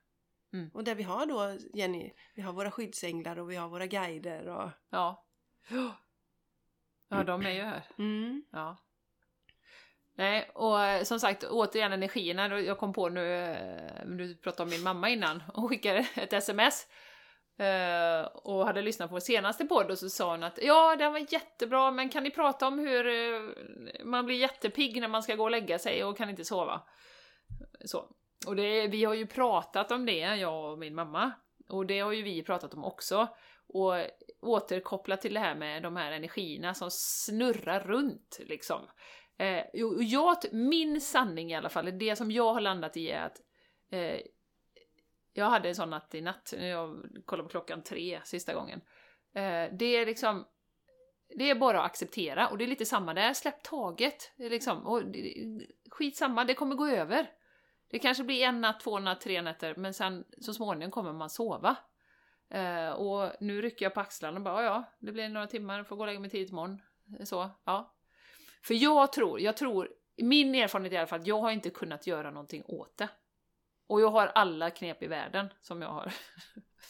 Mm. 0.53 0.69
Och 0.73 0.83
där 0.83 0.95
vi 0.95 1.03
har 1.03 1.25
då, 1.25 1.57
Jenny, 1.73 2.11
vi 2.35 2.41
har 2.41 2.53
våra 2.53 2.71
skyddsänglar 2.71 3.39
och 3.39 3.51
vi 3.51 3.55
har 3.55 3.69
våra 3.69 3.87
guider 3.87 4.47
och... 4.47 4.69
Ja. 4.89 5.24
Ja, 7.09 7.23
de 7.23 7.45
är 7.45 7.51
ju 7.51 7.61
här. 7.61 7.83
Mm. 7.97 8.43
Ja. 8.51 8.77
Nej, 10.17 10.51
och 10.53 10.83
eh, 10.83 11.03
som 11.03 11.19
sagt, 11.19 11.43
återigen 11.43 11.93
energierna. 11.93 12.59
Jag 12.59 12.77
kom 12.77 12.93
på 12.93 13.09
nu, 13.09 13.43
eh, 13.43 14.05
du 14.05 14.35
pratade 14.35 14.63
om 14.63 14.69
min 14.69 14.83
mamma 14.83 15.09
innan, 15.09 15.43
hon 15.53 15.69
skickade 15.69 16.07
ett 16.15 16.33
sms 16.33 16.87
Uh, 17.59 18.25
och 18.25 18.65
hade 18.65 18.81
lyssnat 18.81 19.09
på 19.09 19.15
vår 19.15 19.19
senaste 19.19 19.65
podd 19.65 19.91
och 19.91 19.97
så 19.97 20.09
sa 20.09 20.31
hon 20.31 20.43
att 20.43 20.59
ja, 20.61 20.95
den 20.95 21.13
var 21.13 21.33
jättebra, 21.33 21.91
men 21.91 22.09
kan 22.09 22.23
ni 22.23 22.31
prata 22.31 22.67
om 22.67 22.79
hur 22.79 24.05
man 24.05 24.25
blir 24.25 24.35
jättepigg 24.35 25.01
när 25.01 25.07
man 25.07 25.23
ska 25.23 25.35
gå 25.35 25.43
och 25.43 25.51
lägga 25.51 25.79
sig 25.79 26.03
och 26.03 26.17
kan 26.17 26.29
inte 26.29 26.45
sova? 26.45 26.81
Så. 27.85 28.05
Och 28.47 28.55
det, 28.55 28.87
vi 28.87 29.03
har 29.03 29.13
ju 29.13 29.27
pratat 29.27 29.91
om 29.91 30.05
det, 30.05 30.19
jag 30.19 30.71
och 30.71 30.79
min 30.79 30.95
mamma. 30.95 31.31
Och 31.69 31.85
det 31.85 31.99
har 31.99 32.11
ju 32.11 32.21
vi 32.21 32.43
pratat 32.43 32.73
om 32.73 32.83
också 32.83 33.27
och 33.67 33.93
återkoppla 34.45 35.17
till 35.17 35.33
det 35.33 35.39
här 35.39 35.55
med 35.55 35.83
de 35.83 35.95
här 35.95 36.11
energierna 36.11 36.73
som 36.73 36.91
snurrar 36.91 37.79
runt 37.79 38.39
liksom. 38.39 38.87
Eh, 39.37 39.83
och 39.83 40.03
jag, 40.03 40.37
min 40.51 41.01
sanning 41.01 41.51
i 41.51 41.55
alla 41.55 41.69
fall, 41.69 41.97
det 41.97 42.15
som 42.15 42.31
jag 42.31 42.53
har 42.53 42.61
landat 42.61 42.97
i 42.97 43.09
är 43.09 43.25
att 43.25 43.41
eh, 43.91 44.19
jag 45.33 45.45
hade 45.45 45.69
en 45.69 45.75
sån 45.75 45.89
natt 45.89 46.15
i 46.15 46.21
natt, 46.21 46.53
när 46.57 46.67
jag 46.67 47.05
kollade 47.25 47.47
på 47.47 47.51
klockan 47.51 47.83
tre 47.83 48.21
sista 48.23 48.53
gången. 48.53 48.81
Eh, 49.33 49.71
det 49.71 49.85
är 49.85 50.05
liksom, 50.05 50.45
det 51.37 51.49
är 51.49 51.55
bara 51.55 51.79
att 51.79 51.85
acceptera 51.85 52.47
och 52.47 52.57
det 52.57 52.63
är 52.63 52.67
lite 52.67 52.85
samma 52.85 53.13
där, 53.13 53.33
släpp 53.33 53.63
taget. 53.63 54.31
Liksom. 54.35 54.87
Och 54.87 55.01
skitsamma, 55.91 56.45
det 56.45 56.53
kommer 56.53 56.75
gå 56.75 56.87
över. 56.87 57.31
Det 57.89 57.99
kanske 57.99 58.23
blir 58.23 58.43
en 58.43 58.61
natt, 58.61 58.79
två 58.79 58.99
natt, 58.99 59.21
tre 59.21 59.41
nätter, 59.41 59.75
men 59.75 59.93
sen 59.93 60.23
så 60.41 60.53
småningom 60.53 60.91
kommer 60.91 61.13
man 61.13 61.29
sova. 61.29 61.77
Eh, 62.49 62.89
och 62.89 63.31
nu 63.39 63.61
rycker 63.61 63.85
jag 63.85 63.93
på 63.93 63.99
axlarna 63.99 64.37
och 64.37 64.43
bara 64.43 64.63
ja, 64.63 64.83
det 64.99 65.11
blir 65.11 65.29
några 65.29 65.47
timmar, 65.47 65.83
får 65.83 65.95
gå 65.95 66.01
och 66.01 66.07
lägga 66.07 66.19
mig 66.19 66.29
tidigt 66.29 66.49
imorgon. 66.49 66.81
Så, 67.23 67.49
ja. 67.65 67.95
För 68.63 68.73
jag 68.73 69.13
tror, 69.13 69.39
jag 69.39 69.57
tror, 69.57 69.89
min 70.17 70.55
erfarenhet 70.55 70.91
är 70.91 70.95
i 70.95 70.99
alla 70.99 71.07
fall 71.07 71.19
att 71.19 71.27
jag 71.27 71.41
har 71.41 71.51
inte 71.51 71.69
kunnat 71.69 72.07
göra 72.07 72.31
någonting 72.31 72.63
åt 72.65 72.97
det. 72.97 73.09
Och 73.87 74.01
jag 74.01 74.09
har 74.09 74.27
alla 74.27 74.69
knep 74.69 75.03
i 75.03 75.07
världen 75.07 75.47
som 75.61 75.81
jag 75.81 75.89
har 75.89 76.13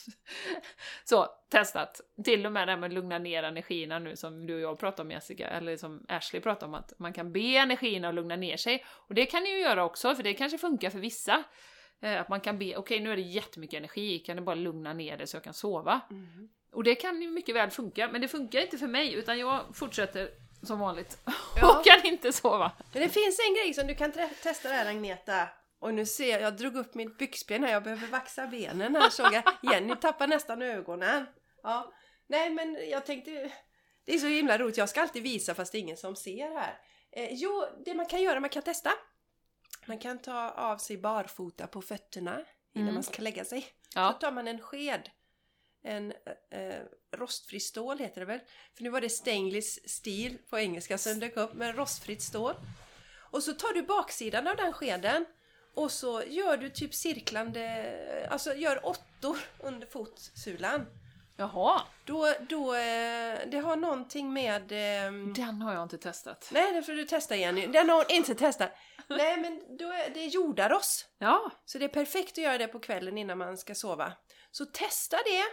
så, 1.04 1.28
testat. 1.50 2.02
Till 2.24 2.46
och 2.46 2.52
med 2.52 2.68
det 2.68 2.72
här 2.72 2.80
med 2.80 2.88
att 2.88 2.94
lugna 2.94 3.20
ner 3.20 3.44
energierna 3.44 4.00
nu 4.00 4.16
som 4.16 4.48
du 4.48 4.56
och 4.56 4.62
jag 4.62 4.80
pratade 4.80 5.02
om 5.02 5.12
Jessica, 5.12 5.48
eller 5.48 5.78
som 5.78 6.06
Ashley 6.08 6.42
pratade 6.42 6.66
om 6.66 6.74
att 6.74 6.94
man 7.00 7.14
kan 7.14 7.32
be 7.32 7.58
energierna 7.58 8.10
att 8.10 8.16
lugna 8.16 8.36
ner 8.36 8.58
sig. 8.58 8.86
Och 8.88 9.16
det 9.16 9.26
kan 9.26 9.44
ni 9.44 9.50
ju 9.50 9.60
göra 9.60 9.84
också, 9.84 10.16
för 10.16 10.24
det 10.24 10.34
kanske 10.34 10.58
funkar 10.58 10.90
för 10.90 11.00
vissa. 11.00 11.44
Eh, 12.02 12.22
att 12.22 12.30
man 12.30 12.42
kan 12.42 12.60
be, 12.60 12.66
okej 12.66 12.78
okay, 12.78 13.00
nu 13.00 13.12
är 13.12 13.16
det 13.16 13.22
jättemycket 13.22 13.78
energi, 13.78 14.20
kan 14.20 14.38
du 14.38 14.44
bara 14.44 14.56
lugna 14.56 14.94
ner 14.94 15.18
det 15.18 15.28
så 15.28 15.36
jag 15.36 15.44
kan 15.44 15.54
sova? 15.54 16.02
Mm. 16.12 16.50
Och 16.72 16.84
det 16.84 16.96
kan 16.96 17.22
ju 17.22 17.32
mycket 17.32 17.56
väl 17.56 17.70
funka, 17.70 18.10
men 18.12 18.22
det 18.22 18.28
funkar 18.28 18.60
inte 18.60 18.78
för 18.78 18.88
mig 18.88 19.14
utan 19.14 19.40
jag 19.40 19.62
fortsätter 19.74 20.30
som 20.64 20.80
vanligt. 20.80 21.18
Ja. 21.62 21.80
Och 21.80 21.86
kan 21.86 22.06
inte 22.06 22.34
sova. 22.34 22.72
Men 22.94 23.02
det 23.02 23.10
finns 23.10 23.40
en 23.40 23.54
grej 23.54 23.74
som 23.74 23.88
du 23.88 23.96
kan 23.96 24.12
testa 24.44 24.70
där 24.70 24.90
Agneta. 24.90 25.48
Och 25.80 25.94
nu 25.94 26.06
ser 26.06 26.32
jag, 26.32 26.42
jag 26.42 26.58
drog 26.58 26.76
upp 26.76 26.96
mitt 26.96 27.18
byxben 27.18 27.64
här, 27.64 27.72
jag 27.72 27.84
behöver 27.84 28.08
vaxa 28.08 28.48
benen 28.48 28.96
här 28.96 29.10
såg 29.10 29.34
jag. 29.34 29.44
Jenny 29.74 29.96
tappar 29.96 30.28
nästan 30.28 30.62
ögonen. 30.62 31.26
Ja. 31.64 31.94
Nej 32.28 32.50
men 32.50 32.90
jag 32.90 33.06
tänkte, 33.06 33.52
det 34.06 34.14
är 34.14 34.18
så 34.18 34.28
himla 34.28 34.58
roligt, 34.58 34.78
jag 34.78 34.90
ska 34.90 35.02
alltid 35.02 35.24
visa 35.24 35.56
fast 35.56 35.72
det 35.72 35.78
är 35.78 35.80
ingen 35.80 35.98
som 35.98 36.16
ser 36.16 36.60
här. 36.60 36.80
Eh, 37.12 37.30
jo, 37.32 37.64
det 37.86 37.94
man 37.94 38.06
kan 38.06 38.22
göra, 38.22 38.40
man 38.40 38.50
kan 38.50 38.64
testa. 38.64 38.92
Man 39.86 40.00
kan 40.00 40.20
ta 40.20 40.50
av 40.50 40.78
sig 40.78 40.98
barfota 40.98 41.68
på 41.68 41.82
fötterna 41.82 42.32
innan 42.74 42.84
Mm. 42.88 42.94
man 42.94 43.04
ska 43.04 43.22
lägga 43.22 43.46
sig. 43.46 43.66
Ja. 43.96 44.12
Så 44.14 44.20
tar 44.20 44.32
man 44.32 44.48
en 44.48 44.62
sked, 44.62 45.10
en 45.84 46.14
eh, 46.52 46.76
rostfri 47.18 47.60
stål 47.60 47.98
heter 48.00 48.22
det 48.22 48.26
väl? 48.26 48.40
För 48.76 48.84
nu 48.84 48.90
var 48.90 49.02
det 49.02 49.10
stainless 49.10 49.90
steel 49.90 50.38
på 50.50 50.60
engelska 50.60 50.98
som 50.98 51.20
dök 51.20 51.38
upp, 51.38 51.54
men 51.54 51.74
rostfritt 51.74 52.22
stål. 52.22 52.54
Och 53.32 53.44
så 53.44 53.54
tar 53.54 53.74
du 53.74 53.82
baksidan 53.82 54.48
av 54.48 54.56
den 54.56 54.74
skeden 54.74 55.26
och 55.76 55.92
så 55.92 56.24
gör 56.28 56.58
du 56.58 56.70
typ 56.70 56.94
cirklande, 56.96 58.28
alltså 58.32 58.54
gör 58.56 58.86
åttor 58.86 59.38
under 59.60 59.88
fotsulan. 59.88 60.86
Jaha, 61.38 61.82
Då, 62.06 62.34
då, 62.50 62.74
eh, 62.76 63.40
det 63.48 63.58
har 63.64 63.76
någonting 63.76 64.34
med... 64.34 64.72
ehm, 64.72 65.34
den 65.34 65.62
har 65.62 65.74
jag 65.74 65.84
inte 65.84 65.98
testat. 65.98 66.50
Nej, 66.52 66.74
det 66.74 66.84
får 66.84 66.92
du 66.94 67.06
testa 67.06 67.36
Jenny. 67.36 67.68
Den 67.68 67.90
har 67.90 67.96
hon 67.98 68.06
inte 68.10 68.36
testat. 68.36 68.72
Nej, 69.18 69.38
men 69.38 69.78
då 69.78 69.92
är 69.92 70.10
det 70.10 70.26
jordaross. 70.26 71.06
Ja, 71.18 71.52
Så 71.66 71.78
det 71.78 71.86
är 71.86 71.90
perfekt 71.90 72.32
att 72.32 72.44
göra 72.44 72.58
det 72.58 72.68
på 72.68 72.80
kvällen 72.80 73.18
innan 73.18 73.38
man 73.38 73.58
ska 73.58 73.76
sova. 73.76 74.14
Så 74.52 74.66
testa 74.66 75.18
det! 75.18 75.44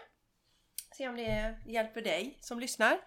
Se 0.96 1.08
om 1.08 1.16
det 1.16 1.58
hjälper 1.66 2.02
dig 2.02 2.38
som 2.40 2.60
lyssnar. 2.60 2.98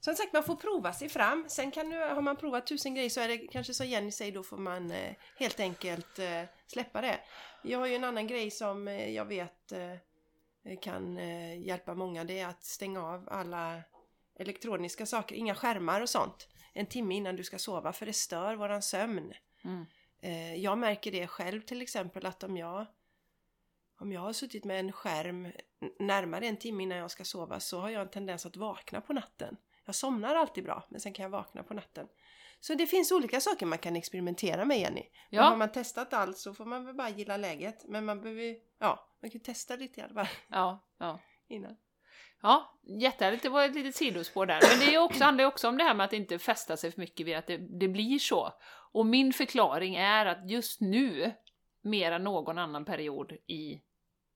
Som 0.00 0.14
sagt, 0.14 0.32
man 0.32 0.42
får 0.42 0.56
prova 0.56 0.92
sig 0.92 1.08
fram. 1.08 1.44
Sen 1.48 1.70
kan 1.70 1.90
du, 1.90 1.96
har 1.96 2.22
man 2.22 2.36
provat 2.36 2.66
tusen 2.66 2.94
grejer 2.94 3.10
så 3.10 3.20
är 3.20 3.28
det 3.28 3.38
kanske 3.38 3.74
som 3.74 3.86
Jenny 3.86 4.10
säger, 4.12 4.32
då 4.32 4.42
får 4.42 4.56
man 4.56 4.90
eh, 4.90 5.14
helt 5.38 5.60
enkelt 5.60 6.18
eh, 6.18 6.42
släppa 6.66 7.00
det. 7.00 7.20
Jag 7.62 7.78
har 7.78 7.86
ju 7.86 7.94
en 7.94 8.04
annan 8.04 8.26
grej 8.26 8.50
som 8.50 8.88
eh, 8.88 9.10
jag 9.10 9.24
vet 9.24 9.72
eh, 9.72 10.78
kan 10.80 11.18
eh, 11.18 11.66
hjälpa 11.66 11.94
många. 11.94 12.24
Det 12.24 12.38
är 12.38 12.46
att 12.46 12.64
stänga 12.64 13.06
av 13.06 13.28
alla 13.30 13.82
elektroniska 14.38 15.06
saker, 15.06 15.36
inga 15.36 15.54
skärmar 15.54 16.00
och 16.00 16.08
sånt. 16.08 16.48
En 16.74 16.86
timme 16.86 17.14
innan 17.14 17.36
du 17.36 17.44
ska 17.44 17.58
sova 17.58 17.92
för 17.92 18.06
det 18.06 18.12
stör 18.12 18.54
våran 18.54 18.82
sömn. 18.82 19.32
Mm. 19.68 19.86
Eh, 20.22 20.54
jag 20.54 20.78
märker 20.78 21.12
det 21.12 21.26
själv 21.26 21.60
till 21.60 21.82
exempel 21.82 22.26
att 22.26 22.42
om 22.42 22.56
jag 22.56 22.86
om 24.00 24.12
jag 24.12 24.20
har 24.20 24.32
suttit 24.32 24.64
med 24.64 24.80
en 24.80 24.92
skärm 24.92 25.52
närmare 25.98 26.46
en 26.46 26.56
timme 26.56 26.82
innan 26.82 26.98
jag 26.98 27.10
ska 27.10 27.24
sova 27.24 27.60
så 27.60 27.80
har 27.80 27.90
jag 27.90 28.02
en 28.02 28.10
tendens 28.10 28.46
att 28.46 28.56
vakna 28.56 29.00
på 29.00 29.12
natten. 29.12 29.56
Jag 29.84 29.94
somnar 29.94 30.34
alltid 30.34 30.64
bra 30.64 30.86
men 30.88 31.00
sen 31.00 31.12
kan 31.12 31.22
jag 31.22 31.30
vakna 31.30 31.62
på 31.62 31.74
natten. 31.74 32.06
Så 32.60 32.74
det 32.74 32.86
finns 32.86 33.12
olika 33.12 33.40
saker 33.40 33.66
man 33.66 33.78
kan 33.78 33.96
experimentera 33.96 34.64
med 34.64 34.78
Jenny. 34.78 35.02
Ja. 35.30 35.42
har 35.42 35.56
man 35.56 35.72
testat 35.72 36.12
allt 36.12 36.38
så 36.38 36.54
får 36.54 36.64
man 36.64 36.84
väl 36.86 36.94
bara 36.94 37.08
gilla 37.10 37.36
läget. 37.36 37.84
Men 37.88 38.04
man 38.04 38.20
behöver 38.20 38.42
ju- 38.42 38.60
ja, 38.78 39.08
man 39.22 39.30
kan 39.30 39.40
testa 39.40 39.76
lite 39.76 40.00
i 40.00 40.02
alla 40.02 40.14
fall 40.14 40.34
ja, 40.48 40.86
ja. 40.98 41.20
innan. 41.48 41.76
Ja, 42.42 42.78
jättehärligt. 43.00 43.42
Det 43.42 43.48
var 43.48 43.64
ett 43.64 43.74
litet 43.74 43.96
sidospår 43.96 44.46
där. 44.46 44.60
Men 44.70 44.78
det 44.86 44.94
är 44.94 44.98
också, 44.98 45.24
handlar 45.24 45.44
ju 45.44 45.48
också 45.48 45.68
om 45.68 45.78
det 45.78 45.84
här 45.84 45.94
med 45.94 46.04
att 46.04 46.12
inte 46.12 46.38
fästa 46.38 46.76
sig 46.76 46.92
för 46.92 47.00
mycket 47.00 47.26
vid 47.26 47.36
att 47.36 47.46
det, 47.46 47.56
det 47.56 47.88
blir 47.88 48.18
så. 48.18 48.52
Och 48.92 49.06
min 49.06 49.32
förklaring 49.32 49.94
är 49.96 50.26
att 50.26 50.50
just 50.50 50.80
nu, 50.80 51.32
mer 51.82 52.12
än 52.12 52.24
någon 52.24 52.58
annan 52.58 52.84
period 52.84 53.32
i 53.46 53.80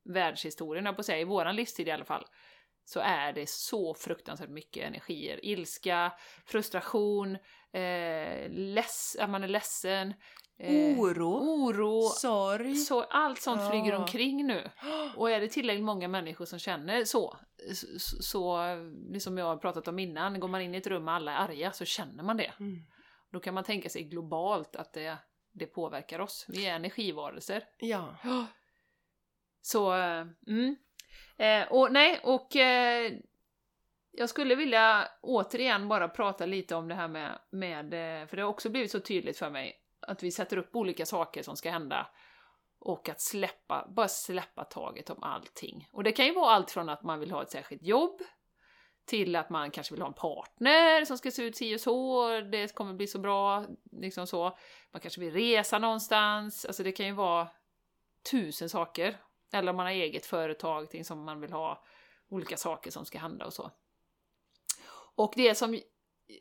världshistorien, 0.04 0.94
på 0.94 1.02
säga, 1.02 1.18
i 1.20 1.24
våran 1.24 1.56
livstid 1.56 1.88
i 1.88 1.90
alla 1.90 2.04
fall, 2.04 2.24
så 2.84 3.00
är 3.00 3.32
det 3.32 3.48
så 3.48 3.94
fruktansvärt 3.94 4.48
mycket 4.50 4.84
energier. 4.86 5.44
Ilska, 5.44 6.12
frustration, 6.46 7.34
eh, 7.72 8.50
less, 8.50 9.16
att 9.20 9.30
man 9.30 9.44
är 9.44 9.48
ledsen, 9.48 10.14
eh, 10.58 10.98
Oro, 10.98 11.28
oro, 11.28 12.02
sorg. 12.02 12.76
så 12.76 13.02
allt 13.02 13.40
sånt 13.42 13.70
flyger 13.70 13.92
Ja. 13.92 13.98
omkring 13.98 14.46
nu. 14.46 14.70
Och 15.16 15.30
är 15.30 15.40
det 15.40 15.48
tillräckligt 15.48 15.84
många 15.84 16.08
människor 16.08 16.44
som 16.44 16.58
känner 16.58 17.04
så, 17.04 17.36
så, 17.98 18.22
så 18.22 18.58
som 19.20 19.38
jag 19.38 19.44
har 19.46 19.56
pratat 19.56 19.88
om 19.88 19.98
innan, 19.98 20.40
går 20.40 20.48
man 20.48 20.60
in 20.60 20.74
i 20.74 20.78
ett 20.78 20.86
rum 20.86 21.08
och 21.08 21.14
alla 21.14 21.32
är 21.32 21.36
arga 21.48 21.72
så 21.72 21.84
känner 21.84 22.22
man 22.22 22.36
det. 22.36 22.52
Mm. 22.60 22.82
Då 23.32 23.40
kan 23.40 23.54
man 23.54 23.64
tänka 23.64 23.88
sig 23.88 24.02
globalt 24.02 24.76
att 24.76 24.92
det, 24.92 25.18
det 25.52 25.66
påverkar 25.66 26.18
oss. 26.18 26.46
Vi 26.48 26.66
är 26.66 26.74
energivarelser. 26.74 27.64
Ja. 27.78 28.16
Så, 29.60 29.94
eh, 29.94 30.26
mm. 30.46 30.76
Eh, 31.36 31.72
och 31.72 31.92
nej, 31.92 32.20
och 32.22 32.56
eh, 32.56 33.12
jag 34.10 34.28
skulle 34.28 34.54
vilja 34.54 35.08
återigen 35.22 35.88
bara 35.88 36.08
prata 36.08 36.46
lite 36.46 36.74
om 36.74 36.88
det 36.88 36.94
här 36.94 37.08
med, 37.08 37.38
med, 37.50 37.84
eh, 37.84 38.26
för 38.26 38.36
det 38.36 38.42
har 38.42 38.50
också 38.50 38.70
blivit 38.70 38.90
så 38.90 39.00
tydligt 39.00 39.38
för 39.38 39.50
mig, 39.50 39.80
att 40.00 40.22
vi 40.22 40.30
sätter 40.30 40.56
upp 40.56 40.76
olika 40.76 41.06
saker 41.06 41.42
som 41.42 41.56
ska 41.56 41.70
hända 41.70 42.06
och 42.78 43.08
att 43.08 43.20
släppa, 43.20 43.88
bara 43.88 44.08
släppa 44.08 44.64
taget 44.64 45.10
om 45.10 45.22
allting. 45.22 45.88
Och 45.92 46.04
det 46.04 46.12
kan 46.12 46.26
ju 46.26 46.34
vara 46.34 46.54
allt 46.54 46.70
från 46.70 46.88
att 46.88 47.02
man 47.02 47.20
vill 47.20 47.30
ha 47.30 47.42
ett 47.42 47.50
särskilt 47.50 47.82
jobb, 47.82 48.20
till 49.04 49.36
att 49.36 49.50
man 49.50 49.70
kanske 49.70 49.94
vill 49.94 50.02
ha 50.02 50.08
en 50.08 50.14
partner 50.14 51.04
som 51.04 51.18
ska 51.18 51.30
se 51.30 51.42
ut 51.42 51.56
si 51.56 51.76
och 51.76 51.80
så, 51.80 52.30
det 52.40 52.74
kommer 52.74 52.94
bli 52.94 53.06
så 53.06 53.18
bra, 53.18 53.66
liksom 53.92 54.26
så. 54.26 54.58
Man 54.92 55.00
kanske 55.00 55.20
vill 55.20 55.32
resa 55.32 55.78
någonstans, 55.78 56.64
alltså 56.64 56.82
det 56.82 56.92
kan 56.92 57.06
ju 57.06 57.12
vara 57.12 57.48
tusen 58.30 58.68
saker. 58.68 59.20
Eller 59.52 59.70
om 59.70 59.76
man 59.76 59.86
har 59.86 59.92
eget 59.92 60.26
företag, 60.26 60.90
ting 60.90 61.04
som 61.04 61.24
man 61.24 61.40
vill 61.40 61.52
ha, 61.52 61.84
olika 62.28 62.56
saker 62.56 62.90
som 62.90 63.04
ska 63.04 63.18
hända 63.18 63.46
och 63.46 63.52
så. 63.52 63.70
Och 65.14 65.32
det 65.36 65.54
som, 65.54 65.80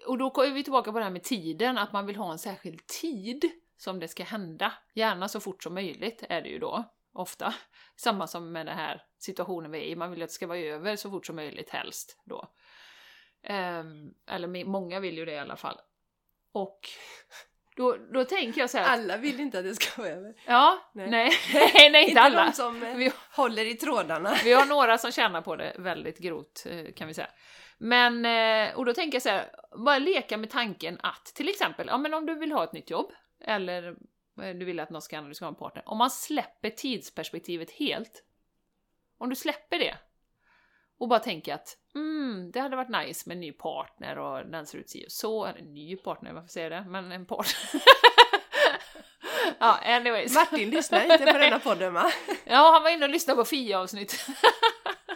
och 0.07 0.17
då 0.17 0.29
kommer 0.29 0.49
vi 0.49 0.63
tillbaka 0.63 0.91
på 0.91 0.97
det 0.97 1.03
här 1.03 1.11
med 1.11 1.23
tiden, 1.23 1.77
att 1.77 1.93
man 1.93 2.05
vill 2.05 2.15
ha 2.15 2.31
en 2.31 2.39
särskild 2.39 2.87
tid 2.87 3.51
som 3.77 3.99
det 3.99 4.07
ska 4.07 4.23
hända. 4.23 4.73
Gärna 4.93 5.27
så 5.27 5.39
fort 5.39 5.63
som 5.63 5.73
möjligt 5.73 6.23
är 6.29 6.41
det 6.41 6.49
ju 6.49 6.59
då, 6.59 6.83
ofta. 7.13 7.53
Samma 7.95 8.27
som 8.27 8.51
med 8.51 8.65
det 8.65 8.71
här 8.71 9.05
situationen 9.23 9.71
vi 9.71 9.77
är 9.79 9.83
i, 9.83 9.95
man 9.95 10.11
vill 10.11 10.23
att 10.23 10.29
det 10.29 10.33
ska 10.33 10.47
vara 10.47 10.59
över 10.59 10.95
så 10.95 11.09
fort 11.09 11.25
som 11.25 11.35
möjligt 11.35 11.69
helst 11.69 12.17
då. 12.25 12.47
Ehm, 13.43 14.13
eller 14.27 14.65
många 14.65 14.99
vill 14.99 15.17
ju 15.17 15.25
det 15.25 15.31
i 15.31 15.37
alla 15.39 15.55
fall. 15.55 15.77
Och 16.51 16.79
då, 17.75 17.97
då 18.13 18.25
tänker 18.25 18.61
jag 18.61 18.69
så 18.69 18.77
här, 18.77 18.85
att- 18.85 18.91
Alla 18.91 19.17
vill 19.17 19.39
inte 19.39 19.59
att 19.59 19.65
det 19.65 19.75
ska 19.75 20.01
vara 20.01 20.11
över. 20.11 20.33
ja, 20.47 20.79
Nej. 20.93 21.09
nej, 21.09 21.31
nej, 21.53 21.89
nej 21.91 22.07
inte 22.09 22.21
alla. 22.21 22.45
de 22.45 22.51
som 22.51 22.83
eh, 22.83 22.95
Vi- 22.95 23.11
håller 23.35 23.65
i 23.65 23.73
trådarna. 23.75 24.35
Vi 24.43 24.53
har 24.53 24.65
några 24.65 24.97
som 24.97 25.11
tjänar 25.11 25.41
på 25.41 25.55
det 25.55 25.75
väldigt 25.77 26.17
grovt, 26.17 26.65
eh, 26.69 26.93
kan 26.93 27.07
vi 27.07 27.13
säga. 27.13 27.29
Men, 27.77 28.25
eh, 28.25 28.75
och 28.77 28.85
då 28.85 28.93
tänker 28.93 29.15
jag 29.15 29.21
så 29.21 29.29
här, 29.29 29.49
bara 29.85 29.97
leka 29.99 30.37
med 30.37 30.49
tanken 30.49 30.99
att 31.03 31.25
till 31.25 31.49
exempel, 31.49 31.87
ja 31.87 31.97
men 31.97 32.13
om 32.13 32.25
du 32.25 32.35
vill 32.35 32.51
ha 32.51 32.63
ett 32.63 32.73
nytt 32.73 32.89
jobb, 32.89 33.11
eller 33.45 33.95
du 34.35 34.65
vill 34.65 34.79
att 34.79 34.89
någon 34.89 35.01
ska, 35.01 35.21
du 35.21 35.33
ska 35.33 35.45
ha 35.45 35.49
en 35.49 35.55
partner, 35.55 35.83
om 35.85 35.97
man 35.97 36.09
släpper 36.11 36.69
tidsperspektivet 36.69 37.71
helt, 37.71 38.23
om 39.21 39.29
du 39.29 39.35
släpper 39.35 39.79
det, 39.79 39.97
och 41.01 41.07
bara 41.07 41.19
tänker 41.19 41.53
att 41.53 41.77
mm, 41.95 42.51
det 42.51 42.59
hade 42.59 42.75
varit 42.75 42.89
nice 42.89 43.29
med 43.29 43.35
en 43.35 43.41
ny 43.41 43.51
partner 43.51 44.17
och 44.17 44.45
den 44.45 44.65
ser 44.65 44.77
ut 44.77 44.89
si 44.89 45.05
och 45.07 45.11
så, 45.11 45.45
eller 45.45 45.59
en 45.59 45.73
ny 45.73 45.95
partner, 45.95 46.33
varför 46.33 46.47
säger 46.47 46.71
jag 46.71 46.83
det? 46.83 46.89
Men 46.89 47.11
en 47.11 47.25
partner. 47.25 47.81
ja, 49.59 49.79
anyways. 49.83 50.35
Martin 50.35 50.69
lyssnar 50.69 51.03
inte 51.03 51.31
på 51.31 51.37
denna 51.37 51.59
podden 51.59 51.93
va? 51.93 52.11
Ja, 52.45 52.71
han 52.73 52.83
var 52.83 52.89
inne 52.89 53.05
och 53.05 53.11
lyssnade 53.11 53.37
på 53.37 53.45
Fia-avsnitt. 53.45 54.27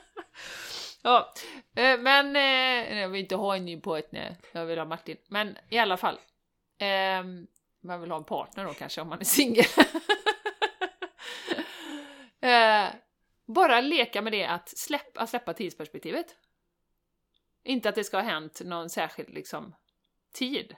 ja, 1.02 1.34
eh, 1.76 2.00
men 2.00 2.36
eh, 2.36 3.00
jag 3.00 3.10
vill 3.10 3.22
inte 3.22 3.36
ha 3.36 3.56
en 3.56 3.66
ny 3.66 3.82
partner, 3.82 4.36
jag 4.52 4.66
vill 4.66 4.78
ha 4.78 4.86
Martin. 4.86 5.18
Men 5.28 5.58
i 5.70 5.78
alla 5.78 5.98
fall, 5.98 6.20
eh, 6.80 7.24
man 7.84 8.02
vill 8.02 8.12
ha 8.12 8.18
en 8.18 8.24
partner 8.24 8.66
då 8.66 8.74
kanske 8.74 9.02
om 9.02 9.10
man 9.10 9.20
är 9.20 9.26
singel 9.26 9.66
bara 13.46 13.82
leka 13.82 14.22
med 14.22 14.34
det 14.34 14.46
att 14.46 14.70
släppa, 14.70 15.28
släppa 15.28 15.54
tidsperspektivet. 15.54 16.36
Inte 17.64 17.90
att 17.90 17.96
det 17.96 18.04
ska 18.04 18.18
ha 18.18 18.24
hänt 18.24 18.62
någon 18.66 18.90
särskild 18.90 19.30
liksom, 19.30 19.76
tid, 20.34 20.76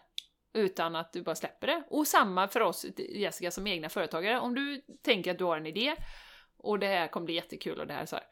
utan 0.54 0.96
att 0.96 1.14
du 1.14 1.22
bara 1.22 1.36
släpper 1.36 1.68
det. 1.68 1.84
Och 1.90 2.08
samma 2.08 2.48
för 2.48 2.62
oss, 2.62 2.86
Jessica, 2.98 3.52
som 3.52 3.68
egna 3.68 3.90
företagare. 3.90 4.40
Om 4.40 4.56
du 4.56 4.82
tänker 5.02 5.32
att 5.32 5.38
du 5.38 5.44
har 5.44 5.58
en 5.58 5.66
idé 5.66 5.96
och 6.58 6.80
det 6.80 6.88
här 6.88 7.08
kommer 7.08 7.26
bli 7.26 7.36
jättekul 7.36 7.80
och 7.80 7.88
det 7.88 7.94
här 7.94 8.06
så 8.06 8.16
här. 8.16 8.26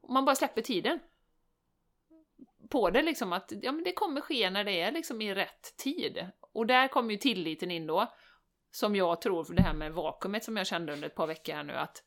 Om 0.00 0.14
man 0.14 0.24
bara 0.24 0.36
släpper 0.36 0.62
tiden 0.62 1.00
på 2.70 2.90
det 2.90 3.02
liksom 3.02 3.32
att 3.32 3.52
ja, 3.62 3.72
men 3.72 3.84
det 3.84 3.92
kommer 3.92 4.20
ske 4.20 4.50
när 4.50 4.64
det 4.64 4.80
är 4.80 4.92
liksom 4.92 5.20
i 5.20 5.34
rätt 5.34 5.76
tid. 5.76 6.30
Och 6.40 6.66
där 6.66 6.88
kommer 6.88 7.10
ju 7.10 7.16
tilliten 7.16 7.70
in 7.70 7.86
då, 7.86 8.12
som 8.70 8.96
jag 8.96 9.20
tror 9.20 9.44
för 9.44 9.54
det 9.54 9.62
här 9.62 9.74
med 9.74 9.92
vakuumet 9.92 10.44
som 10.44 10.56
jag 10.56 10.66
kände 10.66 10.92
under 10.92 11.08
ett 11.08 11.14
par 11.14 11.26
veckor 11.26 11.52
här 11.52 11.64
nu 11.64 11.72
att 11.72 12.02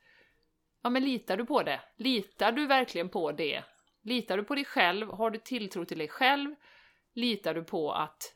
ja 0.88 0.92
men 0.92 1.04
litar 1.04 1.38
du 1.38 1.46
på 1.46 1.64
det? 1.64 1.82
Litar 1.96 2.52
du 2.52 2.68
verkligen 2.68 3.10
på 3.10 3.32
det? 3.32 3.64
Litar 4.02 4.38
du 4.38 4.44
på 4.44 4.56
dig 4.56 4.66
själv? 4.66 5.10
Har 5.10 5.30
du 5.30 5.40
tilltro 5.40 5.86
till 5.86 5.98
dig 5.98 6.08
själv? 6.08 6.56
Litar 7.14 7.54
du 7.54 7.64
på 7.64 7.92
att 7.92 8.34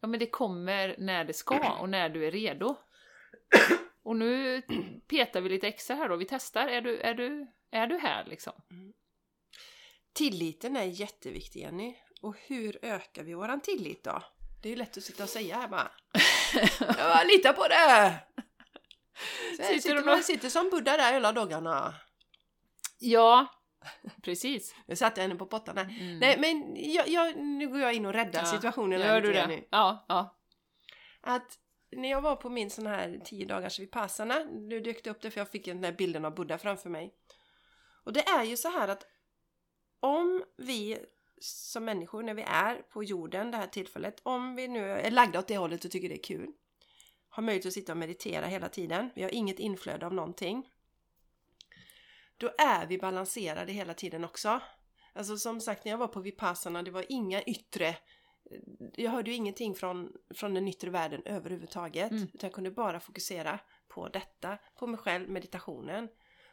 ja 0.00 0.08
men 0.08 0.20
det 0.20 0.26
kommer 0.26 0.94
när 0.98 1.24
det 1.24 1.32
ska 1.32 1.78
och 1.80 1.88
när 1.88 2.08
du 2.08 2.26
är 2.26 2.30
redo? 2.30 2.76
Och 4.02 4.16
nu 4.16 4.62
petar 5.08 5.40
vi 5.40 5.48
lite 5.48 5.68
extra 5.68 5.96
här 5.96 6.08
då, 6.08 6.16
vi 6.16 6.24
testar. 6.24 6.68
Är 6.68 6.80
du, 6.80 7.00
är 7.00 7.14
du, 7.14 7.46
är 7.70 7.86
du 7.86 7.98
här 7.98 8.24
liksom? 8.24 8.52
Tilliten 10.12 10.76
är 10.76 10.84
jätteviktig 10.84 11.60
Jenny. 11.60 11.94
Och 12.22 12.36
hur 12.46 12.78
ökar 12.82 13.22
vi 13.22 13.34
våran 13.34 13.60
tillit 13.60 14.04
då? 14.04 14.22
Det 14.62 14.68
är 14.68 14.70
ju 14.70 14.76
lätt 14.76 14.96
att 14.96 15.04
sitta 15.04 15.22
och 15.22 15.28
säga 15.28 15.56
här 15.56 15.68
bara. 15.68 15.90
Jag 16.98 17.26
litar 17.26 17.52
på 17.52 17.68
det! 17.68 18.18
Sitter 19.50 19.78
sitter, 19.78 20.04
man 20.04 20.22
sitter 20.22 20.48
som 20.48 20.70
Buddha 20.70 20.96
där 20.96 21.12
hela 21.12 21.32
dagarna. 21.32 21.94
Ja, 22.98 23.46
precis. 24.22 24.74
Nu 24.86 24.96
satte 24.96 25.20
jag 25.20 25.28
henne 25.28 25.38
på 25.38 25.46
pottan. 25.46 25.78
Mm. 25.78 26.18
Nej 26.18 26.38
men 26.40 26.76
jag, 26.92 27.08
jag, 27.08 27.36
nu 27.36 27.68
går 27.68 27.80
jag 27.80 27.94
in 27.94 28.06
och 28.06 28.12
räddar 28.12 28.40
Ja. 28.40 28.46
situationen 28.46 29.00
Gör 29.00 29.20
du 29.20 29.32
det? 29.32 29.46
nu. 29.46 29.64
Ja, 29.70 30.04
ja. 30.08 30.38
Att 31.20 31.58
när 31.96 32.10
jag 32.10 32.20
var 32.20 32.36
på 32.36 32.50
min 32.50 32.70
sån 32.70 32.86
här 32.86 33.20
10 33.24 33.46
dagars 33.46 33.78
vipassana, 33.78 34.38
nu 34.44 34.80
dök 34.80 35.04
det 35.04 35.10
upp 35.10 35.20
det 35.20 35.30
för 35.30 35.40
jag 35.40 35.48
fick 35.50 35.64
den 35.64 35.80
där 35.80 35.92
bilden 35.92 36.24
av 36.24 36.34
Buddha 36.34 36.58
framför 36.58 36.90
mig. 36.90 37.14
Och 38.04 38.12
det 38.12 38.20
är 38.28 38.44
ju 38.44 38.56
så 38.56 38.68
här 38.70 38.88
att 38.88 39.06
om 40.00 40.44
vi 40.56 40.98
som 41.40 41.84
människor 41.84 42.22
när 42.22 42.34
vi 42.34 42.42
är 42.42 42.74
på 42.74 43.04
jorden 43.04 43.50
det 43.50 43.56
här 43.56 43.66
tillfället, 43.66 44.20
om 44.22 44.54
vi 44.54 44.68
nu 44.68 44.90
är 44.90 45.10
lagda 45.10 45.38
åt 45.38 45.46
det 45.48 45.56
hållet 45.56 45.84
och 45.84 45.90
tycker 45.90 46.08
det 46.08 46.14
är 46.14 46.22
kul, 46.22 46.52
har 47.38 47.42
möjlighet 47.42 47.66
att 47.66 47.72
sitta 47.72 47.92
och 47.92 47.98
meditera 47.98 48.46
hela 48.46 48.68
tiden, 48.68 49.10
vi 49.14 49.22
har 49.22 49.34
inget 49.34 49.58
inflöde 49.58 50.06
av 50.06 50.14
någonting, 50.14 50.68
då 52.36 52.50
är 52.58 52.86
vi 52.86 52.98
balanserade 52.98 53.72
hela 53.72 53.94
tiden 53.94 54.24
också. 54.24 54.60
Alltså 55.12 55.36
som 55.36 55.60
sagt, 55.60 55.84
när 55.84 55.92
jag 55.92 55.98
var 55.98 56.08
på 56.08 56.20
Vipassana, 56.20 56.82
det 56.82 56.90
var 56.90 57.04
inga 57.08 57.42
yttre 57.42 57.96
jag 58.94 59.10
hörde 59.10 59.30
ju 59.30 59.36
ingenting 59.36 59.74
från, 59.74 60.12
från 60.34 60.54
den 60.54 60.68
yttre 60.68 60.90
världen 60.90 61.22
överhuvudtaget. 61.24 62.10
Mm. 62.10 62.22
Utan 62.22 62.48
jag 62.48 62.52
kunde 62.52 62.70
bara 62.70 63.00
fokusera 63.00 63.60
på 63.88 64.08
detta, 64.08 64.58
på 64.78 64.86
mig 64.86 64.98
själv, 64.98 65.30
meditationen. 65.30 66.08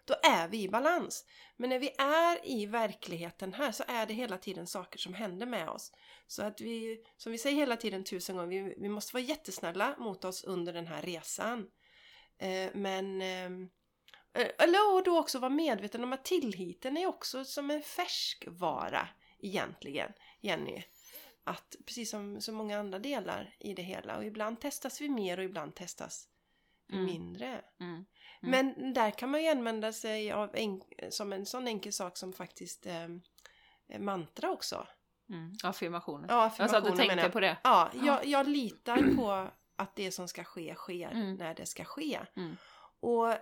Då 0.05 0.15
är 0.23 0.47
vi 0.47 0.61
i 0.63 0.69
balans. 0.69 1.25
Men 1.57 1.69
när 1.69 1.79
vi 1.79 1.89
är 1.97 2.47
i 2.47 2.65
verkligheten 2.65 3.53
här 3.53 3.71
så 3.71 3.83
är 3.87 4.05
det 4.05 4.13
hela 4.13 4.37
tiden 4.37 4.67
saker 4.67 4.99
som 4.99 5.13
händer 5.13 5.45
med 5.45 5.69
oss. 5.69 5.91
Så 6.27 6.43
att 6.43 6.61
vi, 6.61 7.03
som 7.17 7.31
vi 7.31 7.37
säger 7.37 7.55
hela 7.55 7.77
tiden 7.77 8.03
tusen 8.03 8.37
gånger, 8.37 8.63
vi, 8.63 8.75
vi 8.77 8.89
måste 8.89 9.13
vara 9.15 9.23
jättesnälla 9.23 9.95
mot 9.99 10.25
oss 10.25 10.43
under 10.43 10.73
den 10.73 10.87
här 10.87 11.01
resan. 11.01 11.67
Eh, 12.37 12.69
men 12.73 13.21
ehm, 13.21 13.69
eh, 14.33 14.47
eller 14.57 14.93
och 14.93 15.03
då 15.03 15.19
också 15.19 15.39
vara 15.39 15.49
medveten 15.49 16.03
om 16.03 16.13
att 16.13 16.25
tillhiten 16.25 16.97
är 16.97 17.05
också 17.05 17.45
som 17.45 17.71
en 17.71 17.81
färskvara 17.81 19.07
egentligen, 19.39 20.11
Jenny 20.41 20.83
att 21.45 21.75
precis 21.85 22.09
som 22.09 22.41
så 22.41 22.51
många 22.51 22.79
andra 22.79 22.99
delar 22.99 23.55
i 23.59 23.73
det 23.73 23.81
hela 23.81 24.17
och 24.17 24.25
ibland 24.25 24.59
testas 24.61 25.01
vi 25.01 25.09
mer 25.09 25.37
och 25.37 25.43
ibland 25.43 25.75
testas 25.75 26.27
vi 26.87 26.93
Mm. 26.93 27.05
mindre. 27.05 27.61
Mm. 27.79 28.05
Men 28.49 28.93
där 28.93 29.11
kan 29.11 29.29
man 29.29 29.43
ju 29.43 29.49
använda 29.49 29.93
sig 29.93 30.31
av 30.31 30.55
en, 30.55 30.81
som 31.09 31.33
en 31.33 31.45
sån 31.45 31.67
enkel 31.67 31.93
sak 31.93 32.17
som 32.17 32.33
faktiskt 32.33 32.85
eh, 32.85 33.07
mantra 33.99 34.51
också. 34.51 34.87
Mm. 35.29 35.53
Affirmationer. 35.63 36.27
Ja, 36.29 36.45
affirmationer 36.45 36.81
menar 36.81 36.97
tänkte 36.97 37.21
jag. 37.21 37.31
på 37.31 37.39
det. 37.39 37.57
Ja, 37.63 37.91
jag, 37.93 38.25
jag 38.25 38.47
litar 38.47 39.15
på 39.15 39.47
att 39.75 39.95
det 39.95 40.11
som 40.11 40.27
ska 40.27 40.43
ske 40.43 40.75
sker 40.75 41.11
Mm. 41.11 41.35
när 41.35 41.53
det 41.55 41.65
ska 41.65 41.83
ske. 41.85 42.19
Mm. 42.35 42.57
Och 42.99 43.33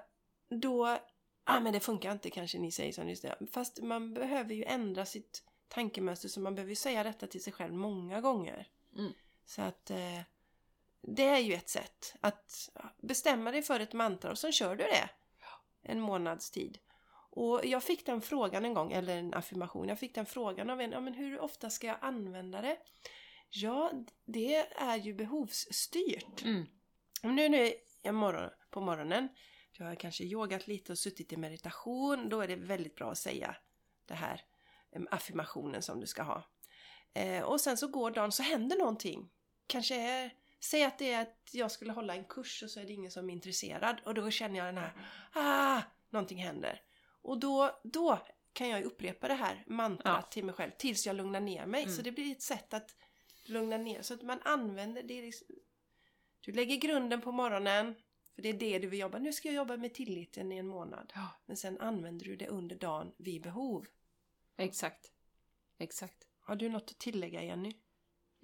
då, 0.50 0.98
ja 1.46 1.60
men 1.60 1.74
det 1.74 1.80
funkar 1.80 2.12
inte 2.12 2.30
kanske 2.30 2.60
ni 2.60 2.72
säger 2.72 2.94
som 2.94 3.10
just 3.10 3.22
det. 3.22 3.38
Fast 3.52 3.82
man 3.82 4.14
behöver 4.14 4.54
ju 4.54 4.64
ändra 4.64 5.06
sitt 5.06 5.44
tankemönster 5.68 6.30
så 6.30 6.40
man 6.40 6.56
behöver 6.56 6.70
ju 6.70 6.76
säga 6.76 7.04
detta 7.04 7.28
till 7.28 7.44
sig 7.44 7.54
själv 7.54 7.74
många 7.74 8.22
gånger. 8.22 8.68
Mm. 8.98 9.14
Så 9.46 9.62
att 9.62 9.90
eh, 9.90 10.20
det 11.08 11.24
är 11.24 11.40
ju 11.40 11.54
ett 11.54 11.70
sätt 11.70 12.16
att 12.22 12.70
bestämma 13.02 13.52
dig 13.52 13.62
för 13.62 13.80
ett 13.80 13.94
mantra 13.94 14.32
och 14.32 14.38
sen 14.38 14.52
kör 14.52 14.76
du 14.76 14.84
det 14.84 15.10
en 15.82 16.00
månads 16.00 16.52
tid. 16.52 16.80
Och 17.30 17.66
jag 17.66 17.84
fick 17.84 18.06
den 18.06 18.22
frågan 18.22 18.66
en 18.66 18.74
gång, 18.74 18.92
eller 18.92 19.18
en 19.18 19.34
affirmation, 19.34 19.88
jag 19.88 20.00
fick 20.00 20.16
den 20.16 20.26
frågan 20.26 20.70
av 20.70 20.82
en, 20.82 20.92
ja 20.92 21.00
men 21.00 21.14
hur 21.14 21.40
ofta 21.40 21.70
ska 21.70 21.88
jag 21.88 21.98
använda 22.02 22.62
det? 22.62 22.78
Ja, 23.50 23.92
det 24.26 24.56
är 24.76 24.98
ju 24.98 25.14
behovsstyrt. 25.14 26.44
Mm. 26.44 26.66
Om 27.24 27.36
nu, 27.36 27.50
nu 27.50 27.74
är 28.04 28.12
morgon, 28.12 28.50
på 28.70 28.82
morgonen, 28.82 29.30
jag 29.72 29.86
har 29.86 29.96
kanske 29.96 30.24
yogat 30.24 30.68
lite 30.68 30.92
och 30.92 30.98
suttit 30.98 31.34
i 31.34 31.38
meditation, 31.38 32.30
då 32.30 32.42
är 32.42 32.48
det 32.48 32.56
väldigt 32.56 32.96
bra 32.96 33.12
att 33.12 33.18
säga 33.18 33.56
det 34.06 34.14
här 34.14 34.42
affirmationen 35.10 35.82
som 35.82 36.00
du 36.00 36.08
ska 36.08 36.24
ha. 36.24 36.44
Eh, 37.14 37.44
och 37.44 37.62
sen 37.62 37.78
så 37.78 37.88
går 37.88 38.12
dagen, 38.12 38.32
så 38.32 38.44
händer 38.44 38.78
någonting. 38.78 39.30
Kanske 39.68 39.96
är, 39.96 40.34
säg 40.64 40.84
att 40.84 40.98
det 41.00 41.12
är 41.12 41.22
att 41.22 41.50
jag 41.52 41.72
skulle 41.72 41.92
hålla 41.94 42.16
en 42.16 42.26
kurs 42.26 42.64
och 42.64 42.70
så 42.70 42.80
är 42.80 42.86
det 42.86 42.94
ingen 42.94 43.12
som 43.12 43.30
är 43.30 43.34
intresserad 43.34 44.02
och 44.06 44.14
då 44.14 44.32
känner 44.32 44.58
jag 44.60 44.68
den 44.68 44.78
här, 44.78 44.92
ah, 45.34 45.82
någonting 46.10 46.38
händer. 46.38 46.82
Och 47.22 47.40
då, 47.40 47.80
då 47.84 48.20
kan 48.54 48.70
jag 48.70 48.84
upprepa 48.84 49.28
det 49.28 49.34
här 49.34 49.64
mantrat 49.68 50.18
Ja. 50.24 50.30
till 50.32 50.46
mig 50.46 50.56
själv 50.56 50.72
tills 50.78 51.06
jag 51.08 51.16
lugnar 51.16 51.40
ner 51.40 51.66
mig. 51.66 51.84
Mm. 51.84 51.96
Så 51.96 52.02
det 52.02 52.12
blir 52.12 52.32
ett 52.32 52.42
sätt 52.42 52.74
att 52.74 52.96
lugna 53.46 53.78
ner 53.78 54.02
så 54.02 54.14
att 54.14 54.22
man 54.22 54.40
använder 54.44 55.04
det. 55.04 55.22
Liksom, 55.22 55.48
du 56.40 56.52
lägger 56.52 56.76
grunden 56.76 57.22
på 57.22 57.32
morgonen, 57.32 57.96
för 58.36 58.42
det 58.42 58.50
är 58.50 58.54
det 58.54 58.80
du 58.80 58.88
vill 58.88 59.00
jobba. 59.00 59.20
Nu 59.20 59.34
ska 59.34 59.48
jag 59.48 59.56
jobba 59.56 59.78
med 59.78 59.94
tilliten 59.94 60.52
i 60.52 60.58
en 60.58 60.68
månad. 60.68 61.12
Ja, 61.16 61.28
Men 61.46 61.58
sen 61.58 61.80
använder 61.80 62.26
du 62.26 62.36
det 62.36 62.48
under 62.48 62.76
dagen 62.76 63.14
vid 63.18 63.42
behov. 63.42 63.86
exakt. 64.58 65.12
Exakt. 65.78 66.28
Har 66.40 66.56
du 66.56 66.70
något 66.70 66.92
att 66.92 67.00
tillägga 67.00 67.44
Jenny? 67.44 67.74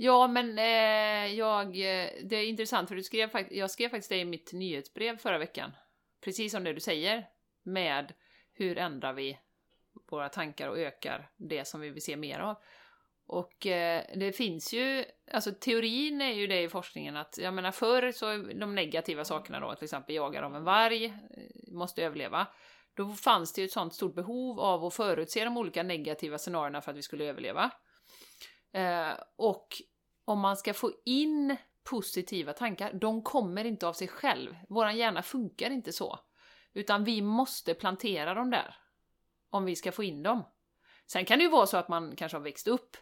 Ja, 0.02 0.28
men 0.28 0.60
eh, 0.60 1.34
jag, 1.36 1.68
eh, 1.68 2.10
det 2.24 2.36
är 2.36 2.46
intressant 2.46 2.90
för 2.90 2.96
du 2.96 3.04
skrev, 3.04 3.30
jag 3.52 3.72
skrev 3.72 3.90
faktiskt 3.90 4.10
det 4.10 4.18
i 4.18 4.26
mitt 4.26 4.54
nyhetsbrev 4.54 5.18
förra 5.18 5.38
veckan. 5.38 5.72
Precis 6.22 6.52
som 6.52 6.64
det 6.64 6.74
du 6.74 6.80
säger. 6.80 7.28
Med 7.64 8.14
hur 8.54 8.78
ändrar 8.78 9.14
vi 9.14 9.40
våra 10.12 10.30
tankar 10.30 10.68
och 10.68 10.80
ökar 10.80 11.30
det 11.38 11.68
som 11.68 11.82
vi 11.82 11.90
vill 11.90 12.02
se 12.02 12.16
mer 12.16 12.40
av. 12.40 12.56
Och 13.28 13.68
eh, 13.68 14.04
det 14.16 14.32
finns 14.32 14.74
ju, 14.74 15.06
alltså 15.32 15.52
teorin 15.52 16.22
är 16.22 16.34
ju 16.34 16.48
det 16.48 16.62
i 16.62 16.70
forskningen 16.70 17.18
att, 17.18 17.38
jag 17.38 17.54
menar 17.54 17.72
förr 17.72 18.12
så 18.12 18.38
de 18.38 18.76
negativa 18.76 19.26
sakerna 19.26 19.60
då, 19.60 19.76
till 19.76 19.84
exempel 19.84 20.16
jagar 20.16 20.44
av 20.44 20.56
en 20.56 20.64
varg, 20.64 21.06
eh, 21.06 21.14
måste 21.68 22.04
överleva. 22.04 22.48
Då 22.94 23.10
fanns 23.10 23.54
det 23.54 23.62
ju 23.62 23.66
ett 23.66 23.72
sånt 23.72 23.94
stort 23.94 24.16
behov 24.16 24.60
av 24.60 24.86
att 24.86 24.94
förutse 24.94 25.44
de 25.44 25.58
olika 25.58 25.84
negativa 25.84 26.38
scenarierna 26.38 26.82
för 26.82 26.92
att 26.92 26.98
vi 26.98 27.02
skulle 27.02 27.26
överleva. 27.26 27.72
Eh, 28.74 29.12
och 29.36 29.68
om 30.30 30.40
man 30.40 30.58
ska 30.58 30.74
få 30.74 30.92
in 31.06 31.58
positiva 31.84 32.54
tankar, 32.54 32.94
de 32.94 33.24
kommer 33.24 33.66
inte 33.66 33.88
av 33.88 33.94
sig 33.94 34.08
själv. 34.08 34.56
Våran 34.70 34.98
hjärna 34.98 35.24
funkar 35.24 35.70
inte 35.70 35.94
så. 35.94 36.20
Utan 36.74 37.04
vi 37.04 37.22
måste 37.22 37.74
plantera 37.74 38.34
dem 38.34 38.50
där. 38.50 38.76
Om 39.50 39.66
vi 39.66 39.76
ska 39.76 39.92
få 39.92 40.04
in 40.04 40.24
dem. 40.24 40.44
Sen 41.06 41.26
kan 41.26 41.38
det 41.38 41.44
ju 41.44 41.50
vara 41.50 41.66
så 41.66 41.78
att 41.78 41.90
man 41.90 42.16
kanske 42.16 42.38
har 42.38 42.44
växt 42.44 42.68
upp. 42.68 42.98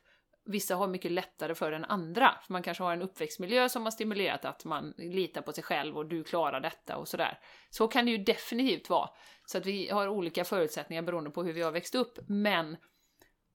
Vissa 0.45 0.75
har 0.75 0.87
mycket 0.87 1.11
lättare 1.11 1.55
för 1.55 1.71
än 1.71 1.85
andra. 1.85 2.39
För 2.45 2.53
man 2.53 2.63
kanske 2.63 2.83
har 2.83 2.93
en 2.93 3.01
uppväxtmiljö 3.01 3.69
som 3.69 3.83
har 3.83 3.91
stimulerat 3.91 4.45
att 4.45 4.65
man 4.65 4.93
litar 4.97 5.41
på 5.41 5.53
sig 5.53 5.63
själv 5.63 5.97
och 5.97 6.05
du 6.05 6.23
klarar 6.23 6.59
detta 6.59 6.97
och 6.97 7.07
sådär. 7.07 7.39
Så 7.69 7.87
kan 7.87 8.05
det 8.05 8.11
ju 8.11 8.17
definitivt 8.17 8.89
vara. 8.89 9.09
Så 9.45 9.57
att 9.57 9.65
vi 9.65 9.89
har 9.89 10.07
olika 10.07 10.45
förutsättningar 10.45 11.01
beroende 11.01 11.29
på 11.29 11.43
hur 11.43 11.53
vi 11.53 11.61
har 11.61 11.71
växt 11.71 11.95
upp. 11.95 12.19
Men 12.27 12.77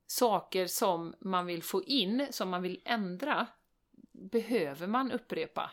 saker 0.06 0.66
som 0.66 1.14
man 1.20 1.46
vill 1.46 1.62
få 1.62 1.82
in, 1.84 2.26
som 2.30 2.50
man 2.50 2.62
vill 2.62 2.82
ändra, 2.84 3.46
behöver 4.30 4.86
man 4.86 5.12
upprepa. 5.12 5.70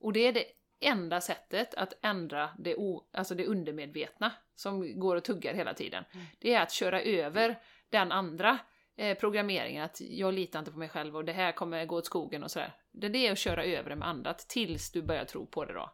Och 0.00 0.12
det 0.12 0.20
är 0.20 0.32
det 0.32 0.44
enda 0.80 1.20
sättet 1.20 1.74
att 1.74 1.92
ändra 2.02 2.50
det, 2.58 2.76
o, 2.76 3.08
alltså 3.12 3.34
det 3.34 3.46
undermedvetna 3.46 4.32
som 4.54 5.00
går 5.00 5.16
och 5.16 5.24
tuggar 5.24 5.54
hela 5.54 5.74
tiden. 5.74 6.04
Mm. 6.12 6.26
Det 6.38 6.54
är 6.54 6.62
att 6.62 6.72
köra 6.72 7.02
över 7.02 7.58
den 7.90 8.12
andra 8.12 8.58
eh, 8.96 9.18
programmeringen, 9.18 9.84
att 9.84 10.00
jag 10.00 10.34
litar 10.34 10.58
inte 10.58 10.72
på 10.72 10.78
mig 10.78 10.88
själv 10.88 11.16
och 11.16 11.24
det 11.24 11.32
här 11.32 11.52
kommer 11.52 11.86
gå 11.86 11.96
åt 11.96 12.06
skogen 12.06 12.42
och 12.42 12.50
sådär. 12.50 12.72
Det 12.92 13.08
det 13.08 13.26
är 13.26 13.32
att 13.32 13.38
köra 13.38 13.64
över 13.64 13.90
det 13.90 13.96
med 13.96 14.08
annat 14.08 14.38
tills 14.38 14.90
du 14.92 15.02
börjar 15.02 15.24
tro 15.24 15.46
på 15.46 15.64
det 15.64 15.72
då. 15.72 15.92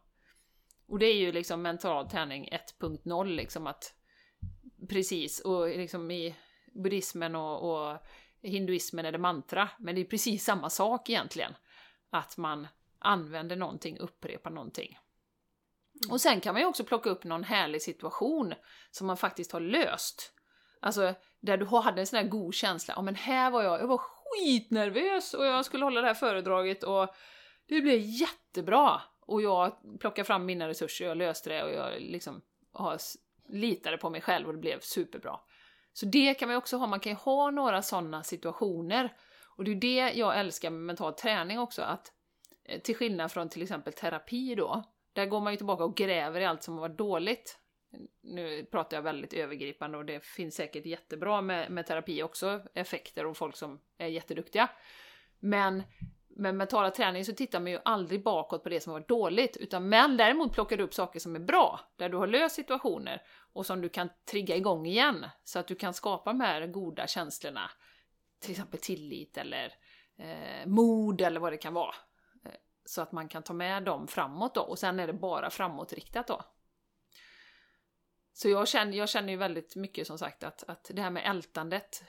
Och 0.87 0.99
det 0.99 1.07
är 1.07 1.16
ju 1.16 1.33
liksom 1.33 1.62
mental 1.62 2.11
träning 2.11 2.49
1.0 2.81 3.25
liksom 3.25 3.66
att 3.66 3.95
precis, 4.89 5.41
och 5.41 5.68
liksom 5.68 6.11
i 6.11 6.35
buddhismen 6.75 7.35
och, 7.35 7.70
och 7.70 7.99
hinduismen 8.43 9.05
är 9.05 9.12
det 9.12 9.18
mantra, 9.18 9.68
men 9.78 9.95
det 9.95 10.01
är 10.01 10.05
precis 10.05 10.45
samma 10.45 10.70
sak 10.70 11.11
egentligen. 11.11 11.55
Att 12.11 12.36
man 12.36 12.68
använder 12.99 13.57
någonting, 13.57 13.99
upprepar 13.99 14.51
någonting. 14.51 14.99
Och 16.11 16.20
sen 16.20 16.40
kan 16.40 16.55
man 16.55 16.62
ju 16.62 16.68
också 16.68 16.84
plocka 16.84 17.11
upp 17.11 17.24
någon 17.24 17.45
härlig 17.45 17.82
situation 17.82 18.55
som 18.90 19.07
man 19.07 19.16
faktiskt 19.16 19.53
har 19.53 19.61
löst. 19.61 20.32
Alltså, 20.80 21.14
där 21.40 21.57
du 21.57 21.66
hade 21.66 22.01
en 22.01 22.07
sån 22.07 22.16
här 22.16 22.26
god 22.26 22.55
känsla, 22.55 22.95
ja 22.97 23.03
men 23.03 23.14
här 23.14 23.51
var 23.51 23.62
jag, 23.62 23.80
jag 23.80 23.86
var 23.86 23.99
skitnervös 23.99 25.34
och 25.34 25.47
jag 25.47 25.64
skulle 25.64 25.84
hålla 25.84 26.01
det 26.01 26.07
här 26.07 26.14
föredraget 26.14 26.82
och 26.82 27.14
det 27.66 27.80
blev 27.80 28.01
jättebra. 28.01 29.01
Och 29.20 29.43
jag 29.43 29.76
plockade 30.01 30.26
fram 30.26 30.47
mina 30.47 30.68
resurser, 30.68 31.07
jag 31.07 31.16
löste 31.16 31.51
det 31.51 31.62
och 31.62 31.72
jag 31.72 32.01
liksom 32.01 32.43
har, 32.72 32.99
litade 33.49 33.99
på 33.99 34.11
mig 34.11 34.20
själv 34.20 34.47
och 34.47 34.55
det 34.55 34.61
blev 34.61 34.80
superbra. 34.80 35.40
Så 35.93 36.07
det 36.07 36.34
kan 36.34 36.49
man 36.49 36.55
ju 36.55 36.59
också 36.59 36.76
ha, 36.76 36.86
man 36.86 37.01
kan 37.01 37.12
ju 37.12 37.16
ha 37.16 37.51
några 37.51 37.82
sådana 37.82 38.22
situationer. 38.22 39.16
Och 39.57 39.64
det 39.64 39.70
är 39.70 39.74
ju 39.74 39.80
det 39.80 40.12
jag 40.12 40.38
älskar 40.38 40.70
med 40.70 40.80
mental 40.80 41.12
träning 41.12 41.59
också, 41.59 41.82
att 41.82 42.12
eh, 42.64 42.80
till 42.80 42.97
skillnad 42.97 43.32
från 43.32 43.49
till 43.49 43.62
exempel 43.62 43.93
terapi 43.93 44.55
då, 44.55 44.82
där 45.12 45.26
går 45.26 45.40
man 45.40 45.53
ju 45.53 45.57
tillbaka 45.57 45.84
och 45.84 45.97
gräver 45.97 46.40
i 46.40 46.45
allt 46.45 46.62
som 46.62 46.76
var 46.76 46.88
dåligt. 46.88 47.59
Nu 48.22 48.64
pratar 48.64 48.97
jag 48.97 49.03
väldigt 49.03 49.32
övergripande 49.32 49.99
och 49.99 50.05
det 50.05 50.24
finns 50.24 50.55
säkert 50.55 50.86
jättebra 50.86 51.40
med, 51.40 51.70
med 51.70 51.86
terapi 51.86 52.22
också, 52.22 52.62
effekter 52.74 53.26
och 53.26 53.36
folk 53.36 53.57
som 53.57 53.80
är 53.99 54.07
jätteduktiga. 54.07 54.70
Men 55.40 55.82
med 56.37 56.55
mentala 56.55 56.91
träning 56.91 57.24
så 57.24 57.33
tittar 57.33 57.61
man 57.61 57.72
ju 57.72 57.78
aldrig 57.85 58.22
bakåt 58.22 58.62
på 58.62 58.68
det 58.68 58.80
som 58.80 58.93
var 58.93 59.01
dåligt, 59.01 59.57
utan 59.57 59.89
men 59.89 60.16
däremot 60.16 60.53
plockar 60.53 60.76
du 60.76 60.85
upp 60.85 60.95
saker 60.95 61.20
som 61.20 61.37
är 61.37 61.41
bra, 61.41 61.80
där 61.97 62.09
du 62.09 62.16
har 62.16 62.26
löst 62.26 62.55
situationer 62.55 63.22
och 63.53 63.66
som 63.66 63.80
du 63.80 63.89
kan 63.89 64.09
trigga 64.30 64.57
igång 64.57 64.87
igen, 64.87 65.26
så 65.45 65.59
att 65.59 65.68
du 65.68 65.74
kan 65.74 65.95
skapa 65.95 66.30
de 66.30 66.41
här 66.41 66.66
goda 66.66 67.07
känslorna. 67.07 67.70
Till 68.41 68.51
exempel 68.51 68.80
tillit 68.80 69.37
eller 69.37 69.72
eh, 70.18 70.66
mod 70.66 71.20
eller 71.20 71.41
vad 71.41 71.53
det 71.53 71.57
kan 71.57 71.74
vara. 71.74 71.95
Eh, 72.45 72.53
så 72.85 73.03
att 73.03 73.12
man 73.12 73.28
kan 73.28 73.43
ta 73.43 73.53
med 73.53 73.83
dem 73.85 74.09
framåt 74.09 74.55
då, 74.55 74.61
och 74.61 74.78
sen 74.78 75.01
är 75.01 75.07
det 75.07 75.12
bara 75.12 75.51
framåtriktat 75.51 76.26
då. 76.26 76.43
Så 78.33 78.49
jag 78.49 78.68
känner, 78.68 78.99
jag 78.99 79.09
känner 79.09 79.33
ju 79.33 79.37
väldigt 79.37 79.76
mycket 79.76 80.07
som 80.07 80.18
sagt 80.18 80.45
att, 80.45 80.64
att 80.68 80.91
det 80.95 81.03
här 81.03 81.11
med 81.11 81.30
ältandet, 81.30 82.05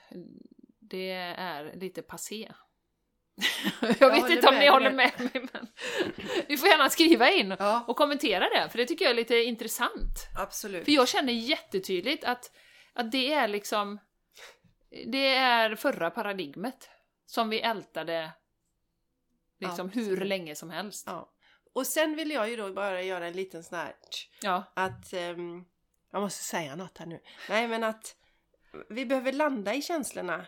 det 0.80 1.10
är 1.36 1.76
lite 1.76 2.02
passé. 2.02 2.52
jag 4.00 4.10
vet 4.10 4.30
inte 4.30 4.48
om 4.48 4.54
ni 4.54 4.68
håller 4.68 4.90
med 4.90 5.12
mig, 5.18 5.30
men 5.52 5.68
ni 6.48 6.56
får 6.56 6.68
gärna 6.68 6.90
skriva 6.90 7.30
in 7.30 7.56
Ja, 7.58 7.84
och 7.88 7.96
kommentera 7.96 8.48
det, 8.48 8.68
för 8.70 8.78
det 8.78 8.86
tycker 8.86 9.04
jag 9.04 9.10
är 9.10 9.16
lite 9.16 9.36
intressant. 9.36 10.28
absolut. 10.38 10.84
För 10.84 10.92
jag 10.92 11.08
känner 11.08 11.32
jättetydligt 11.32 12.24
att, 12.24 12.50
att 12.92 13.12
det 13.12 13.32
är 13.32 13.48
liksom, 13.48 13.98
det 15.06 15.28
är 15.28 15.76
förra 15.76 16.10
paradigmet 16.10 16.88
som 17.26 17.48
vi 17.48 17.60
ältade 17.60 18.32
liksom 19.60 19.90
Ja, 19.94 20.00
hur 20.00 20.24
länge 20.24 20.54
som 20.54 20.70
helst. 20.70 21.04
Ja. 21.06 21.30
Och 21.74 21.86
sen 21.86 22.16
vill 22.16 22.30
jag 22.30 22.50
ju 22.50 22.56
då 22.56 22.72
bara 22.72 23.02
göra 23.02 23.26
en 23.26 23.32
liten 23.32 23.64
sån 23.64 23.78
här 23.78 23.94
att 24.74 25.12
ehm, 25.12 25.64
jag 26.10 26.22
måste 26.22 26.44
säga 26.44 26.76
något 26.76 26.98
här 26.98 27.06
nu. 27.06 27.20
Nej, 27.48 27.68
men 27.68 27.84
att 27.84 28.16
vi 28.88 29.06
behöver 29.06 29.32
landa 29.32 29.74
i 29.74 29.82
känslorna 29.82 30.46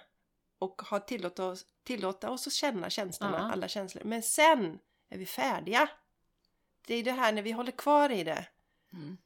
och 0.58 0.82
ha 0.82 1.00
tillåta 1.00 1.44
oss, 1.44 1.64
tillåta 1.86 2.30
oss 2.30 2.46
att 2.46 2.52
känna 2.52 2.90
känslorna, 2.90 3.36
Ja. 3.38 3.52
alla 3.52 3.68
känslor. 3.68 4.04
Men 4.04 4.22
sen 4.22 4.78
är 5.08 5.18
vi 5.18 5.26
färdiga. 5.26 5.88
Det 6.86 6.94
är 6.94 7.04
det 7.04 7.12
här 7.12 7.32
när 7.32 7.42
vi 7.42 7.52
håller 7.52 7.72
kvar 7.72 8.10
i 8.10 8.24
det. 8.24 8.46
Mm. 8.92 9.16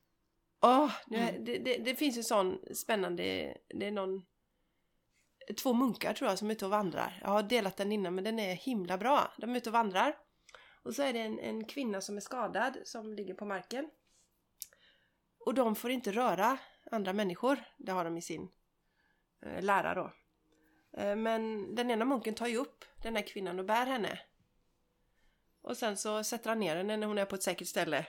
Åh, 0.60 0.92
nu 1.06 1.18
Mm. 1.18 1.44
det, 1.44 1.58
det, 1.58 1.76
det 1.76 1.94
finns 1.94 2.18
ju 2.18 2.22
sån 2.22 2.58
spännande, 2.74 3.22
det 3.68 3.86
är 3.86 3.90
någon 3.90 4.22
Två 5.62 5.72
munkar 5.72 6.12
tror 6.14 6.30
jag 6.30 6.38
som 6.38 6.48
är 6.50 6.52
ute 6.54 6.64
och 6.64 6.70
vandrar. 6.70 7.18
Jag 7.22 7.28
har 7.30 7.42
delat 7.42 7.76
den 7.76 7.92
innan 7.92 8.14
men 8.14 8.24
den 8.24 8.38
är 8.38 8.54
himla 8.54 8.98
bra. 8.98 9.32
De 9.38 9.50
är 9.50 9.56
ute 9.56 9.68
och 9.68 9.72
vandrar. 9.72 10.16
Och 10.82 10.94
så 10.94 11.02
är 11.02 11.12
det 11.12 11.18
en, 11.20 11.38
en 11.38 11.64
kvinna 11.64 12.00
som 12.00 12.16
är 12.16 12.20
skadad 12.20 12.78
som 12.84 13.14
ligger 13.14 13.34
på 13.34 13.44
marken. 13.44 13.90
Och 15.46 15.54
de 15.54 15.76
får 15.76 15.90
inte 15.90 16.12
röra 16.12 16.58
andra 16.90 17.12
människor. 17.12 17.64
Det 17.78 17.92
har 17.92 18.04
de 18.04 18.16
i 18.16 18.22
sin 18.22 18.48
eh, 19.46 19.62
lära 19.62 19.94
då. 19.94 20.12
Eh, 20.96 21.16
men 21.16 21.74
den 21.74 21.90
ena 21.90 22.04
munken 22.04 22.34
tar 22.34 22.46
ju 22.46 22.56
upp 22.56 22.84
den 23.02 23.16
här 23.16 23.22
kvinnan 23.22 23.58
och 23.58 23.64
bär 23.64 23.86
henne. 23.86 24.20
Och 25.62 25.76
sen 25.76 25.96
så 25.96 26.24
sätter 26.24 26.48
han 26.48 26.60
ner 26.60 26.76
henne 26.76 26.96
när 26.96 27.06
hon 27.06 27.18
är 27.18 27.24
på 27.24 27.34
ett 27.34 27.42
säkert 27.42 27.68
ställe. 27.68 28.06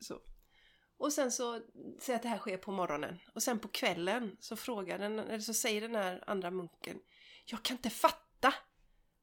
Så. 0.00 0.20
Och 0.96 1.12
sen 1.12 1.32
så 1.32 1.60
säger 2.00 2.16
att 2.16 2.22
det 2.22 2.28
här 2.28 2.38
sker 2.38 2.56
på 2.56 2.72
morgonen. 2.72 3.20
Och 3.34 3.42
sen 3.42 3.58
på 3.58 3.68
kvällen 3.68 4.36
så 4.40 4.56
frågar 4.56 4.98
den, 4.98 5.18
eller 5.18 5.38
så 5.38 5.54
säger 5.54 5.80
den 5.80 5.94
här 5.94 6.24
andra 6.26 6.50
munken 6.50 7.00
Jag 7.44 7.62
kan 7.62 7.76
inte 7.76 7.90
fatta 7.90 8.54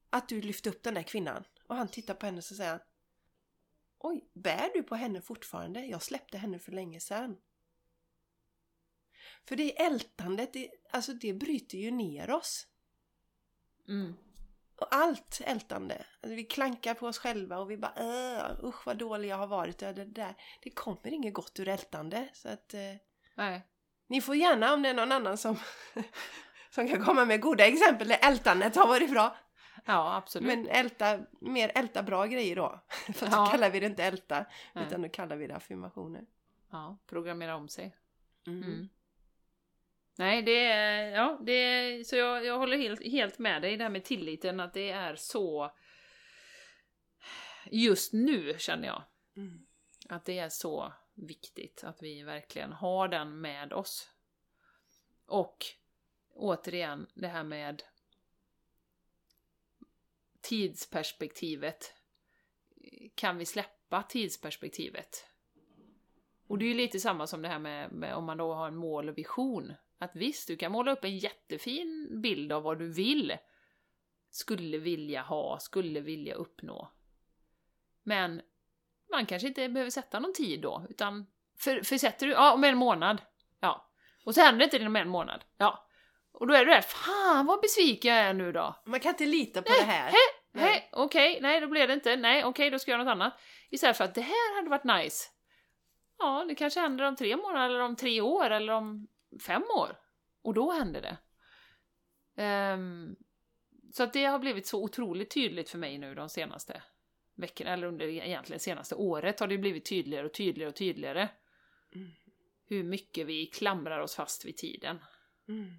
att 0.09 0.30
du 0.30 0.41
lyfte 0.41 0.70
upp 0.70 0.84
den 0.84 0.93
där 0.93 1.03
kvinnan. 1.03 1.43
Och 1.68 1.76
han 1.76 1.88
tittar 1.88 2.14
på 2.14 2.26
henne 2.26 2.38
och 2.38 2.43
så 2.43 2.55
säger 2.55 2.72
han 2.72 2.80
Oj, 3.99 4.30
bär 4.34 4.70
du 4.74 4.84
på 4.84 4.95
henne 4.95 5.22
fortfarande? 5.22 5.86
Jag 5.86 6.01
släppte 6.01 6.38
henne 6.38 6.59
för 6.59 6.72
länge 6.72 6.99
sedan. 6.99 7.38
För 9.48 9.56
det 9.56 9.82
ältandet, 9.82 10.54
det, 10.54 10.70
alltså 10.92 11.14
det 11.14 11.34
bryter 11.34 11.78
ju 11.78 11.92
ner 11.92 12.32
oss. 12.32 12.68
mm. 13.88 14.14
Och 14.76 14.88
allt 14.96 15.42
ältande. 15.46 15.96
Alltså 15.96 16.36
vi 16.36 16.44
klankar 16.44 16.94
på 16.94 17.08
oss 17.08 17.18
själva 17.18 17.58
och 17.60 17.72
vi 17.72 17.78
bara 17.78 17.94
äh, 17.96 18.66
usch 18.66 18.86
vad 18.88 18.98
dålig 18.98 19.30
jag 19.30 19.38
har 19.38 19.48
varit. 19.48 19.78
Det, 19.78 19.94
där. 19.94 20.36
det 20.62 20.70
kommer 20.70 21.14
inget 21.14 21.34
gott 21.34 21.60
ur 21.60 21.68
ältande. 21.68 22.30
Så 22.34 22.50
att 22.50 22.74
eh, 22.74 22.80
nej. 23.36 23.62
ni 24.08 24.22
får 24.22 24.36
gärna 24.36 24.74
om 24.74 24.82
det 24.82 24.89
är 24.89 24.94
någon 24.94 25.12
annan 25.12 25.38
som, 25.38 25.56
som 26.70 26.88
kan 26.88 27.06
komma 27.06 27.26
med 27.26 27.42
goda 27.42 27.66
exempel 27.68 28.08
där 28.08 28.20
ältandet 28.22 28.76
har 28.76 28.88
varit 28.88 29.12
bra. 29.12 29.36
Ja, 29.86 30.16
absolut. 30.16 30.48
Men 30.48 30.68
älta, 30.68 31.20
mer 31.42 31.72
älta 31.76 32.04
bra 32.04 32.26
grejer 32.26 32.56
då. 32.56 32.84
För 33.14 33.26
Ja. 33.26 33.46
då 33.46 33.46
kallar 33.52 33.70
vi 33.70 33.80
det 33.80 33.86
inte 33.86 34.04
älta, 34.04 34.46
Nej. 34.74 34.86
utan 34.88 35.02
då 35.02 35.10
kallar 35.10 35.36
vi 35.36 35.48
det 35.48 35.56
affirmationer. 35.56 36.26
Ja, 36.72 36.98
programmera 37.08 37.56
om 37.56 37.70
sig. 37.70 37.96
Mm. 38.48 38.64
Mm. 38.64 38.89
Nej, 40.22 40.41
det 40.41 40.65
är, 40.65 41.11
ja, 41.11 41.39
det 41.41 41.51
är, 41.51 42.03
så 42.03 42.15
jag, 42.15 42.45
jag 42.45 42.59
håller 42.59 42.78
helt, 42.78 43.03
helt 43.03 43.39
med 43.39 43.61
dig, 43.61 43.78
det 43.78 43.84
här 43.84 43.91
med 43.91 44.03
tilliten, 44.03 44.59
att 44.59 44.74
det 44.74 44.89
är 44.89 45.15
så... 45.15 45.72
Just 47.72 48.13
nu 48.13 48.55
känner 48.57 48.88
jag 48.88 49.03
Mm. 49.36 49.65
att 50.09 50.26
det 50.26 50.39
är 50.39 50.49
så 50.49 50.93
viktigt 51.13 51.84
att 51.84 52.03
vi 52.03 52.24
verkligen 52.24 52.72
har 52.72 53.07
den 53.07 53.41
med 53.41 53.74
oss. 53.74 54.09
Och 55.26 55.65
återigen, 56.34 57.07
det 57.13 57.28
här 57.28 57.43
med 57.43 57.84
tidsperspektivet. 60.41 61.95
Kan 63.15 63.38
vi 63.38 63.45
släppa 63.45 64.03
tidsperspektivet? 64.03 65.26
Och 66.47 66.57
det 66.57 66.65
är 66.65 66.69
ju 66.69 66.74
lite 66.74 66.99
samma 66.99 67.28
som 67.28 67.41
det 67.41 67.47
här 67.47 67.59
med, 67.59 67.91
med 67.91 68.15
om 68.15 68.26
man 68.26 68.38
då 68.38 68.53
har 68.53 68.67
en 68.67 68.76
mål 68.76 69.09
och 69.09 69.17
vision. 69.17 69.74
Att 70.02 70.16
visst, 70.16 70.47
du 70.47 70.58
kan 70.58 70.72
måla 70.72 70.91
upp 70.91 71.04
en 71.04 71.18
jättefin 71.18 72.22
bild 72.22 72.52
av 72.52 72.64
vad 72.64 72.80
du 72.80 72.93
vill, 72.93 73.38
skulle 74.30 74.78
vilja 74.78 75.22
ha, 75.22 75.60
skulle 75.60 75.99
vilja 75.99 76.36
uppnå. 76.36 76.91
Men 78.04 78.41
man 79.12 79.26
kanske 79.26 79.47
inte 79.47 79.70
behöver 79.70 79.91
sätta 79.91 80.20
någon 80.20 80.34
tid 80.34 80.62
då, 80.62 80.86
utan 80.89 81.28
för, 81.60 81.82
för 81.82 81.97
sätter 81.97 82.28
du, 82.28 82.34
ja 82.34 82.54
om 82.54 82.64
en 82.64 82.78
månad, 82.78 83.22
ja. 83.60 83.89
Och 84.26 84.36
så 84.36 84.41
händer 84.41 84.60
det 84.60 84.64
inte 84.64 84.78
inom 84.78 84.95
en 84.95 85.10
månad, 85.10 85.43
ja. 85.58 85.88
Och 86.32 86.47
då 86.47 86.54
är 86.54 86.66
du 86.66 86.72
där, 86.72 86.82
fan 86.82 87.45
vad 87.45 87.62
besviken 87.62 88.16
jag 88.16 88.26
är 88.26 88.34
nu 88.34 88.52
då. 88.52 88.76
Man 88.86 88.99
kan 88.99 89.10
inte 89.10 89.26
lita 89.26 89.62
på 89.62 89.70
det 89.70 89.91
här. 89.91 90.14
Nej, 90.52 90.89
okej, 90.91 91.39
nej 91.41 91.62
då 91.62 91.68
blev 91.68 91.88
det 91.88 91.93
inte, 91.93 92.16
nej 92.16 92.45
okej 92.45 92.70
då 92.70 92.80
ska 92.80 92.91
jag 92.91 92.95
göra 92.95 93.04
något 93.04 93.12
annat. 93.12 93.39
Istället 93.70 93.97
för 93.97 94.04
att 94.04 94.16
det 94.16 94.22
här 94.22 94.56
hade 94.56 94.70
varit 94.70 95.04
nice. 95.04 95.30
Ja, 96.20 96.45
det 96.47 96.56
kanske 96.56 96.80
händer 96.80 97.06
om 97.06 97.16
tre 97.16 97.38
månader, 97.38 97.70
eller 97.70 97.80
om 97.80 97.95
tre 97.95 98.22
år, 98.22 98.49
eller 98.49 98.74
om 98.74 99.08
fem 99.39 99.63
år. 99.77 99.99
Och 100.41 100.53
då 100.53 100.71
händer 100.71 101.01
det. 101.01 101.17
Ehm, 102.36 103.15
så 103.93 104.03
att 104.03 104.13
det 104.13 104.25
har 104.25 104.39
blivit 104.39 104.67
så 104.67 104.84
otroligt 104.84 105.32
tydligt 105.32 105.69
för 105.69 105.77
mig 105.77 105.97
nu 105.97 106.15
de 106.15 106.29
senaste 106.29 106.84
veckorna, 107.36 107.73
eller 107.73 107.88
under 107.88 108.07
egentligen 108.07 108.59
senaste 108.59 108.95
året 108.95 109.39
har 109.39 109.47
det 109.47 109.57
blivit 109.57 109.86
tydligare 109.86 110.25
och 110.25 110.34
tydligare 110.34 110.69
och 110.69 110.75
tydligare. 110.75 111.29
Mm. 111.95 112.11
Hur 112.65 112.84
mycket 112.84 113.27
vi 113.27 113.45
klamrar 113.45 113.99
oss 113.99 114.15
fast 114.15 114.45
vid 114.45 114.57
tiden. 114.57 114.99
Mm. 115.47 115.73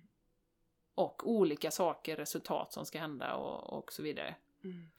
Och 0.94 1.30
olika 1.30 1.70
saker, 1.70 2.16
resultat 2.16 2.72
som 2.72 2.86
ska 2.86 2.98
hända 2.98 3.34
och, 3.34 3.78
och 3.78 3.92
så 3.92 4.02
vidare. 4.02 4.34
Mm. 4.64 4.90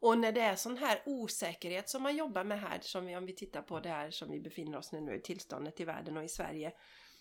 Och 0.00 0.18
när 0.18 0.32
det 0.32 0.40
är 0.40 0.56
sån 0.56 0.76
här 0.76 1.02
osäkerhet 1.06 1.88
som 1.88 2.02
man 2.02 2.16
jobbar 2.16 2.44
med 2.44 2.60
här, 2.60 2.78
som 2.82 3.06
vi, 3.06 3.16
om 3.16 3.26
vi 3.26 3.34
tittar 3.34 3.62
på 3.62 3.80
det 3.80 3.88
här 3.88 4.10
som 4.10 4.30
vi 4.30 4.40
befinner 4.40 4.78
oss 4.78 4.92
nu, 4.92 5.00
nu 5.00 5.14
i 5.14 5.20
tillståndet 5.20 5.80
i 5.80 5.84
världen 5.84 6.16
och 6.16 6.24
i 6.24 6.28
Sverige. 6.28 6.72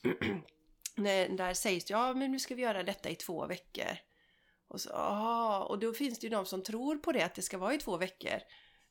när, 1.00 1.30
där 1.30 1.54
sägs 1.54 1.86
det, 1.86 1.92
ja 1.94 2.14
men 2.14 2.32
nu 2.32 2.40
ska 2.40 2.56
vi 2.56 2.62
göra 2.62 2.84
detta 2.84 3.10
i 3.10 3.16
två 3.16 3.48
veckor. 3.48 3.98
Och, 4.68 4.82
så, 4.82 4.90
aha, 4.94 5.66
och 5.70 5.80
då 5.80 5.94
finns 5.94 6.20
det 6.20 6.28
ju 6.28 6.30
de 6.30 6.46
som 6.46 6.64
tror 6.64 6.96
på 6.96 7.12
det, 7.12 7.22
att 7.24 7.36
det 7.36 7.42
ska 7.42 7.58
vara 7.58 7.74
i 7.74 7.78
två 7.78 7.98
veckor. 7.98 8.40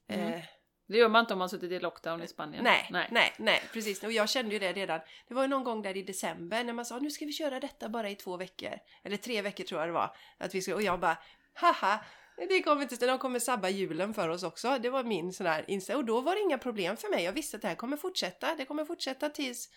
Mm. 0.08 0.32
Eh, 0.32 0.44
Det 0.86 0.96
gör 0.98 1.08
man 1.08 1.20
inte 1.20 1.32
om 1.32 1.38
man 1.38 1.48
suttit 1.48 1.72
i 1.72 1.80
lockdown 1.80 2.22
i 2.22 2.28
Spanien. 2.28 2.64
nej, 2.90 3.08
nej, 3.10 3.32
nej, 3.38 3.62
precis. 3.72 4.02
Och 4.02 4.12
jag 4.12 4.28
kände 4.28 4.52
ju 4.52 4.58
det 4.58 4.72
redan. 4.72 5.00
Det 5.28 5.34
var 5.34 5.42
ju 5.42 5.48
någon 5.48 5.64
gång 5.64 5.82
där 5.82 5.96
i 5.96 6.02
december 6.02 6.64
när 6.64 6.72
man 6.72 6.84
sa 6.84 6.98
nu 6.98 7.10
ska 7.10 7.24
vi 7.24 7.32
köra 7.32 7.60
detta 7.60 7.88
bara 7.88 8.10
i 8.10 8.14
två 8.14 8.36
veckor. 8.36 8.78
Eller 9.04 9.16
tre 9.16 9.42
veckor 9.42 9.64
tror 9.64 9.80
jag 9.80 9.88
det 9.88 9.92
var. 9.92 10.16
Att 10.38 10.54
vi 10.54 10.62
skulle, 10.62 10.74
och 10.76 10.82
jag 10.82 11.00
bara, 11.00 11.18
haha, 11.54 12.04
det 12.48 12.62
kommer 12.62 12.82
inte, 12.82 13.06
de 13.06 13.18
kommer 13.18 13.38
sabba 13.38 13.68
julen 13.68 14.14
för 14.14 14.28
oss 14.28 14.42
också. 14.42 14.78
Det 14.78 14.90
var 14.90 15.04
min 15.04 15.32
sån 15.32 15.46
här 15.46 15.64
inställning. 15.70 16.00
Och 16.00 16.06
då 16.06 16.20
var 16.20 16.34
det 16.34 16.40
inga 16.40 16.58
problem 16.58 16.96
för 16.96 17.08
mig. 17.08 17.24
Jag 17.24 17.32
visste 17.32 17.56
att 17.56 17.62
det 17.62 17.68
här 17.68 17.74
kommer 17.74 17.96
fortsätta. 17.96 18.54
Det 18.54 18.64
kommer 18.64 18.84
fortsätta 18.84 19.28
tills 19.28 19.68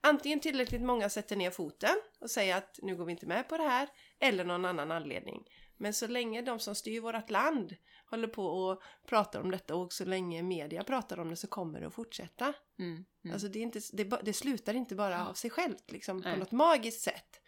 antingen 0.00 0.40
tillräckligt 0.40 0.82
många 0.82 1.08
sätter 1.08 1.36
ner 1.36 1.50
foten 1.50 1.96
och 2.20 2.30
säger 2.30 2.56
att 2.56 2.78
nu 2.82 2.96
går 2.96 3.04
vi 3.04 3.12
inte 3.12 3.26
med 3.26 3.48
på 3.48 3.56
det 3.56 3.68
här. 3.68 3.88
Eller 4.18 4.44
någon 4.44 4.64
annan 4.64 4.90
anledning. 4.90 5.44
Men 5.76 5.94
så 5.94 6.06
länge 6.06 6.42
de 6.42 6.58
som 6.58 6.74
styr 6.74 7.00
vårt 7.00 7.30
land 7.30 7.76
håller 8.06 8.28
på 8.28 8.46
och 8.46 8.82
pratar 9.06 9.40
om 9.40 9.50
detta 9.50 9.74
och 9.74 9.92
så 9.92 10.04
länge 10.04 10.42
media 10.42 10.84
pratar 10.84 11.20
om 11.20 11.30
det 11.30 11.36
så 11.36 11.46
kommer 11.46 11.80
det 11.80 11.86
att 11.86 11.94
fortsätta. 11.94 12.52
Mm, 12.78 13.04
mm. 13.24 13.34
Alltså 13.34 13.48
det, 13.48 13.58
är 13.58 13.62
inte, 13.62 13.80
det, 13.92 14.04
det 14.04 14.32
slutar 14.32 14.74
inte 14.74 14.94
bara 14.94 15.28
av 15.28 15.34
sig 15.34 15.50
självt 15.50 15.90
liksom, 15.90 16.22
på 16.22 16.28
Nej. 16.28 16.38
något 16.38 16.52
magiskt 16.52 17.00
sätt. 17.00 17.40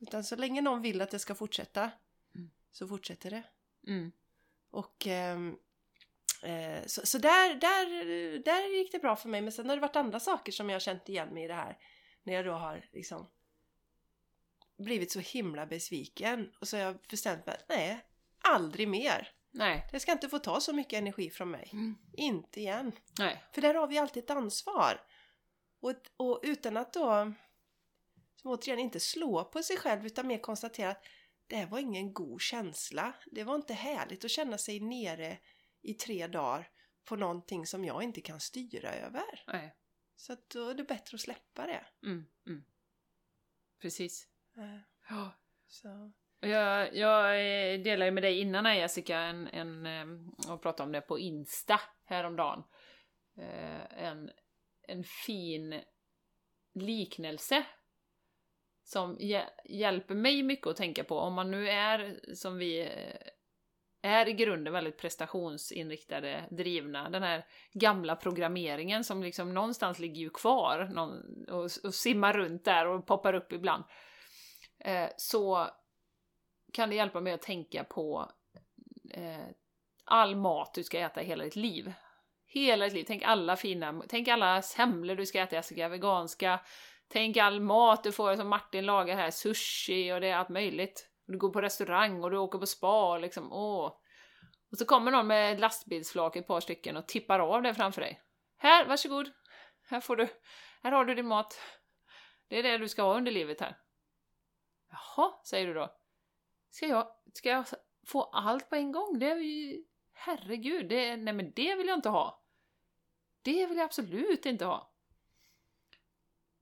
Utan 0.00 0.24
så 0.24 0.36
länge 0.36 0.60
någon 0.60 0.82
vill 0.82 1.02
att 1.02 1.10
det 1.10 1.18
ska 1.18 1.34
fortsätta 1.34 1.90
Mm. 2.34 2.50
så 2.72 2.88
fortsätter 2.88 3.30
det. 3.30 3.42
Mm. 3.86 4.12
Och 4.70 5.06
ehm, 5.06 5.56
eh, 6.42 6.86
så, 6.86 7.06
så 7.06 7.18
där, 7.18 7.54
där, 7.54 8.38
där 8.38 8.76
gick 8.78 8.92
det 8.92 8.98
bra 8.98 9.16
för 9.16 9.28
mig. 9.28 9.40
Men 9.40 9.52
sen 9.52 9.68
har 9.68 9.76
det 9.76 9.82
varit 9.82 9.96
andra 9.96 10.20
saker 10.20 10.52
som 10.52 10.68
jag 10.68 10.74
har 10.74 10.80
känt 10.80 11.08
igen 11.08 11.28
mig 11.34 11.44
i 11.44 11.48
det 11.48 11.54
här. 11.54 11.78
När 12.28 12.34
jag 12.34 12.44
då 12.44 12.52
har 12.52 12.84
liksom 12.92 13.26
blivit 14.78 15.12
så 15.12 15.20
himla 15.20 15.66
besviken. 15.66 16.52
Och 16.60 16.68
så 16.68 16.76
har 16.76 16.84
jag 16.84 16.96
bestämt 17.10 17.46
mig 17.46 17.54
att 17.54 17.68
nej, 17.68 18.06
aldrig 18.38 18.88
mer. 18.88 19.32
Nej. 19.50 19.88
Det 19.92 20.00
ska 20.00 20.12
inte 20.12 20.28
få 20.28 20.38
ta 20.38 20.60
så 20.60 20.72
mycket 20.72 20.98
energi 20.98 21.30
från 21.30 21.50
mig. 21.50 21.70
Mm. 21.72 21.98
Inte 22.12 22.60
igen. 22.60 22.92
Nej. 23.18 23.44
För 23.52 23.62
där 23.62 23.74
har 23.74 23.86
vi 23.86 23.98
alltid 23.98 24.24
ett 24.24 24.30
ansvar. 24.30 25.00
Och, 25.80 25.94
och 26.16 26.40
utan 26.42 26.76
att 26.76 26.92
då, 26.92 27.32
som 28.36 28.50
återigen, 28.50 28.78
inte 28.78 29.00
slå 29.00 29.44
på 29.44 29.62
sig 29.62 29.76
själv 29.76 30.06
utan 30.06 30.26
mer 30.26 30.38
konstatera 30.38 30.90
att 30.90 31.04
det 31.46 31.56
här 31.56 31.66
var 31.66 31.78
ingen 31.78 32.12
god 32.12 32.40
känsla. 32.40 33.12
Det 33.26 33.44
var 33.44 33.54
inte 33.54 33.74
härligt 33.74 34.24
att 34.24 34.30
känna 34.30 34.58
sig 34.58 34.80
nere 34.80 35.38
i 35.82 35.94
tre 35.94 36.26
dagar 36.26 36.70
på 37.04 37.16
någonting 37.16 37.66
som 37.66 37.84
jag 37.84 38.02
inte 38.02 38.20
kan 38.20 38.40
styra 38.40 38.92
över. 38.92 39.44
Nej. 39.46 39.74
Så 40.20 40.32
att 40.32 40.50
då 40.50 40.68
är 40.68 40.74
det 40.74 40.84
bättre 40.84 41.14
att 41.14 41.20
släppa 41.20 41.66
det. 41.66 41.84
Mm. 42.02 42.26
Mm. 42.46 42.64
Precis. 43.80 44.28
Eh, 44.56 44.78
Ja. 45.10 45.32
Så. 45.66 46.12
Jag, 46.40 46.96
jag 46.96 47.24
eh, 47.72 47.80
delade 47.80 48.04
ju 48.04 48.10
med 48.10 48.22
dig 48.22 48.40
innan 48.40 48.66
här 48.66 48.74
Jessica 48.74 49.18
en, 49.18 49.46
en, 49.48 49.86
eh, 49.86 50.06
och 50.52 50.62
pratade 50.62 50.86
om 50.86 50.92
det 50.92 51.00
på 51.00 51.18
Insta 51.18 51.80
häromdagen. 52.04 52.62
En, 53.90 54.30
en 54.82 55.04
fin 55.26 55.80
liknelse 56.74 57.66
som 58.84 59.18
hj- 59.18 59.50
hjälper 59.64 60.14
mig 60.14 60.42
mycket 60.42 60.66
att 60.66 60.76
tänka 60.76 61.04
på. 61.04 61.18
Om 61.18 61.34
man 61.34 61.50
nu 61.50 61.68
är 61.68 62.20
som 62.34 62.58
vi 62.58 62.88
är 64.02 64.28
i 64.28 64.32
grunden 64.32 64.72
väldigt 64.72 64.98
prestationsinriktade, 64.98 66.44
drivna. 66.50 67.08
Den 67.10 67.22
här 67.22 67.46
gamla 67.72 68.16
programmeringen 68.16 69.04
som 69.04 69.22
liksom 69.22 69.54
någonstans 69.54 69.98
ligger 69.98 70.20
ju 70.20 70.30
kvar 70.30 70.90
någon, 70.94 71.44
och, 71.48 71.70
och 71.84 71.94
simmar 71.94 72.32
runt 72.32 72.64
där 72.64 72.86
och 72.86 73.06
poppar 73.06 73.34
upp 73.34 73.52
ibland. 73.52 73.84
Eh, 74.78 75.08
så 75.16 75.70
kan 76.72 76.88
det 76.88 76.94
hjälpa 76.94 77.20
mig 77.20 77.32
att 77.32 77.42
tänka 77.42 77.84
på 77.84 78.30
eh, 79.10 79.46
all 80.04 80.36
mat 80.36 80.74
du 80.74 80.84
ska 80.84 80.98
äta 80.98 81.20
hela 81.20 81.44
ditt 81.44 81.56
liv. 81.56 81.92
Hela 82.46 82.84
ditt 82.84 82.94
liv. 82.94 83.04
Tänk 83.06 83.22
alla 83.22 83.56
fina, 83.56 84.02
tänk 84.08 84.28
alla 84.28 84.62
semlor 84.62 85.14
du 85.14 85.26
ska 85.26 85.40
äta, 85.40 85.56
Jessica, 85.56 85.88
veganska. 85.88 86.60
Tänk 87.08 87.36
all 87.36 87.60
mat 87.60 88.04
du 88.04 88.12
får 88.12 88.36
som 88.36 88.48
Martin 88.48 88.86
lagar 88.86 89.16
här, 89.16 89.30
sushi 89.30 90.12
och 90.12 90.20
det 90.20 90.28
är 90.28 90.36
allt 90.36 90.48
möjligt. 90.48 91.07
Du 91.28 91.38
går 91.38 91.50
på 91.50 91.60
restaurang 91.60 92.24
och 92.24 92.30
du 92.30 92.38
åker 92.38 92.58
på 92.58 92.66
spa 92.66 93.18
liksom, 93.18 93.52
åh. 93.52 93.92
Och 94.70 94.78
så 94.78 94.84
kommer 94.84 95.10
någon 95.10 95.26
med 95.26 95.60
lastbilsflak, 95.60 96.36
ett 96.36 96.46
par 96.46 96.60
stycken, 96.60 96.96
och 96.96 97.08
tippar 97.08 97.40
av 97.40 97.62
det 97.62 97.74
framför 97.74 98.00
dig. 98.00 98.22
Här, 98.56 98.86
varsågod. 98.86 99.30
Här 99.88 100.00
får 100.00 100.16
du, 100.16 100.28
här 100.82 100.92
har 100.92 101.04
du 101.04 101.14
din 101.14 101.26
mat. 101.26 101.60
Det 102.48 102.58
är 102.58 102.62
det 102.62 102.78
du 102.78 102.88
ska 102.88 103.02
ha 103.02 103.16
under 103.16 103.32
livet 103.32 103.60
här. 103.60 103.78
Jaha, 104.90 105.32
säger 105.44 105.66
du 105.66 105.74
då. 105.74 105.96
Ska 106.70 106.86
jag, 106.86 107.08
ska 107.34 107.48
jag 107.48 107.64
få 108.06 108.22
allt 108.22 108.70
på 108.70 108.76
en 108.76 108.92
gång? 108.92 109.18
Det 109.18 109.30
är 109.30 109.36
ju... 109.36 109.84
Herregud, 110.12 110.88
det, 110.88 111.16
nej 111.16 111.34
men 111.34 111.52
det 111.56 111.74
vill 111.74 111.86
jag 111.86 111.98
inte 111.98 112.08
ha. 112.08 112.42
Det 113.42 113.66
vill 113.66 113.76
jag 113.76 113.84
absolut 113.84 114.46
inte 114.46 114.64
ha. 114.64 114.92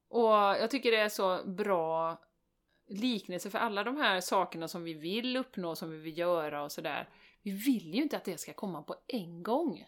Och 0.09 0.33
jag 0.33 0.71
tycker 0.71 0.91
det 0.91 1.01
är 1.01 1.09
så 1.09 1.45
bra 1.45 2.19
liknelse 2.89 3.51
för 3.51 3.59
alla 3.59 3.84
de 3.84 3.97
här 3.97 4.20
sakerna 4.20 4.68
som 4.68 4.84
vi 4.84 4.95
vill 4.95 5.37
uppnå, 5.37 5.76
som 5.76 5.91
vi 5.91 5.99
vill 5.99 6.18
göra 6.18 6.62
och 6.62 6.72
sådär. 6.72 7.09
Vi 7.43 7.51
vill 7.51 7.95
ju 7.95 8.03
inte 8.03 8.16
att 8.16 8.24
det 8.24 8.41
ska 8.41 8.53
komma 8.53 8.82
på 8.82 8.97
en 9.07 9.43
gång. 9.43 9.78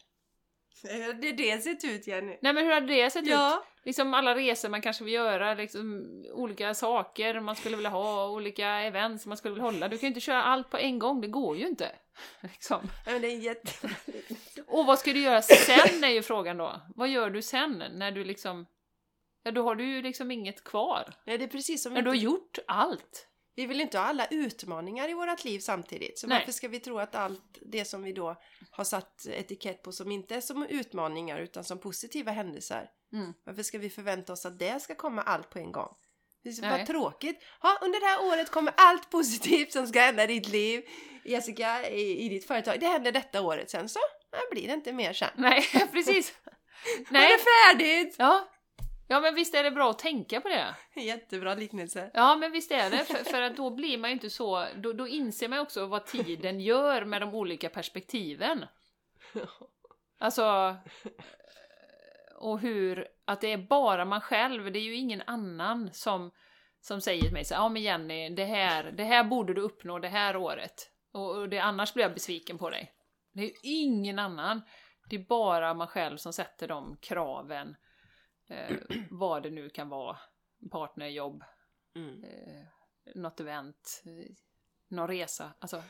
Eh, 0.84 1.16
Det 1.20 1.28
är 1.28 1.36
det 1.36 1.62
sett 1.62 1.84
ut 1.84 2.06
Jenny. 2.06 2.38
Nej 2.42 2.52
men 2.52 2.64
hur 2.64 2.72
hade 2.72 2.86
det 2.86 3.10
sett 3.10 3.22
ut? 3.22 3.28
Ja, 3.28 3.64
Liksom 3.88 4.14
alla 4.14 4.34
resor 4.34 4.68
man 4.68 4.82
kanske 4.82 5.04
vill 5.04 5.14
göra, 5.14 5.54
liksom 5.54 6.06
olika 6.32 6.74
saker 6.74 7.40
man 7.40 7.56
skulle 7.56 7.76
vilja 7.76 7.90
ha, 7.90 8.28
olika 8.28 8.68
events 8.68 9.26
man 9.26 9.36
skulle 9.36 9.54
vilja 9.54 9.64
hålla. 9.64 9.88
Du 9.88 9.98
kan 9.98 10.06
ju 10.06 10.08
inte 10.08 10.20
köra 10.20 10.42
allt 10.42 10.70
på 10.70 10.76
en 10.78 10.98
gång, 10.98 11.20
det 11.20 11.28
går 11.28 11.56
ju 11.56 11.66
inte. 11.66 11.90
Liksom. 12.40 12.90
men 13.06 13.22
det 13.22 13.28
är 13.28 13.38
jätte... 13.38 13.90
Och 14.66 14.86
vad 14.86 14.98
ska 14.98 15.12
du 15.12 15.20
göra 15.20 15.42
sen 15.42 16.04
är 16.04 16.08
ju 16.08 16.22
frågan 16.22 16.56
då. 16.56 16.80
Vad 16.94 17.08
gör 17.08 17.30
du 17.30 17.42
sen 17.42 17.84
när 17.92 18.10
du 18.10 18.24
liksom... 18.24 18.66
Ja, 19.48 19.52
då 19.52 19.62
har 19.62 19.74
du 19.74 19.84
ju 19.84 20.02
liksom 20.02 20.30
inget 20.30 20.64
kvar. 20.64 21.14
Nej, 21.26 21.38
det 21.38 21.44
är 21.44 21.48
precis 21.48 21.82
som 21.82 21.94
När 21.94 22.02
du 22.02 22.10
har 22.10 22.14
gjort 22.14 22.58
allt. 22.66 23.28
Vi 23.54 23.66
vill 23.66 23.80
inte 23.80 23.98
ha 23.98 24.04
alla 24.04 24.26
utmaningar 24.26 25.10
i 25.10 25.12
vårt 25.12 25.44
liv 25.44 25.58
samtidigt. 25.58 26.18
Så 26.18 26.26
Nej. 26.26 26.38
varför 26.38 26.52
ska 26.52 26.68
vi 26.68 26.80
tro 26.80 26.98
att 26.98 27.14
allt 27.14 27.58
det 27.60 27.84
som 27.84 28.02
vi 28.02 28.12
då 28.12 28.36
har 28.70 28.84
satt 28.84 29.26
etikett 29.26 29.82
på 29.82 29.92
som 29.92 30.10
inte 30.10 30.34
är 30.34 30.40
som 30.40 30.62
utmaningar 30.62 31.38
utan 31.38 31.64
som 31.64 31.78
positiva 31.78 32.32
händelser. 32.32 32.90
Mm. 33.12 33.34
Varför 33.44 33.62
ska 33.62 33.78
vi 33.78 33.90
förvänta 33.90 34.32
oss 34.32 34.46
att 34.46 34.58
det 34.58 34.82
ska 34.82 34.94
komma 34.94 35.22
allt 35.22 35.50
på 35.50 35.58
en 35.58 35.72
gång? 35.72 35.94
Det 36.42 36.50
är 36.50 36.70
bara 36.70 36.86
tråkigt. 36.86 37.42
Ja, 37.62 37.78
under 37.82 38.00
det 38.00 38.06
här 38.06 38.28
året 38.28 38.50
kommer 38.50 38.74
allt 38.76 39.10
positivt 39.10 39.72
som 39.72 39.86
ska 39.86 40.00
hända 40.00 40.24
i 40.24 40.26
ditt 40.26 40.48
liv. 40.48 40.82
Jessica, 41.24 41.88
i, 41.88 42.24
i 42.24 42.28
ditt 42.28 42.46
företag. 42.46 42.80
Det 42.80 42.86
händer 42.86 43.12
detta 43.12 43.42
året. 43.42 43.70
Sen 43.70 43.88
så 43.88 44.00
nej, 44.32 44.40
blir 44.50 44.66
det 44.66 44.74
inte 44.74 44.92
mer 44.92 45.12
sen. 45.12 45.30
Nej, 45.36 45.64
precis. 45.92 46.32
Nej. 47.10 47.32
Är 47.32 47.38
det 47.38 47.44
färdigt? 47.44 48.16
Ja. 48.18 48.48
Ja, 49.08 49.20
men 49.20 49.34
visst 49.34 49.54
är 49.54 49.64
det 49.64 49.70
bra 49.70 49.90
att 49.90 49.98
tänka 49.98 50.40
på 50.40 50.48
det. 50.48 50.74
Jättebra 51.00 51.54
liknelse. 51.54 52.10
Ja, 52.14 52.36
men 52.36 52.52
visst 52.52 52.70
är 52.70 52.90
det. 52.90 53.04
För, 53.04 53.24
för 53.24 53.42
att 53.42 53.56
då 53.56 53.70
blir 53.70 53.98
man 53.98 54.10
ju 54.10 54.14
inte 54.14 54.30
så... 54.30 54.66
Då, 54.76 54.92
då 54.92 55.08
inser 55.08 55.48
man 55.48 55.58
också 55.58 55.86
vad 55.86 56.06
tiden 56.06 56.60
gör 56.60 57.04
med 57.04 57.22
de 57.22 57.34
olika 57.34 57.68
perspektiven. 57.68 58.64
Alltså... 60.18 60.76
Och 62.40 62.60
hur... 62.60 63.08
Att 63.24 63.40
det 63.40 63.52
är 63.52 63.58
bara 63.58 64.04
man 64.04 64.20
själv, 64.20 64.72
det 64.72 64.78
är 64.78 64.82
ju 64.82 64.94
ingen 64.94 65.22
annan 65.26 65.90
som, 65.92 66.30
som 66.80 67.00
säger 67.00 67.22
till 67.22 67.32
mig 67.32 67.44
så 67.44 67.54
ja 67.54 67.68
men 67.68 67.82
Jenny, 67.82 68.28
det 68.28 68.44
här, 68.44 68.84
det 68.84 69.04
här 69.04 69.24
borde 69.24 69.54
du 69.54 69.60
uppnå 69.60 69.98
det 69.98 70.08
här 70.08 70.36
året. 70.36 70.90
Och, 71.12 71.36
och 71.36 71.48
det, 71.48 71.58
annars 71.58 71.94
blir 71.94 72.04
jag 72.04 72.14
besviken 72.14 72.58
på 72.58 72.70
dig. 72.70 72.92
Det 73.32 73.40
är 73.40 73.46
ju 73.46 73.52
ingen 73.62 74.18
annan. 74.18 74.62
Det 75.10 75.16
är 75.16 75.26
bara 75.28 75.74
man 75.74 75.88
själv 75.88 76.16
som 76.16 76.32
sätter 76.32 76.68
de 76.68 76.96
kraven. 76.96 77.76
Eh, 78.48 78.76
vad 79.10 79.42
det 79.42 79.50
nu 79.50 79.70
kan 79.70 79.88
vara. 79.88 80.16
Partner, 80.70 81.06
jobb, 81.06 81.44
Mm. 81.94 82.24
eh, 82.24 82.64
något 83.14 83.40
event, 83.40 84.02
eh, 84.06 84.34
någon 84.88 85.08
resa. 85.08 85.52
Alltså, 85.58 85.82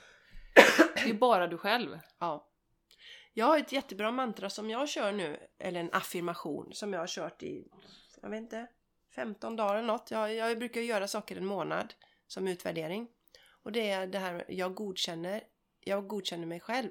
det 0.94 1.10
är 1.10 1.14
bara 1.14 1.46
du 1.46 1.58
själv. 1.58 1.98
Ja. 2.18 2.48
Jag 3.32 3.46
har 3.46 3.58
ett 3.58 3.72
jättebra 3.72 4.12
mantra 4.12 4.50
som 4.50 4.70
jag 4.70 4.88
kör 4.88 5.12
nu, 5.12 5.46
eller 5.58 5.80
en 5.80 5.92
affirmation 5.92 6.72
som 6.74 6.92
jag 6.92 7.00
har 7.00 7.06
kört 7.06 7.42
i, 7.42 7.68
jag 8.22 8.30
vet 8.30 8.38
inte, 8.40 8.66
15 9.14 9.56
dagar 9.56 9.74
eller 9.74 9.86
något. 9.86 10.10
Jag, 10.10 10.34
jag 10.34 10.58
brukar 10.58 10.80
göra 10.80 11.08
saker 11.08 11.36
en 11.36 11.46
månad 11.46 11.94
som 12.26 12.48
utvärdering. 12.48 13.08
Och 13.62 13.72
det 13.72 13.90
är 13.90 14.06
det 14.06 14.18
här, 14.18 14.44
jag 14.48 14.74
godkänner, 14.74 15.42
jag 15.80 16.06
godkänner 16.06 16.46
mig 16.46 16.60
själv. 16.60 16.90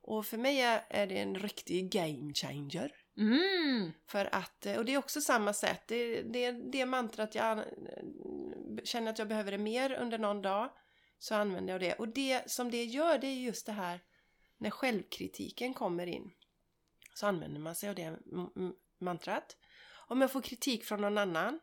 Och 0.00 0.26
för 0.26 0.36
mig 0.38 0.60
är, 0.60 0.86
är 0.90 1.06
det 1.06 1.18
en 1.18 1.34
riktig 1.38 1.90
game 1.90 2.34
changer. 2.34 2.92
Mm! 3.18 3.92
För 4.06 4.34
att, 4.34 4.66
eh, 4.66 4.76
och 4.76 4.84
det 4.84 4.94
är 4.94 4.98
också 4.98 5.20
samma 5.20 5.52
sätt, 5.52 5.82
det, 5.86 6.22
det, 6.22 6.50
det 6.50 6.86
mantrat 6.86 7.34
jag 7.34 7.64
känner 8.84 9.10
att 9.10 9.18
jag 9.18 9.28
behöver 9.28 9.50
det 9.50 9.58
mer 9.58 9.92
under 9.92 10.18
någon 10.18 10.42
dag 10.42 10.70
så 11.18 11.34
använder 11.34 11.72
jag 11.72 11.80
det. 11.80 11.94
Och 11.94 12.08
det 12.08 12.50
som 12.50 12.70
det 12.70 12.84
gör 12.84 13.18
det 13.18 13.26
är 13.26 13.34
just 13.34 13.66
det 13.66 13.72
här 13.72 14.00
när 14.58 14.70
självkritiken 14.70 15.74
kommer 15.74 16.06
in 16.06 16.30
så 17.14 17.26
använder 17.26 17.60
man 17.60 17.74
sig 17.74 17.88
av 17.88 17.94
det 17.94 18.18
mantrat. 19.00 19.56
Om 20.08 20.20
jag 20.20 20.32
får 20.32 20.40
kritik 20.40 20.84
från 20.84 21.00
någon 21.00 21.18
annan 21.18 21.60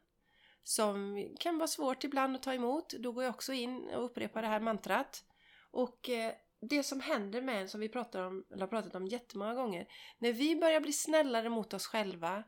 som 0.63 1.27
kan 1.39 1.57
vara 1.57 1.67
svårt 1.67 2.03
ibland 2.03 2.35
att 2.35 2.43
ta 2.43 2.53
emot, 2.53 2.89
då 2.89 3.11
går 3.11 3.23
jag 3.23 3.35
också 3.35 3.53
in 3.53 3.89
och 3.89 4.05
upprepar 4.05 4.41
det 4.41 4.47
här 4.47 4.59
mantrat. 4.59 5.23
Och 5.71 6.09
eh, 6.09 6.33
det 6.67 6.83
som 6.83 6.99
händer 6.99 7.41
med 7.41 7.61
en, 7.61 7.69
som 7.69 7.79
vi 7.79 7.89
pratar 7.89 8.21
om, 8.21 8.45
eller 8.51 8.61
har 8.61 8.67
pratat 8.67 8.95
om 8.95 9.07
jättemånga 9.07 9.53
gånger, 9.53 9.87
när 10.17 10.33
vi 10.33 10.55
börjar 10.55 10.81
bli 10.81 10.93
snällare 10.93 11.49
mot 11.49 11.73
oss 11.73 11.87
själva 11.87 12.43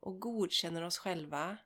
och 0.00 0.20
godkänner 0.20 0.82
oss 0.82 0.98
själva 0.98 1.56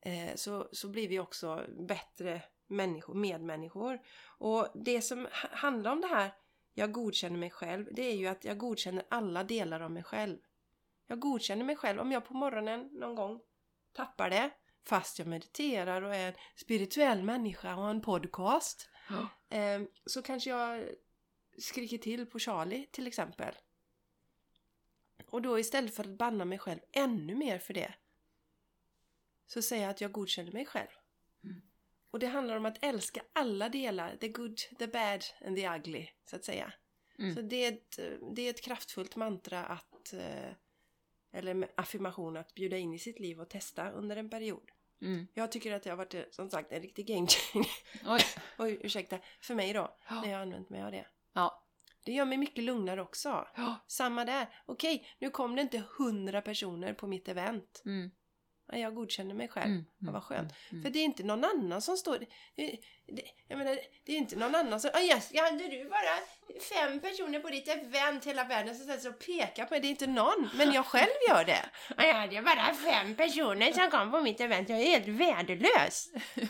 eh, 0.00 0.34
så, 0.34 0.68
så 0.72 0.88
blir 0.88 1.08
vi 1.08 1.18
också 1.18 1.66
bättre 1.88 2.42
människor, 2.66 3.14
medmänniskor. 3.14 4.00
Och 4.38 4.68
det 4.74 5.02
som 5.02 5.28
handlar 5.32 5.92
om 5.92 6.00
det 6.00 6.06
här, 6.06 6.34
jag 6.74 6.92
godkänner 6.92 7.38
mig 7.38 7.50
själv, 7.50 7.88
det 7.92 8.02
är 8.02 8.16
ju 8.16 8.26
att 8.26 8.44
jag 8.44 8.58
godkänner 8.58 9.04
alla 9.10 9.44
delar 9.44 9.80
av 9.80 9.90
mig 9.90 10.02
själv. 10.02 10.38
Jag 11.06 11.20
godkänner 11.20 11.64
mig 11.64 11.76
själv. 11.76 12.00
Om 12.00 12.12
jag 12.12 12.24
på 12.24 12.34
morgonen 12.34 12.88
någon 12.92 13.14
gång 13.14 13.40
tappar 13.92 14.30
det, 14.30 14.50
fast 14.88 15.18
jag 15.18 15.28
mediterar 15.28 16.02
och 16.02 16.14
är 16.14 16.28
en 16.28 16.34
spirituell 16.56 17.22
människa 17.22 17.74
och 17.76 17.82
har 17.82 17.90
en 17.90 18.02
podcast, 18.02 18.88
Ja. 19.10 19.56
eh, 19.56 19.82
så 20.06 20.22
kanske 20.22 20.50
jag 20.50 20.88
skriker 21.58 21.98
till 21.98 22.26
på 22.26 22.38
Charlie 22.38 22.86
till 22.86 23.06
exempel. 23.06 23.54
Och 25.26 25.42
då 25.42 25.58
istället 25.58 25.94
för 25.94 26.04
att 26.04 26.18
banna 26.18 26.44
mig 26.44 26.58
själv 26.58 26.80
ännu 26.92 27.34
mer 27.34 27.58
för 27.58 27.74
det 27.74 27.94
så 29.46 29.62
säger 29.62 29.82
jag 29.82 29.90
att 29.90 30.00
jag 30.00 30.12
godkänner 30.12 30.52
mig 30.52 30.66
själv. 30.66 30.88
Mm. 31.44 31.62
Och 32.10 32.18
det 32.18 32.26
handlar 32.26 32.56
om 32.56 32.66
att 32.66 32.84
älska 32.84 33.22
alla 33.32 33.68
delar, 33.68 34.16
the 34.16 34.28
good, 34.28 34.56
the 34.78 34.86
bad 34.86 35.24
and 35.46 35.56
the 35.56 35.68
ugly, 35.68 36.08
så 36.24 36.36
att 36.36 36.44
säga. 36.44 36.72
Mm. 37.18 37.34
Så 37.34 37.42
det 37.42 37.64
är, 37.64 37.72
ett, 37.72 37.98
det 38.36 38.42
är 38.42 38.50
ett 38.50 38.62
kraftfullt 38.62 39.16
mantra 39.16 39.64
att, 39.64 40.12
eh, 40.12 40.52
eller 41.32 41.68
affirmation 41.74 42.36
att 42.36 42.54
bjuda 42.54 42.78
in 42.78 42.94
i 42.94 42.98
sitt 42.98 43.20
liv 43.20 43.40
och 43.40 43.48
testa 43.48 43.90
under 43.90 44.16
en 44.16 44.30
period. 44.30 44.70
Mm. 45.02 45.26
Jag 45.34 45.52
tycker 45.52 45.72
att 45.74 45.82
det 45.82 45.90
har 45.90 45.96
varit, 45.96 46.14
eh, 46.14 46.22
som 46.30 46.50
sagt, 46.50 46.72
en 46.72 46.82
riktig 46.82 47.06
game 47.06 47.26
changer. 47.26 47.70
Oj. 48.06 48.20
Oj, 48.58 48.78
ursäkta. 48.82 49.18
För 49.40 49.54
mig 49.54 49.72
då, 49.72 49.96
Ja. 50.08 50.20
när 50.20 50.28
jag 50.30 50.36
har 50.36 50.42
använt 50.42 50.70
mig 50.70 50.82
av 50.82 50.92
det. 50.92 51.06
Ja. 51.32 51.64
Det 52.04 52.10
Det 52.10 52.16
gör 52.16 52.24
mig 52.24 52.38
mycket 52.38 52.64
lugnare 52.64 53.02
också. 53.02 53.48
Ja. 53.56 53.84
Samma 53.86 54.24
där. 54.24 54.48
Okej, 54.66 55.06
nu 55.18 55.30
kom 55.30 55.56
det 55.56 55.62
inte 55.62 55.82
hundra 55.98 56.42
personer 56.42 56.94
på 56.94 57.06
mitt 57.06 57.28
event. 57.28 57.82
Mm. 57.84 58.10
Ja, 58.72 58.78
Jag 58.78 58.94
godkänner 58.94 59.34
mig 59.34 59.48
själv. 59.48 59.66
Mm. 59.66 59.84
Ja, 59.98 60.12
vad 60.12 60.22
skönt. 60.22 60.52
Mm. 60.70 60.82
För 60.82 60.90
det 60.90 60.98
är 60.98 61.04
inte 61.04 61.22
någon 61.22 61.44
annan 61.44 61.82
som 61.82 61.96
står... 61.96 62.18
Det, 62.18 62.26
det, 63.06 63.22
jag 63.48 63.58
menar, 63.58 63.78
det 64.04 64.12
är 64.12 64.16
inte 64.16 64.36
någon 64.36 64.54
annan 64.54 64.80
som... 64.80 64.90
Ja, 64.94 65.00
Jessica, 65.00 65.42
hade 65.42 65.68
du 65.68 65.84
bara 65.88 66.18
fem 66.60 67.00
personer 67.00 67.40
på 67.40 67.48
ditt 67.48 67.68
event 67.68 68.26
hela 68.26 68.44
världen 68.44 68.74
som 68.74 68.86
sätter 68.86 69.08
och 69.08 69.18
pekar 69.18 69.64
på 69.64 69.74
mig? 69.74 69.80
Det 69.80 69.86
är 69.86 69.90
inte 69.90 70.06
någon, 70.06 70.48
men 70.54 70.72
jag 70.72 70.86
själv 70.86 71.10
gör 71.28 71.44
det. 71.44 71.70
Ja, 71.96 72.04
jag 72.06 72.14
hade 72.14 72.42
bara 72.42 72.74
fem 72.74 73.14
personer 73.14 73.72
som 73.72 73.90
kom 73.90 74.10
på 74.10 74.20
mitt 74.20 74.40
event. 74.40 74.68
Jag 74.68 74.80
är 74.80 74.84
helt 74.84 75.08
värdelös. 75.08 76.08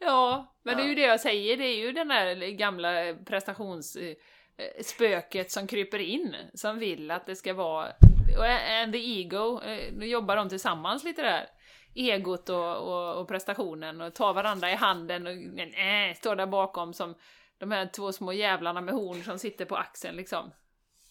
Ja, 0.00 0.54
men 0.62 0.76
det 0.76 0.82
är 0.82 0.84
Ja. 0.84 0.88
ju 0.88 0.94
det 0.94 1.02
jag 1.02 1.20
säger, 1.20 1.56
det 1.56 1.64
är 1.64 1.76
ju 1.76 1.92
den 1.92 2.08
där 2.08 2.34
gamla 2.50 3.14
prestationsspöket 3.14 5.50
som 5.50 5.66
kryper 5.66 5.98
in, 5.98 6.36
som 6.54 6.78
vill 6.78 7.10
att 7.10 7.26
det 7.26 7.36
ska 7.36 7.54
vara 7.54 7.92
och 8.36 8.44
And 8.82 8.92
the 8.92 9.20
ego, 9.20 9.60
eh, 9.62 9.92
nu 9.92 10.06
jobbar 10.06 10.36
de 10.36 10.48
tillsammans 10.48 11.04
lite 11.04 11.22
där. 11.22 11.46
Egot 11.94 12.48
och, 12.48 12.76
och, 12.76 13.20
och 13.20 13.28
prestationen 13.28 14.00
och 14.00 14.14
tar 14.14 14.34
varandra 14.34 14.70
i 14.70 14.74
handen 14.74 15.26
och 15.26 15.32
äh, 15.32 16.14
står 16.16 16.36
där 16.36 16.46
bakom 16.46 16.94
som 16.94 17.14
de 17.58 17.70
här 17.70 17.86
två 17.86 18.12
små 18.12 18.32
jävlarna 18.32 18.80
med 18.80 18.94
horn 18.94 19.24
som 19.24 19.38
sitter 19.38 19.64
på 19.64 19.76
axeln 19.76 20.16
liksom. 20.16 20.50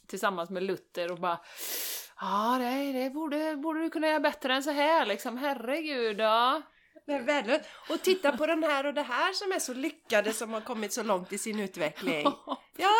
Tillsammans 0.07 0.49
med 0.49 0.63
Luther 0.63 1.11
och 1.11 1.17
bara 1.17 1.33
ah, 1.33 1.39
Ja, 2.19 2.57
det, 2.59 2.91
det 3.03 3.09
borde, 3.09 3.55
borde 3.55 3.79
du 3.79 3.89
kunna 3.89 4.07
göra 4.07 4.19
bättre 4.19 4.53
än 4.53 4.63
så 4.63 4.71
här 4.71 5.05
liksom, 5.05 5.37
herregud, 5.37 6.19
ja. 6.19 6.61
Är 7.07 7.21
värdelöst. 7.21 7.69
Och 7.89 8.01
titta 8.01 8.37
på 8.37 8.45
den 8.45 8.63
här 8.63 8.85
och 8.85 8.93
det 8.93 9.01
här 9.01 9.33
som 9.33 9.51
är 9.51 9.59
så 9.59 9.73
lyckade 9.73 10.33
som 10.33 10.53
har 10.53 10.61
kommit 10.61 10.93
så 10.93 11.03
långt 11.03 11.33
i 11.33 11.37
sin 11.37 11.59
utveckling. 11.59 12.27
Ja, 12.79 12.93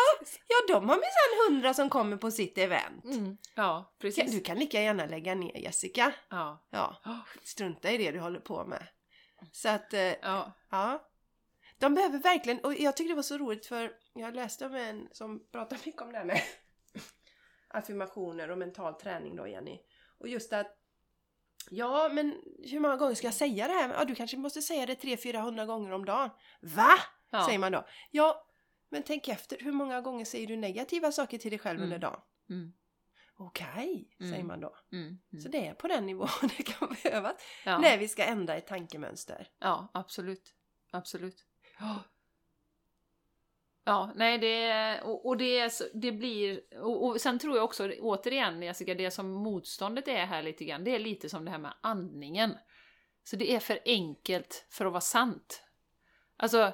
ja 0.48 0.74
de 0.74 0.88
har 0.88 0.96
minsann 0.96 1.48
hundra 1.48 1.74
som 1.74 1.90
kommer 1.90 2.16
på 2.16 2.30
sitt 2.30 2.58
event. 2.58 3.04
Mm. 3.04 3.36
Ja, 3.54 3.94
precis. 3.98 4.32
Du 4.32 4.40
kan 4.40 4.58
lika 4.58 4.82
gärna 4.82 5.06
lägga 5.06 5.34
ner 5.34 5.56
Jessica. 5.56 6.12
Ja. 6.30 6.66
Ja, 6.70 6.96
strunta 7.44 7.90
i 7.90 7.98
det 7.98 8.10
du 8.10 8.20
håller 8.20 8.40
på 8.40 8.64
med. 8.64 8.86
Så 9.52 9.68
att, 9.68 9.94
eh, 9.94 10.00
Ja. 10.00 10.52
ja. 10.70 11.08
De 11.78 11.94
behöver 11.94 12.18
verkligen, 12.18 12.58
och 12.60 12.74
jag 12.74 12.96
tyckte 12.96 13.12
det 13.12 13.16
var 13.16 13.22
så 13.22 13.38
roligt 13.38 13.66
för 13.66 13.92
jag 14.14 14.34
läste 14.34 14.66
om 14.66 14.74
en 14.74 15.08
som 15.12 15.48
pratar 15.52 15.78
mycket 15.86 16.02
om 16.02 16.12
det 16.12 16.18
här 16.18 16.24
med 16.24 16.42
affirmationer 17.68 18.50
och 18.50 18.58
mental 18.58 18.94
träning 18.94 19.36
då 19.36 19.48
Jenny. 19.48 19.78
Och 20.18 20.28
just 20.28 20.52
att 20.52 20.77
Ja, 21.70 22.08
men 22.12 22.34
hur 22.70 22.80
många 22.80 22.96
gånger 22.96 23.14
ska 23.14 23.26
jag 23.26 23.34
säga 23.34 23.68
det 23.68 23.74
här? 23.74 23.88
Ja, 23.94 24.04
du 24.04 24.14
kanske 24.14 24.36
måste 24.36 24.62
säga 24.62 24.86
det 24.86 24.94
300-400 25.02 25.66
gånger 25.66 25.92
om 25.92 26.04
dagen. 26.04 26.30
Va? 26.60 26.90
Ja. 27.30 27.44
Säger 27.46 27.58
man 27.58 27.72
då. 27.72 27.86
Ja, 28.10 28.46
men 28.90 29.02
tänk 29.02 29.28
efter. 29.28 29.58
Hur 29.60 29.72
många 29.72 30.00
gånger 30.00 30.24
säger 30.24 30.46
du 30.46 30.56
negativa 30.56 31.12
saker 31.12 31.38
till 31.38 31.50
dig 31.50 31.58
själv 31.58 31.76
Mm. 31.78 31.84
under 31.84 31.98
dagen? 31.98 32.20
Mm. 32.50 32.72
Okej, 33.36 34.08
säger 34.18 34.34
Mm. 34.34 34.46
man 34.46 34.60
då. 34.60 34.76
Mm. 34.92 35.18
Mm. 35.32 35.42
Så 35.42 35.48
det 35.48 35.66
är 35.66 35.74
på 35.74 35.88
den 35.88 36.06
nivån 36.06 36.28
det 36.56 36.62
kan 36.62 36.96
behövas 37.02 37.34
Ja. 37.64 37.78
när 37.78 37.98
vi 37.98 38.08
ska 38.08 38.24
ändra 38.24 38.54
ett 38.56 38.66
tankemönster. 38.66 39.48
ja, 39.58 39.88
absolut. 39.94 40.54
Absolut. 40.92 41.44
Ja. 41.78 42.02
Ja, 43.88 44.12
nej 44.14 44.38
det, 44.38 45.00
och, 45.02 45.26
och 45.26 45.36
det, 45.36 45.72
det 45.94 46.12
blir, 46.12 46.60
och, 46.80 47.06
och 47.06 47.20
sen 47.20 47.38
tror 47.38 47.56
jag 47.56 47.64
också 47.64 47.90
återigen 48.00 48.62
Jessica, 48.62 48.94
det 48.94 49.10
som 49.10 49.30
motståndet 49.30 50.08
är 50.08 50.26
här 50.26 50.42
lite 50.42 50.64
grann, 50.64 50.84
det 50.84 50.94
är 50.94 50.98
lite 50.98 51.28
som 51.28 51.44
det 51.44 51.50
här 51.50 51.58
med 51.58 51.74
andningen. 51.80 52.54
Så 53.24 53.36
det 53.36 53.52
är 53.52 53.60
för 53.60 53.78
enkelt 53.84 54.66
för 54.70 54.86
att 54.86 54.92
vara 54.92 55.00
sant. 55.00 55.62
Alltså, 56.36 56.72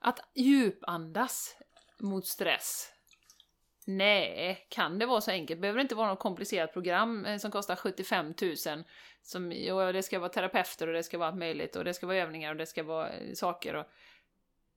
att 0.00 0.30
djupandas 0.34 1.56
mot 2.00 2.26
stress. 2.26 2.92
Nej, 3.86 4.66
kan 4.68 4.98
det 4.98 5.06
vara 5.06 5.20
så 5.20 5.30
enkelt? 5.30 5.60
Behöver 5.60 5.78
det 5.78 5.82
inte 5.82 5.94
vara 5.94 6.08
något 6.08 6.18
komplicerat 6.18 6.72
program 6.72 7.24
eh, 7.26 7.38
som 7.38 7.50
kostar 7.50 7.76
75 7.76 8.34
000 8.42 8.84
som, 9.22 9.46
och 9.46 9.92
det 9.92 10.02
ska 10.02 10.18
vara 10.18 10.28
terapeuter 10.28 10.86
och 10.86 10.94
det 10.94 11.02
ska 11.02 11.18
vara 11.18 11.28
allt 11.28 11.38
möjligt 11.38 11.76
och 11.76 11.84
det 11.84 11.94
ska 11.94 12.06
vara 12.06 12.16
övningar 12.16 12.50
och 12.50 12.56
det 12.56 12.66
ska 12.66 12.82
vara 12.82 13.10
eh, 13.10 13.34
saker 13.34 13.74
och... 13.74 13.86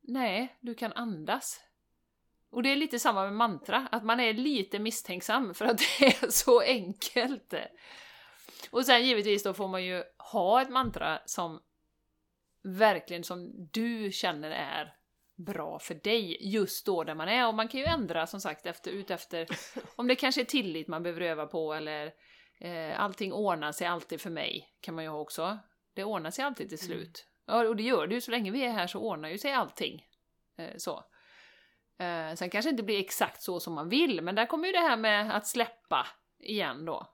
Nej, 0.08 0.56
du 0.60 0.76
kan 0.76 0.94
andas. 0.94 1.65
Och 2.50 2.64
det 2.64 2.72
är 2.72 2.76
lite 2.76 3.00
samma 3.00 3.24
med 3.24 3.34
mantra, 3.34 3.88
att 3.92 4.04
man 4.04 4.20
är 4.20 4.34
lite 4.34 4.80
misstänksam 4.80 5.54
för 5.54 5.66
att 5.66 5.78
det 6.00 6.06
är 6.06 6.32
så 6.32 6.62
enkelt. 6.62 7.54
Och 8.70 8.86
sen 8.86 9.06
givetvis 9.06 9.44
då 9.44 9.54
får 9.54 9.68
man 9.68 9.86
ju 9.86 10.04
ha 10.18 10.62
ett 10.62 10.70
mantra 10.70 11.20
som 11.26 11.62
verkligen 12.64 13.24
som 13.24 13.70
du 13.72 14.12
känner 14.12 14.52
är 14.52 14.96
bra 15.36 15.80
för 15.80 15.96
dig 15.96 16.38
just 16.54 16.86
då 16.86 17.04
där 17.04 17.16
man 17.16 17.28
är. 17.28 17.48
Och 17.48 17.54
man 17.54 17.68
kan 17.68 17.80
ju 17.80 17.86
ändra 17.86 18.28
som 18.28 18.42
sagt 18.42 18.66
efter, 18.66 18.92
ut 18.92 19.12
efter 19.12 19.48
om 19.96 20.08
det 20.08 20.16
kanske 20.16 20.42
är 20.42 20.46
tillit 20.46 20.88
man 20.88 21.04
behöver 21.04 21.22
öva 21.22 21.46
på 21.46 21.74
eller 21.74 22.14
eh, 22.60 23.00
allting 23.00 23.34
ordnar 23.34 23.72
sig 23.72 23.88
alltid 23.88 24.22
för 24.22 24.30
mig 24.30 24.70
kan 24.82 24.96
man 24.96 25.04
ju 25.04 25.10
ha 25.10 25.20
också. 25.20 25.58
Det 25.94 26.04
ordnar 26.04 26.32
sig 26.32 26.46
alltid 26.46 26.70
till 26.70 26.80
slut. 26.80 27.26
Ja, 27.46 27.68
och 27.68 27.76
det 27.76 27.84
gör 27.84 28.08
det 28.08 28.16
ju, 28.16 28.22
så 28.22 28.32
länge 28.32 28.52
vi 28.52 28.64
är 28.64 28.72
här 28.72 28.88
så 28.88 29.00
ordnar 29.00 29.30
ju 29.30 29.38
sig 29.38 29.52
allting. 29.52 30.06
Eh, 30.58 30.78
så. 30.78 31.04
Eh, 31.98 32.36
sen 32.36 32.50
kanske 32.50 32.70
det 32.70 32.72
inte 32.72 32.84
blir 32.84 33.00
exakt 33.00 33.42
så 33.42 33.60
som 33.60 33.74
man 33.74 33.90
vill, 33.90 34.22
men 34.22 34.36
där 34.36 34.46
kommer 34.46 34.68
ju 34.68 34.72
det 34.72 34.80
här 34.80 34.98
med 34.98 35.36
att 35.36 35.48
släppa 35.48 36.08
igen 36.40 36.86
då. 36.86 37.08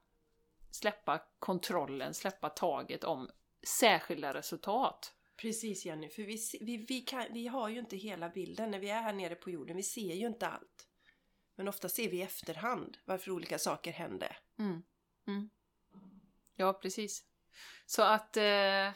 Släppa 0.71 1.21
kontrollen, 1.39 2.13
släppa 2.13 2.49
taget 2.49 3.03
om 3.03 3.29
särskilda 3.67 4.33
resultat. 4.33 5.13
Precis 5.37 5.85
Jenny, 5.85 6.09
för 6.09 6.23
vi, 6.23 6.37
vi, 6.61 6.85
vi, 6.89 7.01
kan, 7.01 7.25
vi 7.33 7.47
har 7.47 7.69
ju 7.69 7.79
inte 7.79 7.97
hela 7.97 8.29
bilden 8.29 8.71
när 8.71 8.79
vi 8.79 8.89
är 8.89 9.01
här 9.01 9.13
nere 9.13 9.35
på 9.35 9.49
jorden. 9.49 9.75
Vi 9.75 9.83
ser 9.83 10.13
ju 10.15 10.27
inte 10.27 10.47
allt. 10.47 10.87
Men 11.55 11.67
ofta 11.67 11.89
ser 11.89 12.09
vi 12.09 12.17
i 12.17 12.21
efterhand 12.21 12.97
varför 13.05 13.31
olika 13.31 13.59
saker 13.59 13.91
hände. 13.91 14.35
Mm. 14.59 14.83
Mm. 15.27 15.49
Ja, 16.55 16.73
precis. 16.73 17.23
Så 17.85 18.01
att... 18.01 18.37
Eh, 18.37 18.87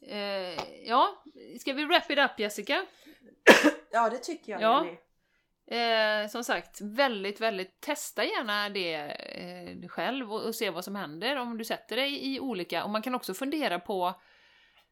eh, 0.00 0.64
ja, 0.84 1.24
ska 1.60 1.72
vi 1.72 1.84
wrap 1.84 2.10
it 2.10 2.18
up 2.18 2.38
Jessica? 2.40 2.86
Ja, 3.90 4.10
det 4.10 4.18
tycker 4.18 4.52
jag 4.52 4.62
Ja. 4.62 4.84
Jenny. 4.84 4.98
Eh, 5.70 6.28
som 6.28 6.44
sagt, 6.44 6.80
väldigt, 6.80 7.40
väldigt, 7.40 7.80
testa 7.80 8.24
gärna 8.24 8.68
det 8.68 8.94
eh, 8.94 9.88
själv 9.88 10.32
och, 10.32 10.46
och 10.46 10.54
se 10.54 10.70
vad 10.70 10.84
som 10.84 10.96
händer 10.96 11.36
om 11.36 11.58
du 11.58 11.64
sätter 11.64 11.96
dig 11.96 12.34
i 12.34 12.40
olika, 12.40 12.84
och 12.84 12.90
man 12.90 13.02
kan 13.02 13.14
också 13.14 13.34
fundera 13.34 13.80
på 13.80 14.06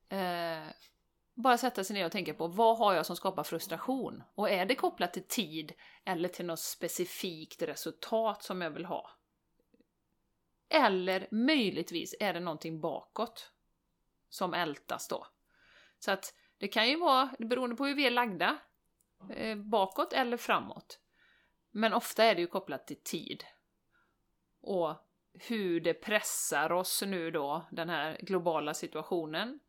eh, 0.08 0.66
bara 1.34 1.58
sätta 1.58 1.84
sig 1.84 1.94
ner 1.94 2.06
och 2.06 2.12
tänka 2.12 2.34
på 2.34 2.46
vad 2.46 2.78
har 2.78 2.94
jag 2.94 3.06
som 3.06 3.16
skapar 3.16 3.44
frustration? 3.44 4.22
Och 4.34 4.50
är 4.50 4.66
det 4.66 4.74
kopplat 4.74 5.12
till 5.12 5.26
tid 5.28 5.72
eller 6.04 6.28
till 6.28 6.46
något 6.46 6.60
specifikt 6.60 7.62
resultat 7.62 8.42
som 8.42 8.60
jag 8.60 8.70
vill 8.70 8.84
ha? 8.84 9.10
Eller 10.68 11.28
möjligtvis 11.30 12.14
är 12.20 12.34
det 12.34 12.40
någonting 12.40 12.80
bakåt 12.80 13.52
som 14.28 14.54
ältas 14.54 15.08
då. 15.08 15.26
Så 15.98 16.10
att 16.10 16.34
det 16.58 16.68
kan 16.68 16.88
ju 16.88 16.96
vara, 16.96 17.30
beroende 17.38 17.76
på 17.76 17.86
hur 17.86 17.94
vi 17.94 18.06
är 18.06 18.10
lagda, 18.10 18.58
eh, 19.30 19.56
bakåt 19.56 20.12
eller 20.12 20.36
framåt. 20.36 21.00
Men 21.70 21.92
ofta 21.94 22.24
är 22.24 22.34
det 22.34 22.40
ju 22.40 22.46
kopplat 22.46 22.86
till 22.86 23.02
tid. 23.02 23.44
Och 24.60 24.94
hur 25.32 25.80
det 25.80 25.94
pressar 25.94 26.72
oss 26.72 27.02
nu 27.06 27.30
då, 27.30 27.66
den 27.70 27.88
här 27.88 28.18
globala 28.20 28.74
situationen, 28.74 29.60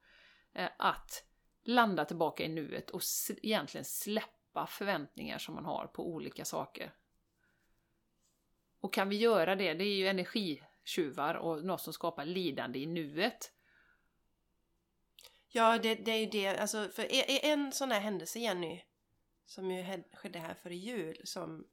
eh, 0.53 0.69
att 0.77 1.23
landa 1.63 2.05
tillbaka 2.05 2.43
i 2.43 2.47
nuet 2.47 2.89
och 2.89 3.01
s- 3.01 3.31
egentligen 3.43 3.85
släppa 3.85 4.67
förväntningar 4.67 5.37
som 5.37 5.55
man 5.55 5.65
har 5.65 5.87
på 5.87 6.07
olika 6.07 6.45
saker. 6.45 6.93
Och 8.79 8.93
kan 8.93 9.09
vi 9.09 9.15
göra 9.15 9.55
det, 9.55 9.73
det 9.73 9.83
är 9.83 9.95
ju 9.95 10.07
energitjuvar 10.07 11.35
och 11.35 11.63
något 11.65 11.81
som 11.81 11.93
skapar 11.93 12.25
lidande 12.25 12.79
i 12.79 12.85
nuet. 12.85 13.51
Ja, 15.49 15.77
det, 15.77 15.95
det 15.95 16.11
är 16.11 16.17
ju 16.19 16.25
det. 16.25 16.57
Alltså, 16.57 16.89
för 16.89 17.07
en 17.45 17.71
sån 17.71 17.91
här 17.91 17.99
händelse, 17.99 18.39
Jenny, 18.39 18.83
som 19.47 19.71
ju 19.71 20.03
skedde 20.13 20.39
här 20.39 20.53
före 20.53 20.75
jul, 20.75 21.21
som, 21.23 21.67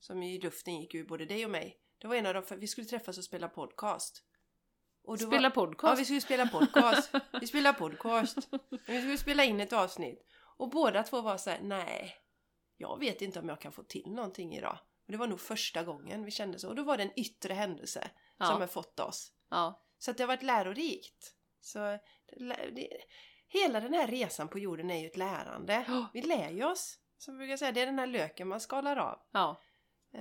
som 0.00 0.22
i 0.22 0.38
luften 0.38 0.80
gick 0.80 0.94
ur 0.94 1.04
både 1.04 1.24
dig 1.24 1.44
och 1.44 1.50
mig. 1.50 1.80
Det 1.98 2.06
var 2.08 2.14
en 2.14 2.26
av 2.26 2.34
de, 2.34 2.42
för 2.42 2.56
vi 2.56 2.66
skulle 2.66 2.86
träffas 2.86 3.18
och 3.18 3.24
spela 3.24 3.48
podcast. 3.48 4.24
Och 5.04 5.20
Spela 5.20 5.48
var, 5.48 5.50
podcast! 5.50 5.90
Ja, 5.90 5.94
vi 5.94 6.04
skulle 6.04 6.20
spela 6.20 6.46
podcast. 6.48 7.12
Vi 7.40 7.46
spelade 7.46 7.78
podcast. 7.78 8.38
Vi 8.86 9.00
skulle 9.00 9.18
spela 9.18 9.44
in 9.44 9.60
ett 9.60 9.72
avsnitt. 9.72 10.26
Och 10.56 10.70
båda 10.70 11.02
två 11.02 11.20
var 11.20 11.36
så 11.38 11.50
här: 11.50 11.60
nej, 11.62 12.14
jag 12.76 12.98
vet 12.98 13.22
inte 13.22 13.40
om 13.40 13.48
jag 13.48 13.60
kan 13.60 13.72
få 13.72 13.82
till 13.82 14.06
någonting 14.12 14.56
idag. 14.56 14.78
Och 15.06 15.12
det 15.12 15.18
var 15.18 15.26
nog 15.26 15.40
första 15.40 15.82
gången 15.84 16.24
vi 16.24 16.30
kände 16.30 16.58
så. 16.58 16.68
Och 16.68 16.74
då 16.74 16.82
var 16.82 16.96
det 16.96 17.02
en 17.02 17.20
yttre 17.20 17.54
händelse 17.54 18.10
Ja. 18.38 18.46
som 18.46 18.60
har 18.60 18.66
fått 18.68 19.00
oss. 19.00 19.32
ja. 19.50 19.86
Så 19.98 20.10
att 20.10 20.16
det 20.16 20.22
har 20.22 20.28
varit 20.28 20.42
lärorikt. 20.42 21.34
Så 21.60 21.78
det, 21.78 21.98
det, 22.72 22.88
hela 23.48 23.80
den 23.80 23.94
här 23.94 24.06
resan 24.06 24.48
på 24.48 24.58
jorden 24.58 24.90
är 24.90 25.00
ju 25.00 25.06
ett 25.06 25.16
lärande. 25.16 25.84
Vi 26.12 26.22
lär 26.22 26.50
ju 26.50 26.64
oss. 26.64 26.98
Som 27.24 27.36
brukar 27.38 27.56
säga, 27.56 27.72
det 27.72 27.80
är 27.80 27.86
den 27.86 27.98
här 27.98 28.06
löken 28.06 28.48
man 28.48 28.60
skalar 28.60 28.96
av. 28.96 29.18
ja. 29.32 29.60
Eh, 30.14 30.20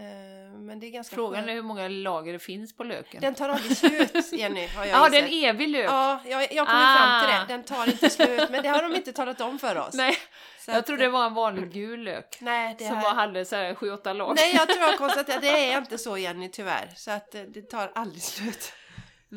Men 0.60 0.80
det 0.80 0.88
är 0.88 0.92
ganska 0.92 1.16
Frågan 1.16 1.36
skönt. 1.36 1.50
är 1.50 1.54
hur 1.54 1.62
många 1.62 1.88
lager 1.88 2.34
det 2.34 2.40
finns 2.40 2.78
på 2.78 2.84
löken. 2.84 3.22
Den 3.22 3.36
tar 3.36 3.50
aldrig 3.50 3.78
slut, 3.78 4.34
Jenny, 4.34 4.68
har 4.68 4.86
jag 4.86 4.98
Ja, 5.06 5.10
det 5.10 5.18
är 5.18 5.24
en 5.24 5.56
evig 5.56 5.68
lök! 5.70 5.90
Ja, 5.90 6.22
jag, 6.26 6.42
jag 6.54 6.68
kommer 6.68 6.98
fram 6.98 7.26
till 7.26 7.36
Ah. 7.36 7.40
det. 7.40 7.46
Den 7.54 7.64
tar 7.64 7.86
inte 7.90 8.10
slut, 8.10 8.50
men 8.50 8.64
det 8.64 8.70
har 8.70 8.84
de 8.84 8.96
inte 8.96 9.14
talat 9.14 9.42
om 9.42 9.60
för 9.60 9.78
oss. 9.78 9.94
Nej, 9.94 10.18
Så 10.60 10.72
jag 10.72 10.78
att- 10.78 10.86
trodde 10.86 11.04
det 11.04 11.10
var 11.10 11.26
en 11.26 11.34
vanlig 11.34 11.72
gul 11.72 12.04
lök. 12.04 12.38
Nej, 12.42 12.76
det 12.80 12.88
som 12.88 12.96
här... 12.96 13.04
bara 13.04 13.14
hade 13.14 13.46
så 13.46 13.56
här 13.56 13.74
7-8 13.74 14.14
lager. 14.14 14.36
Nej, 14.36 14.56
jag 14.56 14.68
tror 14.70 14.80
jag 14.82 14.98
konstaterar 14.98 15.36
att 15.38 15.42
det 15.44 15.72
är 15.72 15.78
inte 15.78 15.98
så 15.98 16.18
Jenny, 16.18 16.50
tyvärr. 16.52 16.90
Så 16.96 17.12
att 17.12 17.36
eh, 17.36 17.42
det 17.42 17.62
tar 17.62 17.92
aldrig 17.96 18.22
slut. 18.24 18.74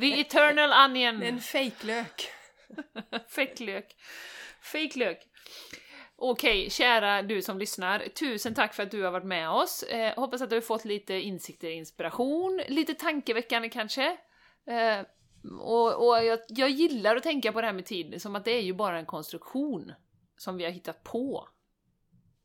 The 0.00 0.20
eternal 0.20 0.72
onion! 0.90 1.22
En 1.22 1.40
fejklök. 1.40 2.30
Fake 3.28 3.64
lök. 4.98 5.26
Okej, 6.24 6.70
kära 6.70 7.22
du 7.22 7.42
som 7.42 7.58
lyssnar. 7.58 8.08
Tusen 8.08 8.54
tack 8.54 8.74
för 8.74 8.82
att 8.82 8.90
du 8.90 9.02
har 9.02 9.10
varit 9.10 9.24
med 9.24 9.50
oss. 9.50 9.82
Eh, 9.82 10.14
hoppas 10.16 10.42
att 10.42 10.50
du 10.50 10.56
har 10.56 10.60
fått 10.60 10.84
lite 10.84 11.14
insikter, 11.14 11.70
inspiration, 11.70 12.62
lite 12.68 12.94
tankeväckande 12.94 13.68
kanske. 13.68 14.16
Eh, 14.66 15.00
och 15.60 16.08
och 16.08 16.24
jag, 16.24 16.38
jag 16.48 16.70
gillar 16.70 17.16
att 17.16 17.22
tänka 17.22 17.52
på 17.52 17.60
det 17.60 17.66
här 17.66 17.74
med 17.74 17.86
tid 17.86 18.22
som 18.22 18.36
att 18.36 18.44
det 18.44 18.50
är 18.50 18.60
ju 18.60 18.72
bara 18.72 18.98
en 18.98 19.06
konstruktion 19.06 19.92
som 20.36 20.56
vi 20.56 20.64
har 20.64 20.70
hittat 20.70 21.04
på. 21.04 21.48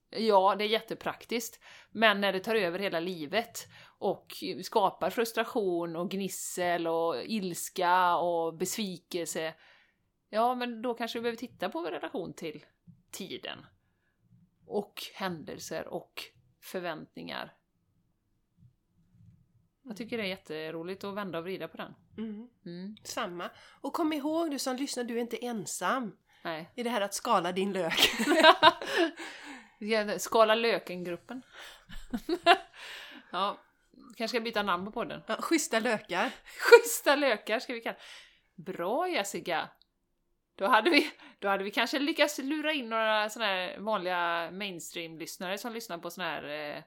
Ja, 0.10 0.56
det 0.58 0.64
är 0.64 0.68
jättepraktiskt, 0.68 1.60
men 1.92 2.22
när 2.22 2.34
det 2.34 2.40
tar 2.40 2.56
över 2.56 2.80
hela 2.80 3.00
livet 3.00 3.68
och 4.00 4.44
skapar 4.64 5.10
frustration 5.10 5.96
och 5.96 6.12
gnissel 6.12 6.88
och 6.88 7.16
ilska 7.24 8.16
och 8.16 8.54
besvikelse, 8.54 9.54
ja, 10.30 10.56
men 10.56 10.82
då 10.82 10.94
kanske 10.94 11.20
vi 11.20 11.24
behöver 11.24 11.38
titta 11.38 11.70
på 11.70 11.82
vår 11.82 11.92
relation 11.92 12.34
till 12.34 12.66
tiden. 13.18 13.66
Och 14.66 15.04
händelser 15.14 15.88
och 15.88 16.24
förväntningar. 16.62 17.54
Jag 19.84 19.98
tycker 19.98 20.18
det 20.18 20.24
är 20.24 20.28
jätteroligt 20.28 21.04
att 21.04 21.16
vända 21.16 21.38
och 21.38 21.44
vrida 21.44 21.68
på 21.68 21.78
den. 21.78 21.96
Mm. 22.18 22.50
Mm, 22.66 22.96
Samma. 23.04 23.50
Och 23.82 23.94
kom 23.94 24.14
ihåg 24.14 24.52
du 24.52 24.60
som 24.60 24.76
lyssnar, 24.76 25.04
du 25.04 25.18
är 25.18 25.22
inte 25.22 25.46
ensam 25.46 26.18
nej. 26.44 26.72
i 26.76 26.84
det 26.84 26.90
här 26.90 27.02
att 27.02 27.14
skala 27.14 27.52
din 27.52 27.74
lök. 27.74 28.10
Skala 30.20 30.56
löken-gruppen. 30.56 31.42
ja, 33.32 33.62
kanske 34.18 34.28
ska 34.28 34.44
byta 34.44 34.64
namn 34.64 34.86
på 34.86 34.92
podden. 34.92 35.22
Ja, 35.28 35.42
schyssta 35.42 35.80
lökar. 35.80 36.32
Schyssta 36.46 37.16
lökar 37.16 37.60
ska 37.60 37.74
vi 37.74 37.82
kalla 37.82 37.98
Bra 38.56 39.10
Jessica! 39.10 39.70
Då 40.58 40.68
hade, 40.68 40.90
vi, 40.90 41.12
då 41.40 41.48
hade 41.48 41.64
vi 41.64 41.72
kanske 41.72 42.00
lyckats 42.00 42.38
lura 42.38 42.74
in 42.74 42.90
några 42.90 43.30
såna 43.30 43.46
här 43.46 43.78
vanliga 43.80 44.52
mainstream-lyssnare 44.52 45.58
som 45.58 45.74
lyssnar 45.74 45.98
på 45.98 46.10
sån 46.10 46.24
här 46.24 46.44
eh, 46.44 46.84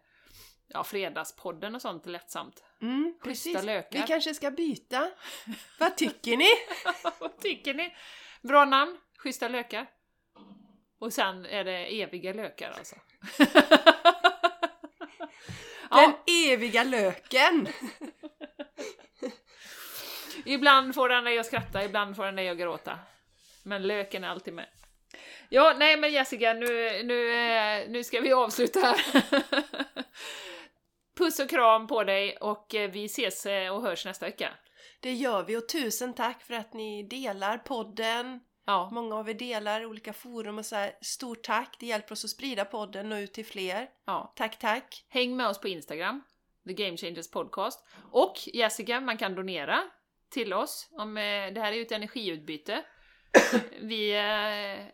ja, 0.67 0.85
Fredagspodden 0.85 1.75
och 1.75 1.83
sånt 1.83 2.07
lättsamt. 2.07 2.63
Mm, 2.83 3.15
Schyssta 3.21 3.51
precis. 3.51 3.67
lökar. 3.67 4.01
Vi 4.01 4.07
kanske 4.07 4.35
ska 4.35 4.51
byta. 4.51 5.11
Vad 5.79 5.97
tycker 5.97 6.37
ni? 6.37 6.49
Vad 7.21 7.39
tycker 7.39 7.75
ni? 7.75 7.95
Bra 8.43 8.65
namn, 8.65 8.99
Schyssta 9.19 9.49
lökar. 9.49 9.87
Och 10.99 11.13
sen 11.13 11.47
är 11.47 11.65
det 11.65 12.03
eviga 12.03 12.33
lökar 12.33 12.71
alltså. 12.71 12.97
Den 15.91 16.13
ja, 16.25 16.25
eviga 16.27 16.85
löken! 16.85 17.69
ibland 20.45 20.95
får 20.95 21.09
den 21.09 21.25
dig 21.25 21.39
att 21.39 21.47
skratta, 21.47 21.85
ibland 21.85 22.17
får 22.17 22.25
den 22.25 22.37
dig 22.37 22.49
att 22.49 22.59
gråta. 22.59 22.99
Men 23.63 23.83
löken 23.83 24.25
är 24.25 24.29
alltid 24.29 24.55
med. 24.55 24.67
Ja, 25.49 25.75
nej 25.79 25.97
men 25.97 26.13
Jessica, 26.13 26.53
nu, 26.53 27.03
nu, 27.03 27.33
eh, 27.35 27.89
nu 27.91 28.05
ska 28.05 28.21
vi 28.21 28.33
avsluta 28.33 28.81
här. 28.81 29.01
Puss 31.19 31.39
och 31.41 31.51
kram 31.51 31.87
på 31.87 32.05
dig 32.05 32.37
och 32.37 32.75
eh, 32.75 32.91
vi 32.91 33.05
ses 33.05 33.47
eh, 33.47 33.75
och 33.77 33.83
hörs 33.83 34.05
nästa 34.05 34.27
vecka. 34.27 34.51
Det 35.01 35.13
gör 35.13 35.43
vi 35.43 35.57
och 35.57 35.69
tusen 35.69 36.15
tack 36.15 36.43
för 36.43 36.55
att 36.55 36.73
ni 36.73 37.03
delar 37.03 37.59
podden. 37.59 38.41
Ja, 38.67 38.91
Många 38.93 39.17
av 39.17 39.31
er 39.31 39.35
delar 39.35 39.87
olika 39.87 40.13
forum 40.13 40.59
och 40.59 40.67
så 40.67 40.77
här. 40.77 40.93
Stort 41.03 41.43
tack! 41.43 41.77
Det 41.81 41.87
hjälper 41.87 42.13
oss 42.13 42.25
att 42.25 42.31
sprida 42.31 42.65
podden 42.65 43.13
och 43.13 43.17
ut 43.17 43.33
till 43.33 43.47
fler. 43.47 43.89
ja. 44.07 44.33
Tack, 44.37 44.59
tack! 44.59 45.05
Häng 45.09 45.37
med 45.37 45.47
oss 45.47 45.61
på 45.61 45.69
Instagram, 45.69 46.23
The 46.67 46.73
Game 46.73 46.97
Changers 46.97 47.31
Podcast. 47.31 47.87
Och 48.13 48.35
Jessica, 48.47 49.01
man 49.01 49.19
kan 49.19 49.35
donera 49.35 49.83
till 50.31 50.53
oss. 50.53 50.89
Om, 50.91 51.15
det 51.55 51.61
här 51.61 51.73
är 51.73 51.77
ju 51.77 51.83
ett 51.83 51.93
energiutbyte. 51.93 52.85
Vi 53.81 54.17
eh, 54.17 54.87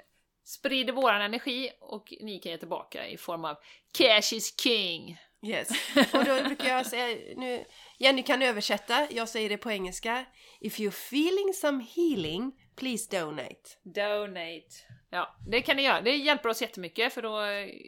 sprider 0.45 0.93
våran 0.93 1.22
energi 1.22 1.70
och 1.80 2.14
ni 2.20 2.39
kan 2.39 2.53
ge 2.53 2.59
tillbaka 2.59 3.09
i 3.09 3.16
form 3.16 3.45
av 3.45 3.57
Cash 3.99 4.34
is 4.34 4.61
King. 4.61 5.18
Yes. 5.47 5.68
Och 5.97 6.24
då 6.24 6.43
brukar 6.43 6.68
jag 6.68 6.87
säga, 6.87 7.34
nu, 7.37 7.64
Jenny 7.99 8.22
kan 8.22 8.43
översätta, 8.43 9.07
jag 9.11 9.28
säger 9.28 9.49
det 9.49 9.57
på 9.57 9.70
engelska. 9.70 10.24
If 10.61 10.78
you're 10.78 10.89
feeling 10.89 11.55
some 11.55 11.84
healing, 11.97 12.53
please 12.76 13.18
donate. 13.18 13.61
Donate. 13.82 14.68
Ja, 15.11 15.37
det 15.47 15.61
kan 15.61 15.76
ni 15.76 15.82
göra. 15.82 16.01
Det 16.01 16.16
hjälper 16.16 16.49
oss 16.49 16.62
jättemycket 16.62 17.12
för 17.12 17.22
då, 17.22 17.41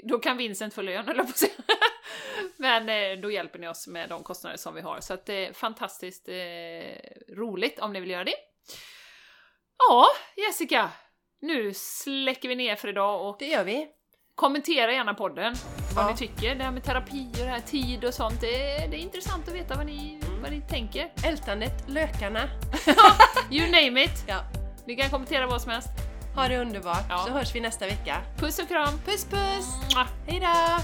då 0.08 0.18
kan 0.18 0.36
Vincent 0.36 0.74
få 0.74 0.82
lön, 0.82 1.08
eller 1.08 1.24
på 1.24 1.32
säga. 1.32 1.52
Men 2.56 2.88
eh, 2.88 3.20
då 3.20 3.30
hjälper 3.30 3.58
ni 3.58 3.68
oss 3.68 3.86
med 3.86 4.08
de 4.08 4.22
kostnader 4.22 4.56
som 4.56 4.74
vi 4.74 4.80
har. 4.80 5.00
Så 5.00 5.14
att 5.14 5.26
det 5.26 5.46
är 5.46 5.52
fantastiskt 5.52 6.28
eh, 6.28 7.34
roligt 7.36 7.78
om 7.78 7.92
ni 7.92 8.00
vill 8.00 8.10
göra 8.10 8.24
det. 8.24 8.34
Ja, 9.78 10.06
Jessica! 10.36 10.90
Nu 11.40 11.74
släcker 11.74 12.48
vi 12.48 12.54
ner 12.56 12.76
för 12.76 12.88
idag 12.88 13.28
och 13.28 13.36
Det 13.38 13.46
gör 13.46 13.64
vi. 13.64 13.86
kommentera 14.34 14.92
gärna 14.92 15.14
podden. 15.14 15.54
Vad 15.96 16.04
Ja. 16.04 16.10
ni 16.10 16.16
tycker. 16.16 16.54
Det 16.54 16.64
här 16.64 16.70
med 16.70 16.84
terapi 16.84 17.26
och 17.32 17.38
det 17.38 17.50
här 17.50 17.60
tid 17.60 18.04
och 18.04 18.14
sånt. 18.14 18.40
Det 18.40 18.72
är, 18.72 18.88
det 18.88 18.96
är 18.96 19.00
intressant 19.00 19.48
att 19.48 19.54
veta 19.54 19.74
vad 19.76 19.86
ni, 19.86 20.20
vad 20.42 20.50
ni 20.52 20.60
tänker. 20.60 21.12
Ältandet, 21.24 21.84
lökarna. 21.88 22.40
You 23.50 23.66
name 23.70 24.04
it! 24.04 24.24
Ja. 24.28 24.40
Ni 24.86 24.96
kan 24.96 25.10
kommentera 25.10 25.46
vad 25.46 25.62
som 25.62 25.70
helst. 25.70 25.88
Ha 26.34 26.48
det 26.48 26.58
underbart, 26.58 27.04
Ja. 27.08 27.18
så 27.26 27.30
hörs 27.32 27.54
vi 27.54 27.60
nästa 27.60 27.86
vecka. 27.86 28.16
Puss 28.38 28.58
och 28.58 28.68
kram! 28.68 28.98
Puss 29.06 29.24
puss! 29.24 29.66
Mwah. 29.94 30.08
Hejdå! 30.26 30.82